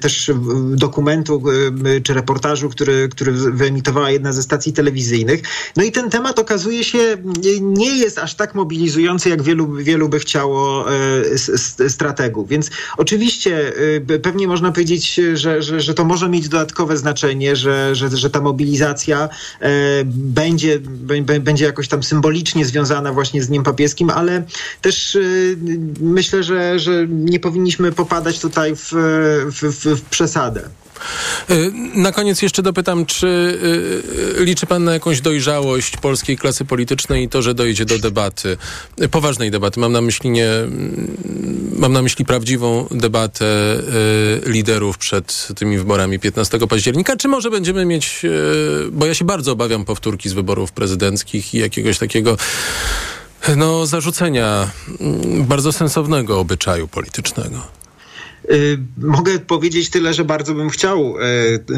też 0.01 0.31
dokumentu 0.75 1.43
czy 2.03 2.15
reportażu, 2.15 2.69
który, 2.69 3.09
który 3.09 3.33
wyemitowała 3.33 4.11
jedna 4.11 4.33
ze 4.33 4.43
stacji 4.43 4.73
telewizyjnych. 4.73 5.43
No 5.77 5.83
i 5.83 5.93
ten 5.93 6.11
temat 6.11 6.39
okazuje 6.39 6.85
się 6.85 6.99
nie- 7.61 7.99
jest 7.99 8.19
aż 8.19 8.35
tak 8.35 8.55
mobilizujący, 8.55 9.29
jak 9.29 9.43
wielu, 9.43 9.73
wielu 9.73 10.09
by 10.09 10.19
chciało 10.19 10.93
e, 10.93 11.89
strategów. 11.89 12.49
Więc 12.49 12.71
oczywiście 12.97 13.20
y, 13.27 14.05
p- 14.07 14.19
pewnie 14.19 14.49
można 14.49 14.73
powiedzieć, 14.73 15.21
że, 15.35 15.63
że, 15.63 15.81
że 15.81 15.95
to 15.95 16.05
może 16.05 16.29
mieć 16.29 16.49
dodatkowe 16.49 16.97
znaczenie, 16.97 17.57
że, 17.57 17.95
że, 17.95 18.17
że 18.17 18.31
ta 18.31 18.41
mobilizacja 18.41 19.29
e, 19.61 19.69
będzie, 20.05 20.81
bę- 20.81 21.25
bę- 21.25 21.41
będzie 21.41 21.65
jakoś 21.65 21.89
tam 21.89 22.03
symbolicznie 22.03 22.65
związana 22.65 23.13
właśnie 23.13 23.43
z 23.43 23.49
Dniem 23.49 23.63
Papieskim, 23.63 24.11
ale 24.11 24.45
też 24.81 25.15
y, 25.15 25.57
myślę, 26.01 26.43
że, 26.43 26.79
że 26.79 27.07
nie 27.09 27.41
powinniśmy 27.41 27.93
popadać 27.93 28.39
tutaj 28.41 28.77
w, 28.77 28.91
w, 29.47 29.63
w, 29.63 29.87
w 29.97 30.03
przesadę. 30.03 30.63
Y, 31.51 31.73
Na 31.95 32.13
koniec 32.13 32.43
jeszcze 32.43 32.63
dopytam, 32.63 33.07
czy 33.07 33.27
y, 33.27 34.41
y, 34.41 34.45
liczy 34.45 34.67
pan 34.67 34.85
na 34.85 34.93
jakąś 34.93 35.21
dojrzałość 35.21 35.97
polskiej 35.97 36.37
klasy 36.37 36.65
politycznej 36.65 37.25
i 37.25 37.29
to, 37.29 37.43
że 37.43 37.55
dojdzie 37.55 37.85
do 37.85 37.99
debaty, 37.99 38.57
poważnej 39.11 39.51
debaty. 39.51 39.81
Mam 39.81 39.93
na 39.93 40.01
myśli 40.01 40.31
nie, 40.31 40.49
mm, 40.51 41.17
mam 41.77 41.93
na 41.93 42.03
myśli 42.03 42.25
prawdziwą 42.25 42.87
debatę 42.91 43.47
liderów 44.47 44.99
przed 44.99 45.49
tymi 45.57 45.79
wyborami 45.79 46.19
15 46.19 46.67
października, 46.69 47.17
czy 47.17 47.29
może 47.29 47.51
będziemy 47.51 47.85
mieć, 47.85 48.23
bo 48.93 49.07
ja 49.07 49.15
się 49.15 49.25
bardzo 49.25 49.53
obawiam 49.53 49.85
powtórki 49.85 50.29
z 50.29 50.33
wyborów 50.33 50.73
prezydenckich 50.73 51.55
i 51.55 51.59
jakiegoś 51.59 51.99
takiego 51.99 52.37
no, 53.57 53.87
zarzucenia 53.87 54.71
mm, 55.01 55.45
bardzo 55.45 55.73
sensownego 55.73 56.41
obyczaju 56.41 56.89
politycznego. 56.89 57.80
Y, 58.51 58.79
Mogę 59.03 59.39
powiedzieć 59.39 59.91
tyle, 59.91 60.15
że 60.15 60.25
bardzo 60.25 60.55
bym 60.55 60.71
chciał 60.71 61.15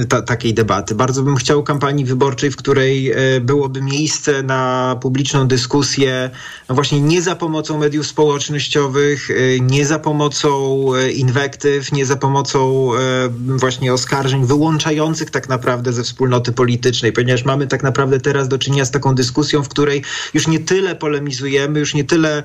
e, 0.00 0.06
ta, 0.06 0.22
takiej 0.22 0.54
debaty. 0.54 0.94
Bardzo 0.94 1.22
bym 1.22 1.36
chciał 1.36 1.62
kampanii 1.62 2.04
wyborczej, 2.04 2.50
w 2.50 2.56
której 2.56 3.10
e, 3.10 3.40
byłoby 3.40 3.82
miejsce 3.82 4.42
na 4.42 4.96
publiczną 5.02 5.48
dyskusję, 5.48 6.30
no 6.68 6.74
właśnie 6.74 7.00
nie 7.00 7.22
za 7.22 7.36
pomocą 7.36 7.78
mediów 7.78 8.06
społecznościowych, 8.06 9.30
e, 9.30 9.60
nie 9.60 9.86
za 9.86 9.98
pomocą 9.98 10.52
inwektyw, 11.14 11.92
nie 11.92 12.06
za 12.06 12.16
pomocą 12.16 12.90
właśnie 13.38 13.92
oskarżeń 13.92 14.46
wyłączających 14.46 15.30
tak 15.30 15.48
naprawdę 15.48 15.92
ze 15.92 16.02
wspólnoty 16.02 16.52
politycznej, 16.52 17.12
ponieważ 17.12 17.44
mamy 17.44 17.66
tak 17.66 17.82
naprawdę 17.82 18.20
teraz 18.20 18.48
do 18.48 18.58
czynienia 18.58 18.84
z 18.84 18.90
taką 18.90 19.14
dyskusją, 19.14 19.62
w 19.62 19.68
której 19.68 20.02
już 20.34 20.46
nie 20.46 20.60
tyle 20.60 20.94
polemizujemy, 20.94 21.80
już 21.80 21.94
nie 21.94 22.04
tyle 22.04 22.42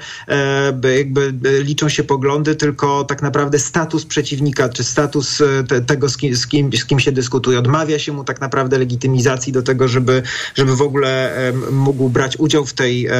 jakby 0.97 1.33
liczą 1.63 1.89
się 1.89 2.03
poglądy, 2.03 2.55
tylko 2.55 3.03
tak 3.03 3.21
naprawdę 3.21 3.59
status 3.59 4.05
przeciwnika, 4.17 4.69
czy 4.69 4.83
status 4.83 5.41
e, 5.41 5.63
te, 5.63 5.81
tego, 5.81 6.09
z 6.09 6.17
kim, 6.17 6.35
z, 6.35 6.47
kim, 6.47 6.73
z 6.73 6.85
kim 6.85 6.99
się 6.99 7.11
dyskutuje. 7.11 7.59
Odmawia 7.59 7.99
się 7.99 8.11
mu 8.11 8.23
tak 8.23 8.41
naprawdę 8.41 8.77
legitymizacji 8.77 9.53
do 9.53 9.61
tego, 9.61 9.87
żeby, 9.87 10.23
żeby 10.55 10.75
w 10.75 10.81
ogóle 10.81 11.37
mógł 11.71 12.09
brać 12.09 12.37
udział 12.37 12.65
w 12.65 12.73
tej, 12.73 13.05
e, 13.05 13.11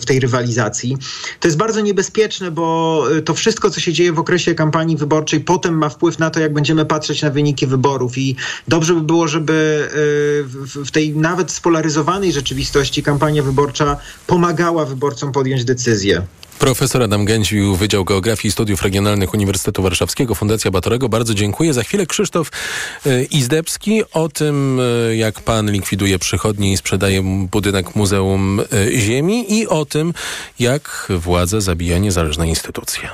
w 0.00 0.04
tej 0.04 0.20
rywalizacji. 0.20 0.96
To 1.40 1.48
jest 1.48 1.58
bardzo 1.58 1.80
niebezpieczne, 1.80 2.50
bo 2.50 3.04
e, 3.18 3.22
to 3.22 3.34
wszystko, 3.34 3.70
co 3.70 3.80
się 3.80 3.92
dzieje 3.92 4.12
w 4.12 4.18
okresie 4.18 4.54
kampanii 4.54 4.96
wyborczej, 4.96 5.40
potem 5.40 5.74
ma 5.74 5.88
wpływ 5.88 6.18
na 6.18 6.30
to, 6.30 6.40
jak 6.40 6.52
będziemy 6.52 6.84
patrzeć 6.84 7.22
na 7.22 7.30
wyniki 7.30 7.66
wyborów. 7.66 8.18
I 8.18 8.36
dobrze 8.68 8.94
by 8.94 9.00
było, 9.00 9.28
żeby 9.28 9.88
w 10.84 10.90
tej 10.90 11.16
nawet 11.16 11.50
spolaryzowanej 11.50 12.32
rzeczywistości 12.32 13.02
kampania 13.02 13.42
wyborcza 13.42 13.96
pomagała 14.26 14.84
wyborcom 14.84 15.32
podjąć 15.32 15.64
decyzję. 15.64 16.22
Profesor 16.62 17.02
Adam 17.02 17.24
Gędził, 17.24 17.76
Wydział 17.76 18.04
Geografii 18.04 18.48
i 18.48 18.52
Studiów 18.52 18.82
Regionalnych 18.82 19.34
Uniwersytetu 19.34 19.82
Warszawskiego, 19.82 20.34
Fundacja 20.34 20.70
Batorego. 20.70 21.08
Bardzo 21.08 21.34
dziękuję. 21.34 21.74
Za 21.74 21.82
chwilę 21.82 22.06
Krzysztof 22.06 22.50
e, 23.06 23.22
Izdebski 23.24 24.02
o 24.12 24.28
tym, 24.28 24.80
e, 24.80 25.16
jak 25.16 25.40
pan 25.40 25.70
likwiduje 25.70 26.18
przychodnie 26.18 26.72
i 26.72 26.76
sprzedaje 26.76 27.22
budynek 27.50 27.96
Muzeum 27.96 28.60
e, 28.60 28.64
Ziemi 28.98 29.58
i 29.58 29.68
o 29.68 29.84
tym, 29.84 30.14
jak 30.58 31.08
władza 31.10 31.60
zabija 31.60 31.98
niezależne 31.98 32.48
instytucje. 32.48 33.08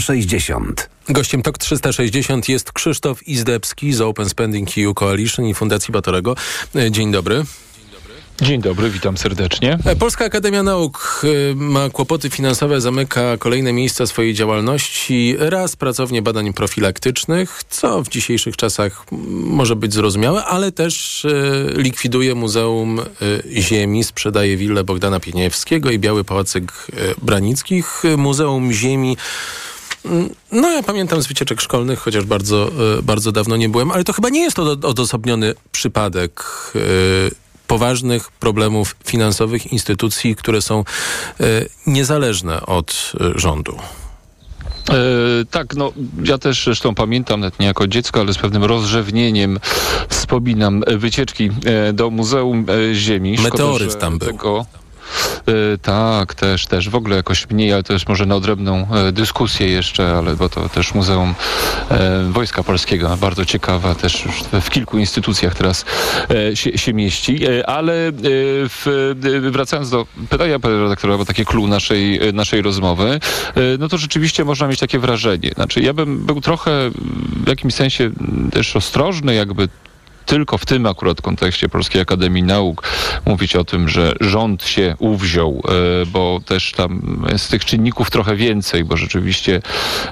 360. 0.00 0.88
Gościem 1.08 1.42
TOK 1.42 1.58
360 1.58 2.48
jest 2.48 2.72
Krzysztof 2.72 3.28
Izdebski 3.28 3.92
z 3.92 4.00
Open 4.00 4.28
Spending 4.28 4.68
EU 4.78 4.94
Coalition 4.94 5.46
i 5.46 5.54
Fundacji 5.54 5.92
Batorego. 5.92 6.36
E, 6.76 6.90
Dzień 6.90 7.12
dobry. 7.12 7.44
Dzień 8.40 8.60
dobry, 8.60 8.90
witam 8.90 9.16
serdecznie. 9.16 9.78
E, 9.84 9.96
Polska 9.96 10.24
Akademia 10.24 10.62
Nauk 10.62 11.24
e, 11.24 11.54
ma 11.54 11.90
kłopoty 11.90 12.30
finansowe, 12.30 12.80
zamyka 12.80 13.36
kolejne 13.38 13.72
miejsca 13.72 14.06
swojej 14.06 14.34
działalności. 14.34 15.36
Raz 15.38 15.76
pracownie 15.76 16.22
badań 16.22 16.52
profilaktycznych, 16.52 17.62
co 17.70 18.02
w 18.02 18.08
dzisiejszych 18.08 18.56
czasach 18.56 19.06
może 19.30 19.76
być 19.76 19.94
zrozumiałe, 19.94 20.44
ale 20.44 20.72
też 20.72 21.26
likwiduje 21.76 22.34
Muzeum 22.34 23.00
Ziemi, 23.52 24.04
sprzedaje 24.04 24.56
willę 24.56 24.84
Bogdana 24.84 25.20
Pieniewskiego 25.20 25.90
i 25.90 25.98
Biały 25.98 26.24
Pałacyk 26.24 26.72
Branickich. 27.22 28.02
Muzeum 28.16 28.72
Ziemi 28.72 29.16
No, 30.52 30.70
ja 30.70 30.82
pamiętam 30.82 31.22
z 31.22 31.26
wycieczek 31.26 31.60
szkolnych, 31.60 31.98
chociaż 31.98 32.24
bardzo, 32.24 32.70
e, 32.98 33.02
bardzo 33.02 33.32
dawno 33.32 33.56
nie 33.56 33.68
byłem, 33.68 33.90
ale 33.90 34.04
to 34.04 34.12
chyba 34.12 34.28
nie 34.28 34.40
jest 34.40 34.56
to 34.56 34.62
odosobniony 34.62 35.54
przypadek 35.72 36.44
e, 36.74 36.78
poważnych 37.66 38.30
problemów 38.30 38.96
finansowych 39.04 39.72
instytucji, 39.72 40.36
które 40.36 40.62
są 40.62 40.78
e, 40.80 41.44
niezależne 41.86 42.66
od 42.66 43.12
rządu. 43.34 43.76
E, 44.90 44.94
tak, 45.50 45.74
no 45.74 45.92
ja 46.24 46.38
też 46.38 46.64
zresztą 46.64 46.94
pamiętam, 46.94 47.40
nawet 47.40 47.60
nie 47.60 47.66
jako 47.66 47.86
dziecko, 47.86 48.20
ale 48.20 48.32
z 48.32 48.38
pewnym 48.38 48.64
rozrzewnieniem 48.64 49.58
wspominam 50.08 50.82
wycieczki 50.96 51.50
do 51.92 52.10
Muzeum 52.10 52.66
Ziemi. 52.92 53.38
Szkoda, 53.38 53.50
Meteoryt 53.50 53.90
że 53.90 53.96
tam 53.96 54.18
był. 54.18 54.28
Tego, 54.28 54.66
tak, 55.82 56.34
też, 56.34 56.66
też. 56.66 56.88
W 56.88 56.94
ogóle 56.94 57.16
jakoś 57.16 57.50
mniej, 57.50 57.72
ale 57.72 57.82
to 57.82 57.92
jest 57.92 58.08
może 58.08 58.26
na 58.26 58.34
odrębną 58.34 58.86
e, 58.94 59.12
dyskusję 59.12 59.68
jeszcze, 59.68 60.16
ale 60.16 60.36
bo 60.36 60.48
to 60.48 60.68
też 60.68 60.94
Muzeum 60.94 61.34
e, 61.90 62.22
Wojska 62.30 62.62
Polskiego, 62.62 63.16
bardzo 63.20 63.44
ciekawa, 63.44 63.94
też 63.94 64.24
w, 64.60 64.70
kilku 64.70 64.98
instytucjach 64.98 65.54
teraz 65.54 65.84
e, 66.30 66.56
się, 66.56 66.78
się 66.78 66.94
mieści. 66.94 67.44
E, 67.44 67.66
ale 67.66 68.08
e, 68.08 68.12
w, 68.68 69.12
e, 69.46 69.50
wracając 69.50 69.90
do 69.90 70.06
pytania 70.28 70.58
pana 70.58 70.82
redaktora, 70.82 71.18
bo 71.18 71.24
takie 71.24 71.44
clue 71.44 71.66
naszej, 71.66 72.28
e, 72.28 72.32
naszej 72.32 72.62
rozmowy, 72.62 73.20
e, 73.54 73.60
no 73.78 73.88
to 73.88 73.98
rzeczywiście 73.98 74.44
można 74.44 74.68
mieć 74.68 74.80
takie 74.80 74.98
wrażenie. 74.98 75.50
Znaczy, 75.54 75.80
ja 75.80 75.92
bym 75.92 76.26
był 76.26 76.40
trochę 76.40 76.90
w 77.44 77.48
jakimś 77.48 77.74
sensie 77.74 78.10
też 78.52 78.76
ostrożny, 78.76 79.34
jakby 79.34 79.68
tylko 80.26 80.58
w 80.58 80.66
tym 80.66 80.86
akurat 80.86 81.22
kontekście 81.22 81.68
Polskiej 81.68 82.02
Akademii 82.02 82.42
Nauk 82.42 82.88
mówić 83.26 83.56
o 83.56 83.64
tym, 83.64 83.88
że 83.88 84.12
rząd 84.20 84.64
się 84.64 84.94
uwziął, 84.98 85.62
e, 86.02 86.06
bo 86.06 86.40
też 86.46 86.72
tam 86.72 87.24
jest 87.32 87.50
tych 87.50 87.64
czynników 87.64 88.10
trochę 88.10 88.36
więcej, 88.36 88.84
bo 88.84 88.96
rzeczywiście 88.96 89.62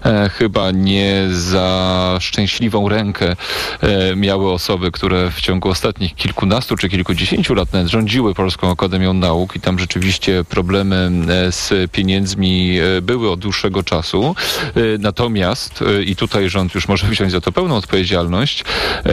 e, 0.04 0.28
chyba 0.28 0.70
nie 0.70 1.26
za 1.30 2.18
szczęśliwą 2.20 2.88
rękę 2.88 3.36
e, 3.80 4.16
miały 4.16 4.52
osoby, 4.52 4.90
które 4.92 5.30
w 5.30 5.40
ciągu 5.40 5.68
ostatnich 5.68 6.14
kilkunastu 6.14 6.76
czy 6.76 6.88
kilkudziesięciu 6.88 7.54
lat 7.54 7.72
nawet 7.72 7.88
rządziły 7.88 8.34
Polską 8.34 8.70
Akademią 8.70 9.12
Nauk 9.12 9.56
i 9.56 9.60
tam 9.60 9.78
rzeczywiście 9.78 10.44
problemy 10.44 11.10
z 11.50 11.90
pieniędzmi 11.92 12.78
były 13.02 13.30
od 13.30 13.40
dłuższego 13.40 13.82
czasu. 13.82 14.34
Natomiast, 14.98 15.84
i 16.06 16.16
tutaj 16.16 16.48
rząd 16.48 16.74
już 16.74 16.88
może 16.88 17.06
wziąć 17.06 17.32
za 17.32 17.40
to 17.40 17.52
pełną 17.52 17.76
odpowiedzialność, 17.76 18.64
e, 19.06 19.12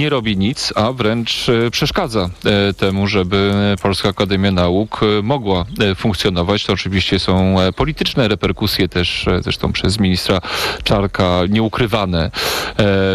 nie 0.00 0.10
robi 0.10 0.36
nic, 0.36 0.72
a 0.76 0.92
wręcz 0.92 1.48
e, 1.48 1.70
przeszkadza 1.70 2.30
e, 2.44 2.74
temu, 2.74 3.06
żeby 3.06 3.52
Polska 3.82 4.08
Akademia 4.08 4.50
Nauk 4.50 5.00
e, 5.02 5.22
mogła 5.22 5.64
funkcjonować. 5.96 6.64
To 6.64 6.72
oczywiście 6.72 7.18
są 7.18 7.56
polityczne 7.76 8.28
reperkusje 8.28 8.88
też, 8.88 9.26
zresztą 9.40 9.72
przez 9.72 10.00
ministra 10.00 10.40
Czarka 10.84 11.40
nieukrywane 11.48 12.30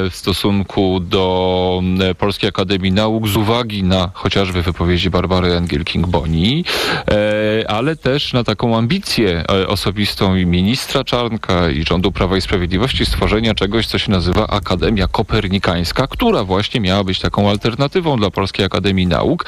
w 0.09 0.11
stosunku 0.13 0.99
do 0.99 1.81
Polskiej 2.17 2.49
Akademii 2.49 2.91
Nauk 2.91 3.27
z 3.27 3.35
uwagi 3.35 3.83
na 3.83 4.11
chociażby 4.13 4.61
wypowiedzi 4.61 5.09
Barbary 5.09 5.49
Engelking-Boni, 5.49 6.63
e, 7.11 7.71
ale 7.71 7.95
też 7.95 8.33
na 8.33 8.43
taką 8.43 8.77
ambicję 8.77 9.43
osobistą 9.67 10.35
i 10.35 10.45
ministra 10.45 11.03
Czarnka 11.03 11.69
i 11.69 11.85
rządu 11.85 12.11
Prawa 12.11 12.37
i 12.37 12.41
Sprawiedliwości 12.41 13.05
stworzenia 13.05 13.55
czegoś, 13.55 13.87
co 13.87 13.97
się 13.97 14.11
nazywa 14.11 14.47
Akademia 14.47 15.07
Kopernikańska, 15.07 16.07
która 16.07 16.43
właśnie 16.43 16.74
miała 16.79 17.03
być 17.03 17.19
taką 17.19 17.49
alternatywą 17.49 18.17
dla 18.17 18.31
Polskiej 18.31 18.65
Akademii 18.65 19.07
Nauk 19.07 19.45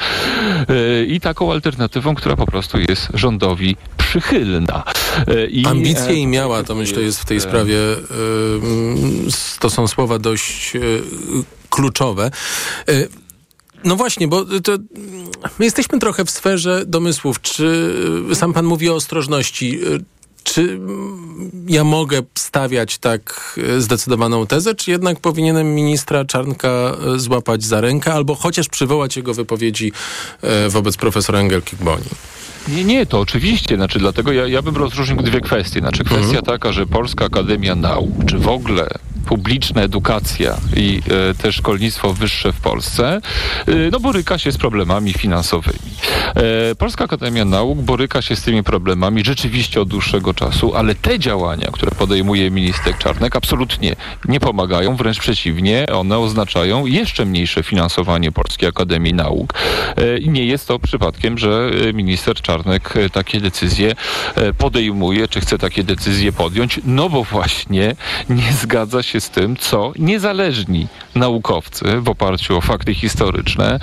e, 0.68 1.04
i 1.04 1.20
taką 1.20 1.52
alternatywą, 1.52 2.14
która 2.14 2.36
po 2.36 2.46
prostu 2.46 2.78
jest 2.78 3.08
rządowi 3.14 3.76
przychylna. 3.96 4.84
E, 5.26 5.46
I, 5.46 5.66
Ambicje 5.66 6.08
e, 6.08 6.14
i 6.14 6.26
miała, 6.26 6.62
to 6.62 6.74
myślę 6.74 7.02
jest 7.02 7.20
w 7.20 7.24
tej 7.24 7.40
sprawie, 7.40 7.76
to 9.60 9.70
są 9.70 9.88
słowa 9.88 10.18
dość 10.18 10.72
kluczowe. 11.70 12.30
No 13.84 13.96
właśnie, 13.96 14.28
bo 14.28 14.44
my 15.58 15.64
jesteśmy 15.64 15.98
trochę 15.98 16.24
w 16.24 16.30
sferze 16.30 16.84
domysłów. 16.86 17.40
Czy 17.40 17.94
sam 18.34 18.52
pan 18.52 18.64
mówi 18.64 18.90
o 18.90 18.94
ostrożności? 18.94 19.80
Czy 20.52 20.80
ja 21.66 21.84
mogę 21.84 22.22
stawiać 22.34 22.98
tak 22.98 23.54
y, 23.58 23.82
zdecydowaną 23.82 24.46
tezę, 24.46 24.74
czy 24.74 24.90
jednak 24.90 25.20
powinienem 25.20 25.74
ministra 25.74 26.24
Czarnka 26.24 26.92
y, 27.16 27.20
złapać 27.20 27.64
za 27.64 27.80
rękę 27.80 28.12
albo 28.12 28.34
chociaż 28.34 28.68
przywołać 28.68 29.16
jego 29.16 29.34
wypowiedzi 29.34 29.92
y, 30.66 30.70
wobec 30.70 30.96
profesora 30.96 31.38
Engelki-Boni? 31.38 32.08
Nie, 32.68 32.84
nie, 32.84 33.06
to 33.06 33.20
oczywiście. 33.20 33.76
Znaczy, 33.76 33.98
dlatego 33.98 34.32
ja, 34.32 34.46
ja 34.46 34.62
bym 34.62 34.76
rozróżnił 34.76 35.22
dwie 35.22 35.40
kwestie. 35.40 35.80
Znaczy, 35.80 36.04
kwestia 36.04 36.42
taka, 36.42 36.72
że 36.72 36.86
Polska 36.86 37.24
Akademia 37.24 37.74
Nauk, 37.74 38.24
czy 38.26 38.38
w 38.38 38.48
ogóle 38.48 38.88
publiczna 39.28 39.82
edukacja 39.82 40.56
i 40.76 41.00
e, 41.30 41.34
też 41.34 41.56
szkolnictwo 41.56 42.12
wyższe 42.14 42.52
w 42.52 42.60
Polsce, 42.60 43.20
e, 43.66 43.72
no 43.92 44.00
boryka 44.00 44.38
się 44.38 44.52
z 44.52 44.58
problemami 44.58 45.12
finansowymi. 45.12 45.78
E, 46.36 46.74
Polska 46.74 47.04
Akademia 47.04 47.44
Nauk 47.44 47.78
boryka 47.78 48.22
się 48.22 48.36
z 48.36 48.42
tymi 48.42 48.62
problemami 48.62 49.24
rzeczywiście 49.24 49.80
od 49.80 49.88
dłuższego 49.88 50.34
czasu, 50.34 50.74
ale 50.74 50.94
te 50.94 51.18
działania, 51.18 51.68
które 51.72 51.90
podejmuje 51.90 52.50
minister 52.50 52.98
Czarnek, 52.98 53.36
absolutnie 53.36 53.96
nie 54.28 54.40
pomagają, 54.40 54.96
wręcz 54.96 55.18
przeciwnie, 55.18 55.86
one 55.92 56.18
oznaczają 56.18 56.86
jeszcze 56.86 57.24
mniejsze 57.24 57.62
finansowanie 57.62 58.32
Polskiej 58.32 58.68
Akademii 58.68 59.14
Nauk. 59.14 59.54
E, 59.96 60.20
nie 60.20 60.44
jest 60.44 60.68
to 60.68 60.78
przypadkiem, 60.78 61.38
że 61.38 61.70
e, 61.88 61.92
minister 61.92 62.36
Czarnek 62.36 62.94
takie 63.12 63.40
decyzje 63.40 63.94
podejmuje, 64.58 65.28
czy 65.28 65.40
chce 65.40 65.58
takie 65.58 65.84
decyzje 65.84 66.32
podjąć, 66.32 66.80
no 66.84 67.08
bo 67.08 67.24
właśnie 67.24 67.96
nie 68.28 68.52
zgadza 68.52 69.02
się 69.02 69.20
z 69.20 69.30
tym, 69.30 69.56
co 69.56 69.92
niezależni 69.98 70.86
naukowcy 71.14 71.84
w 72.00 72.08
oparciu 72.08 72.56
o 72.56 72.60
fakty 72.60 72.94
historyczne 72.94 73.80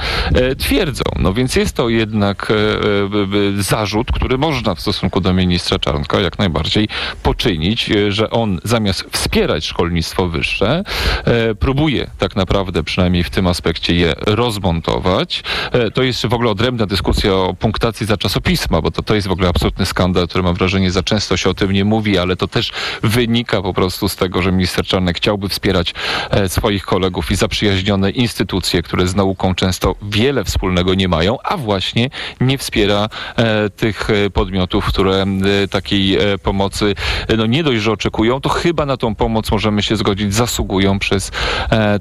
twierdzą. 0.57 1.03
No 1.19 1.33
więc 1.33 1.55
jest 1.55 1.75
to 1.75 1.89
jednak 1.89 2.34
e, 2.51 2.53
e, 2.53 3.63
zarzut, 3.63 4.11
który 4.11 4.37
można 4.37 4.75
w 4.75 4.81
stosunku 4.81 5.21
do 5.21 5.33
ministra 5.33 5.79
Czarnka 5.79 6.19
jak 6.19 6.39
najbardziej 6.39 6.87
poczynić, 7.23 7.91
e, 7.91 8.11
że 8.11 8.29
on 8.29 8.59
zamiast 8.63 9.05
wspierać 9.11 9.65
szkolnictwo 9.65 10.29
wyższe, 10.29 10.83
e, 11.25 11.55
próbuje 11.55 12.09
tak 12.17 12.35
naprawdę 12.35 12.83
przynajmniej 12.83 13.23
w 13.23 13.29
tym 13.29 13.47
aspekcie 13.47 13.95
je 13.95 14.13
rozmontować. 14.25 15.43
E, 15.71 15.91
to 15.91 16.03
jest 16.03 16.25
w 16.25 16.33
ogóle 16.33 16.49
odrębna 16.49 16.85
dyskusja 16.85 17.33
o 17.33 17.53
punktacji 17.53 18.05
za 18.05 18.17
czasopisma, 18.17 18.81
bo 18.81 18.91
to, 18.91 19.01
to 19.01 19.15
jest 19.15 19.27
w 19.27 19.31
ogóle 19.31 19.49
absolutny 19.49 19.85
skandal, 19.85 20.27
który 20.27 20.43
mam 20.43 20.55
wrażenie 20.55 20.91
za 20.91 21.03
często 21.03 21.37
się 21.37 21.49
o 21.49 21.53
tym 21.53 21.71
nie 21.71 21.85
mówi, 21.85 22.17
ale 22.17 22.35
to 22.35 22.47
też 22.47 22.71
wynika 23.03 23.61
po 23.61 23.73
prostu 23.73 24.09
z 24.09 24.15
tego, 24.15 24.41
że 24.41 24.51
minister 24.51 24.85
Czarnek 24.85 25.17
chciałby 25.17 25.49
wspierać 25.49 25.93
e, 26.29 26.49
swoich 26.49 26.85
kolegów 26.85 27.31
i 27.31 27.35
zaprzyjaźnione 27.35 28.09
instytucje, 28.11 28.83
które 28.83 29.07
z 29.07 29.15
nauką 29.15 29.55
często 29.55 29.95
wiele 30.01 30.43
wspólnego 30.43 30.93
nie 30.93 31.07
mają, 31.07 31.37
a 31.43 31.57
właśnie 31.57 32.09
nie 32.41 32.57
wspiera 32.57 33.09
e, 33.35 33.69
tych 33.69 34.09
e, 34.09 34.29
podmiotów, 34.29 34.85
które 34.85 35.25
e, 35.63 35.67
takiej 35.67 36.17
pomocy 36.43 36.95
no 37.37 37.45
nie 37.45 37.63
dość, 37.63 37.81
że 37.81 37.91
oczekują, 37.91 38.41
to 38.41 38.49
chyba 38.49 38.85
na 38.85 38.97
tą 38.97 39.15
pomoc 39.15 39.51
możemy 39.51 39.83
się 39.83 39.95
zgodzić, 39.95 40.33
zasługują 40.33 40.99
przez 40.99 41.31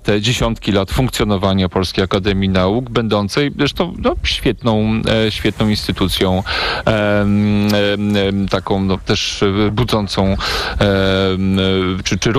te 0.02 0.20
dziesiątki 0.20 0.72
lat 0.72 0.90
funkcjonowania 0.90 1.68
Polskiej 1.68 2.04
Akademii 2.04 2.48
Nauk, 2.48 2.90
będącej 2.90 3.52
zresztą 3.58 3.94
no, 3.98 4.14
świetną, 4.22 5.02
świetną 5.30 5.68
instytucją, 5.68 6.42
taką 8.50 8.84
no, 8.84 8.98
też 8.98 9.44
budzącą 9.72 10.36
czy, 12.04 12.18
czy 12.18 12.32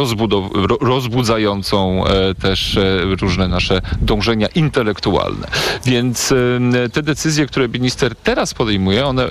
rozbudzającą 0.81 2.03
też 2.41 2.79
różne 3.21 3.47
nasze 3.47 3.81
dążenia 4.01 4.47
intelektualne. 4.55 5.47
Więc 5.85 6.33
te 6.93 7.03
decyzje, 7.03 7.45
które 7.45 7.69
minister 7.79 8.15
teraz 8.15 8.53
podejmuje, 8.53 9.05
one 9.05 9.23
e, 9.23 9.29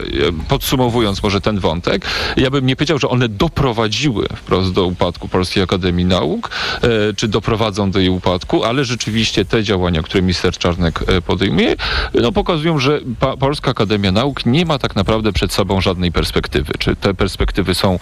podsumowując 0.48 1.22
może 1.22 1.40
ten 1.40 1.58
wątek, 1.58 2.06
ja 2.36 2.50
bym 2.50 2.66
nie 2.66 2.76
powiedział, 2.76 2.98
że 2.98 3.08
one 3.08 3.28
doprowadziły 3.28 4.26
wprost 4.36 4.72
do 4.72 4.84
upadku 4.84 5.28
Polskiej 5.28 5.62
Akademii 5.62 6.04
Nauk, 6.04 6.50
e, 6.82 6.88
czy 7.16 7.28
doprowadzą 7.28 7.90
do 7.90 7.98
jej 7.98 8.08
upadku, 8.08 8.64
ale 8.64 8.84
rzeczywiście 8.84 9.44
te 9.44 9.62
działania, 9.62 10.02
które 10.02 10.22
minister 10.22 10.58
Czarnek 10.58 11.00
e, 11.06 11.22
podejmuje, 11.22 11.76
no 12.14 12.32
pokazują, 12.32 12.78
że 12.78 13.00
Polska 13.40 13.70
Akademia 13.70 14.12
Nauk 14.12 14.46
nie 14.46 14.66
ma 14.66 14.78
tak 14.78 14.96
naprawdę 14.96 15.32
przed 15.32 15.52
sobą 15.52 15.80
żadnej 15.80 16.12
perspektywy. 16.12 16.72
Czy 16.78 16.96
te 16.96 17.14
perspektywy 17.14 17.74
są 17.74 17.98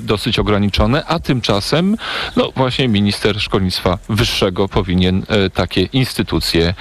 dosyć 0.00 0.38
ograniczone, 0.38 1.04
a 1.04 1.18
tymczasem 1.18 1.96
no 2.36 2.52
właśnie 2.56 2.88
minister 2.88 3.40
szkolnictwa 3.40 3.98
wyższego 4.08 4.68
powinien 4.68 5.26
takie 5.54 5.82
instytucje 5.82 6.74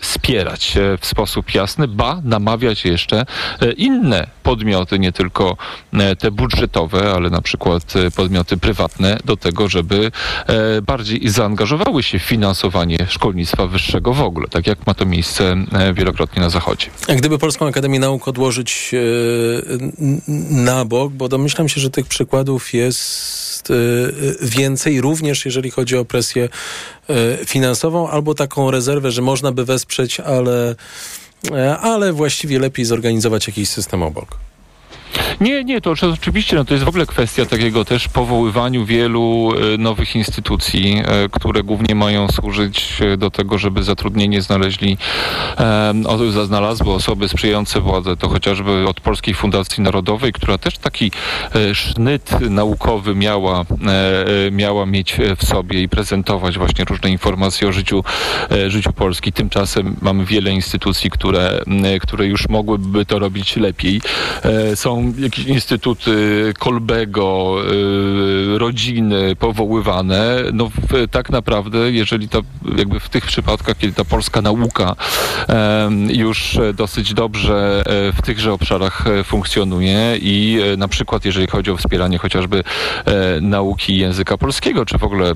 wspierać 0.00 0.78
w 1.00 1.06
sposób 1.06 1.54
jasny, 1.54 1.85
ba 1.88 2.20
namawiać 2.24 2.84
jeszcze 2.84 3.26
e, 3.60 3.72
inne 3.72 4.26
podmioty, 4.42 4.98
nie 4.98 5.12
tylko 5.12 5.56
e, 5.92 6.16
te 6.16 6.30
budżetowe, 6.30 7.12
ale 7.12 7.30
na 7.30 7.42
przykład 7.42 7.96
e, 7.96 8.10
podmioty 8.10 8.56
prywatne 8.56 9.18
do 9.24 9.36
tego, 9.36 9.68
żeby 9.68 10.10
bardziej 10.82 11.28
zaangażowały 11.28 12.02
się 12.02 12.18
w 12.18 12.22
finansowanie 12.22 12.98
szkolnictwa 13.08 13.66
wyższego 13.66 14.12
w 14.12 14.22
ogóle, 14.22 14.48
tak 14.48 14.66
jak 14.66 14.86
ma 14.86 14.94
to 14.94 15.06
miejsce 15.06 15.56
wielokrotnie 15.94 16.42
na 16.42 16.50
Zachodzie. 16.50 16.86
A 17.08 17.14
gdyby 17.14 17.38
Polską 17.38 17.66
Akademię 17.66 18.00
Nauk 18.00 18.28
odłożyć 18.28 18.94
na 20.50 20.84
bok, 20.84 21.12
bo 21.12 21.28
domyślam 21.28 21.68
się, 21.68 21.80
że 21.80 21.90
tych 21.90 22.06
przykładów 22.06 22.74
jest 22.74 23.72
więcej, 24.42 25.00
również 25.00 25.44
jeżeli 25.44 25.70
chodzi 25.70 25.96
o 25.96 26.04
presję 26.04 26.48
finansową, 27.46 28.10
albo 28.10 28.34
taką 28.34 28.70
rezerwę, 28.70 29.10
że 29.10 29.22
można 29.22 29.52
by 29.52 29.64
wesprzeć, 29.64 30.20
ale, 30.20 30.74
ale 31.80 32.12
właściwie 32.12 32.58
lepiej 32.58 32.84
zorganizować 32.84 33.46
jakiś 33.46 33.68
system 33.68 34.02
obok. 34.02 34.38
Nie, 35.40 35.64
nie, 35.64 35.80
to 35.80 35.90
oczy- 35.90 36.12
oczywiście 36.12 36.56
no, 36.56 36.64
to 36.64 36.74
jest 36.74 36.84
w 36.84 36.88
ogóle 36.88 37.06
kwestia 37.06 37.46
takiego 37.46 37.84
też 37.84 38.08
powoływaniu 38.08 38.84
wielu 38.84 39.52
e, 39.74 39.78
nowych 39.78 40.16
instytucji, 40.16 41.02
e, 41.04 41.28
które 41.28 41.62
głównie 41.62 41.94
mają 41.94 42.28
służyć 42.28 42.98
e, 43.00 43.16
do 43.16 43.30
tego, 43.30 43.58
żeby 43.58 43.82
zatrudnienie 43.82 44.42
znaleźli, 44.42 44.98
znalazły 46.44 46.92
osoby 46.92 47.28
sprzyjające 47.28 47.80
władzę. 47.80 48.16
To 48.16 48.28
chociażby 48.28 48.88
od 48.88 49.00
Polskiej 49.00 49.34
Fundacji 49.34 49.82
Narodowej, 49.82 50.32
która 50.32 50.58
też 50.58 50.78
taki 50.78 51.10
sznyt 51.72 52.30
naukowy 52.50 53.14
miała, 53.14 53.64
miała 54.52 54.86
mieć 54.86 55.16
w 55.36 55.46
sobie 55.46 55.82
i 55.82 55.88
prezentować 55.88 56.58
właśnie 56.58 56.84
różne 56.84 57.10
informacje 57.10 57.68
o 57.68 57.72
życiu, 57.72 58.04
życiu 58.68 58.92
Polski. 58.92 59.32
Tymczasem 59.32 59.96
mamy 60.02 60.24
wiele 60.24 60.50
instytucji, 60.50 61.10
które, 61.10 61.60
które 62.00 62.26
już 62.26 62.48
mogłyby 62.48 63.06
to 63.06 63.18
robić 63.18 63.56
lepiej. 63.56 64.00
Są 64.74 65.05
jakieś 65.18 65.44
instytuty 65.44 66.52
Kolbego, 66.58 67.56
y, 68.54 68.58
rodziny 68.58 69.36
powoływane. 69.36 70.36
No 70.52 70.68
w, 70.68 71.08
tak 71.10 71.30
naprawdę, 71.30 71.90
jeżeli 71.90 72.28
to 72.28 72.42
jakby 72.76 73.00
w 73.00 73.08
tych 73.08 73.26
przypadkach, 73.26 73.78
kiedy 73.78 73.92
ta 73.92 74.04
polska 74.04 74.42
nauka 74.42 74.96
już 76.08 76.58
dosyć 76.74 77.14
dobrze 77.14 77.82
e, 77.86 78.12
w 78.12 78.22
tychże 78.22 78.52
obszarach 78.52 79.06
e, 79.06 79.24
funkcjonuje 79.24 80.16
i 80.20 80.60
e, 80.72 80.76
na 80.76 80.88
przykład 80.88 81.24
jeżeli 81.24 81.46
chodzi 81.46 81.70
o 81.70 81.76
wspieranie 81.76 82.18
chociażby 82.18 82.64
nauki 83.40 83.98
języka 83.98 84.38
polskiego, 84.38 84.86
czy 84.86 84.98
w 84.98 85.04
ogóle 85.04 85.32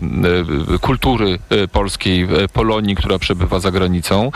kultury 0.80 1.38
polskiej, 1.72 2.28
Polonii, 2.52 2.96
która 2.96 3.18
przebywa 3.18 3.60
za 3.60 3.70
granicą, 3.70 4.30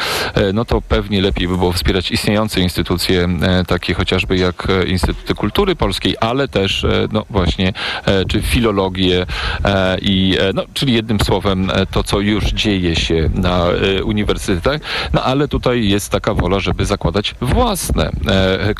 no 0.55 0.64
to 0.64 0.80
pewnie 0.80 1.22
lepiej 1.22 1.49
by 1.49 1.59
było 1.59 1.72
wspierać 1.72 2.11
istniejące 2.11 2.61
instytucje, 2.61 3.28
takie 3.66 3.95
chociażby 3.95 4.37
jak 4.37 4.66
e, 4.70 4.85
Instytuty 5.15 5.35
Kultury 5.35 5.77
Polskiej, 5.77 6.17
ale 6.21 6.49
też 6.49 6.85
e, 6.85 7.09
no 7.12 7.25
właśnie, 7.31 7.73
e, 8.07 8.25
czy 8.25 8.43
filologię 8.43 9.27
e, 9.65 9.99
i 10.03 10.39
no, 10.55 10.62
czyli 10.75 10.93
jednym 10.93 11.21
słowem 11.21 11.71
to, 11.91 12.03
co 12.03 12.21
już 12.21 12.45
dzieje 12.45 12.97
się 12.97 13.31
na 13.35 13.67
uniwersytetach, 14.05 14.81
no 15.12 15.23
ale 15.23 15.49
tutaj 15.49 15.89
jest 15.89 16.11
taka 16.11 16.35
wola, 16.35 16.61
żeby 16.61 16.85
zakładać 16.87 17.35
własne 17.41 18.11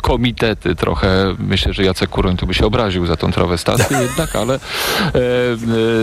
komitety. 0.01 0.75
Trochę 0.75 1.35
myślę, 1.39 1.73
że 1.73 1.83
Jacek 1.83 2.09
Kuroń 2.09 2.37
tu 2.37 2.47
by 2.47 2.53
się 2.53 2.65
obraził 2.65 3.05
za 3.05 3.17
tą 3.17 3.31
trawestację 3.31 3.97
jednak, 4.07 4.35
ale 4.35 4.59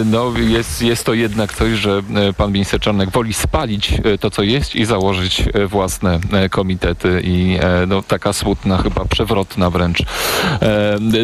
no, 0.05 0.33
jest, 0.39 0.83
jest 0.83 1.05
to 1.07 1.15
jednak 1.15 1.55
coś, 1.55 1.71
że 1.71 2.03
pan 2.37 2.53
minister 2.53 2.81
Czarnek 2.81 3.11
woli 3.11 3.35
spalić 3.35 3.95
to, 4.21 4.31
co 4.31 4.43
jest 4.43 4.75
i 4.75 4.85
założyć 4.85 5.45
własne 5.69 6.21
komitety 6.51 7.21
i 7.25 7.59
no, 7.87 8.03
taka 8.03 8.33
smutna, 8.33 8.79
chyba 8.79 9.05
przewrotna 9.05 9.71
wręcz 9.71 10.03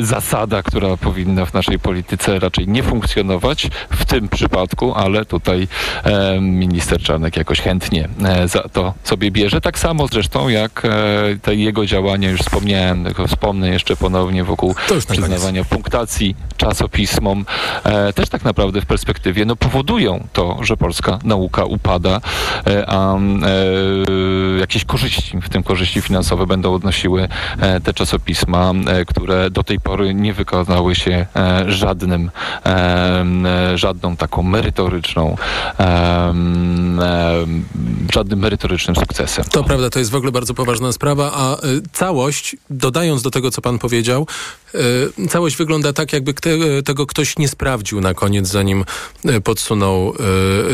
zasada, 0.00 0.62
która 0.62 0.96
powinna 0.96 1.46
w 1.46 1.54
naszej 1.54 1.78
polityce 1.78 2.38
raczej 2.38 2.68
nie 2.68 2.82
funkcjonować 2.82 3.68
w 3.90 4.04
tym 4.04 4.28
przypadku, 4.28 4.94
ale 4.94 5.24
tutaj 5.24 5.68
e, 6.04 6.40
minister 6.40 7.02
Czarnek 7.02 7.36
jakoś 7.36 7.60
chętnie 7.60 8.08
e, 8.24 8.48
za 8.48 8.62
to 8.62 8.94
sobie 9.04 9.30
bierze. 9.30 9.60
Tak 9.60 9.78
samo 9.78 10.06
zresztą 10.06 10.48
jak 10.48 10.84
e, 10.84 10.90
te 11.42 11.54
jego 11.54 11.86
działania, 11.86 12.30
już 12.30 12.40
wspomniałem, 12.40 13.04
tylko 13.04 13.26
wspomnę 13.26 13.68
jeszcze 13.68 13.96
ponownie 13.96 14.44
wokół 14.44 14.74
przyznawania 15.08 15.64
punktacji 15.64 16.36
czasopismom, 16.56 17.44
e, 17.84 18.12
też 18.12 18.28
tak 18.28 18.44
naprawdę 18.44 18.80
w 18.80 18.86
perspektywie 18.86 19.44
no, 19.44 19.56
powodują 19.56 20.26
to, 20.32 20.58
że 20.62 20.76
polska 20.76 21.18
nauka 21.24 21.64
upada, 21.64 22.20
e, 22.66 22.84
a 22.90 23.16
e, 23.16 23.18
jakieś 24.60 24.84
korzyści, 24.84 25.40
w 25.40 25.48
tym 25.48 25.62
korzyści 25.62 26.00
finansowe 26.00 26.46
będą 26.46 26.74
odnosiły 26.74 27.28
e, 27.60 27.80
te 27.80 27.94
czasopisma, 27.94 28.72
e, 28.72 28.87
które 29.08 29.50
do 29.50 29.62
tej 29.62 29.80
pory 29.80 30.14
nie 30.14 30.34
wykazały 30.34 30.94
się 30.94 31.26
e, 31.36 31.64
żadnym, 31.68 32.30
e, 32.66 33.24
e, 33.46 33.78
żadną 33.78 34.16
taką 34.16 34.42
merytoryczną, 34.42 35.36
e, 35.80 35.84
e, 35.84 37.46
żadnym 38.14 38.38
merytorycznym 38.38 38.96
sukcesem. 38.96 39.44
To 39.44 39.64
prawda, 39.64 39.90
to 39.90 39.98
jest 39.98 40.10
w 40.10 40.14
ogóle 40.14 40.32
bardzo 40.32 40.54
poważna 40.54 40.92
sprawa, 40.92 41.32
a 41.34 41.56
całość, 41.92 42.56
dodając 42.70 43.22
do 43.22 43.30
tego, 43.30 43.50
co 43.50 43.62
pan 43.62 43.78
powiedział, 43.78 44.26
całość 45.30 45.56
wygląda 45.56 45.92
tak, 45.92 46.12
jakby 46.12 46.34
tego 46.84 47.06
ktoś 47.06 47.38
nie 47.38 47.48
sprawdził 47.48 48.00
na 48.00 48.14
koniec, 48.14 48.48
zanim 48.48 48.84
podsunął 49.44 50.14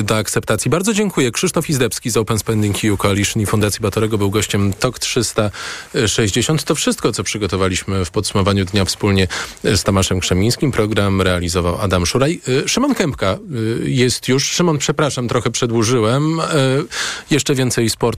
do 0.03 0.17
akceptacji. 0.17 0.71
Bardzo 0.71 0.93
dziękuję. 0.93 1.31
Krzysztof 1.31 1.71
Izdebski 1.71 2.11
z 2.11 2.17
Open 2.17 2.39
Spending 2.39 2.77
EU 2.85 2.97
Coalition 2.97 3.43
i 3.43 3.47
Fundacji 3.47 3.81
Batorego 3.81 4.19
był 4.19 4.31
gościem 4.31 4.73
TOK 4.73 4.99
360. 4.99 6.65
To 6.65 6.75
wszystko, 6.75 7.12
co 7.12 7.25
przygotowaliśmy 7.25 8.03
w 8.05 8.11
podsumowaniu 8.11 8.64
dnia 8.64 8.84
wspólnie 8.84 9.28
z 9.64 9.82
Tomaszem 9.82 10.20
Krzemińskim. 10.20 10.72
Program 10.72 11.22
realizował 11.22 11.80
Adam 11.80 12.07
Szuraj. 12.07 12.40
Y, 12.48 12.68
Szymon 12.68 12.94
Kępka 12.94 13.38
y, 13.84 13.90
jest 13.90 14.28
już. 14.28 14.44
Szymon, 14.44 14.78
przepraszam, 14.78 15.28
trochę 15.28 15.50
przedłużyłem. 15.50 16.40
Jeszcze 17.30 17.55
więcej 17.55 17.90
sportu 17.90 18.14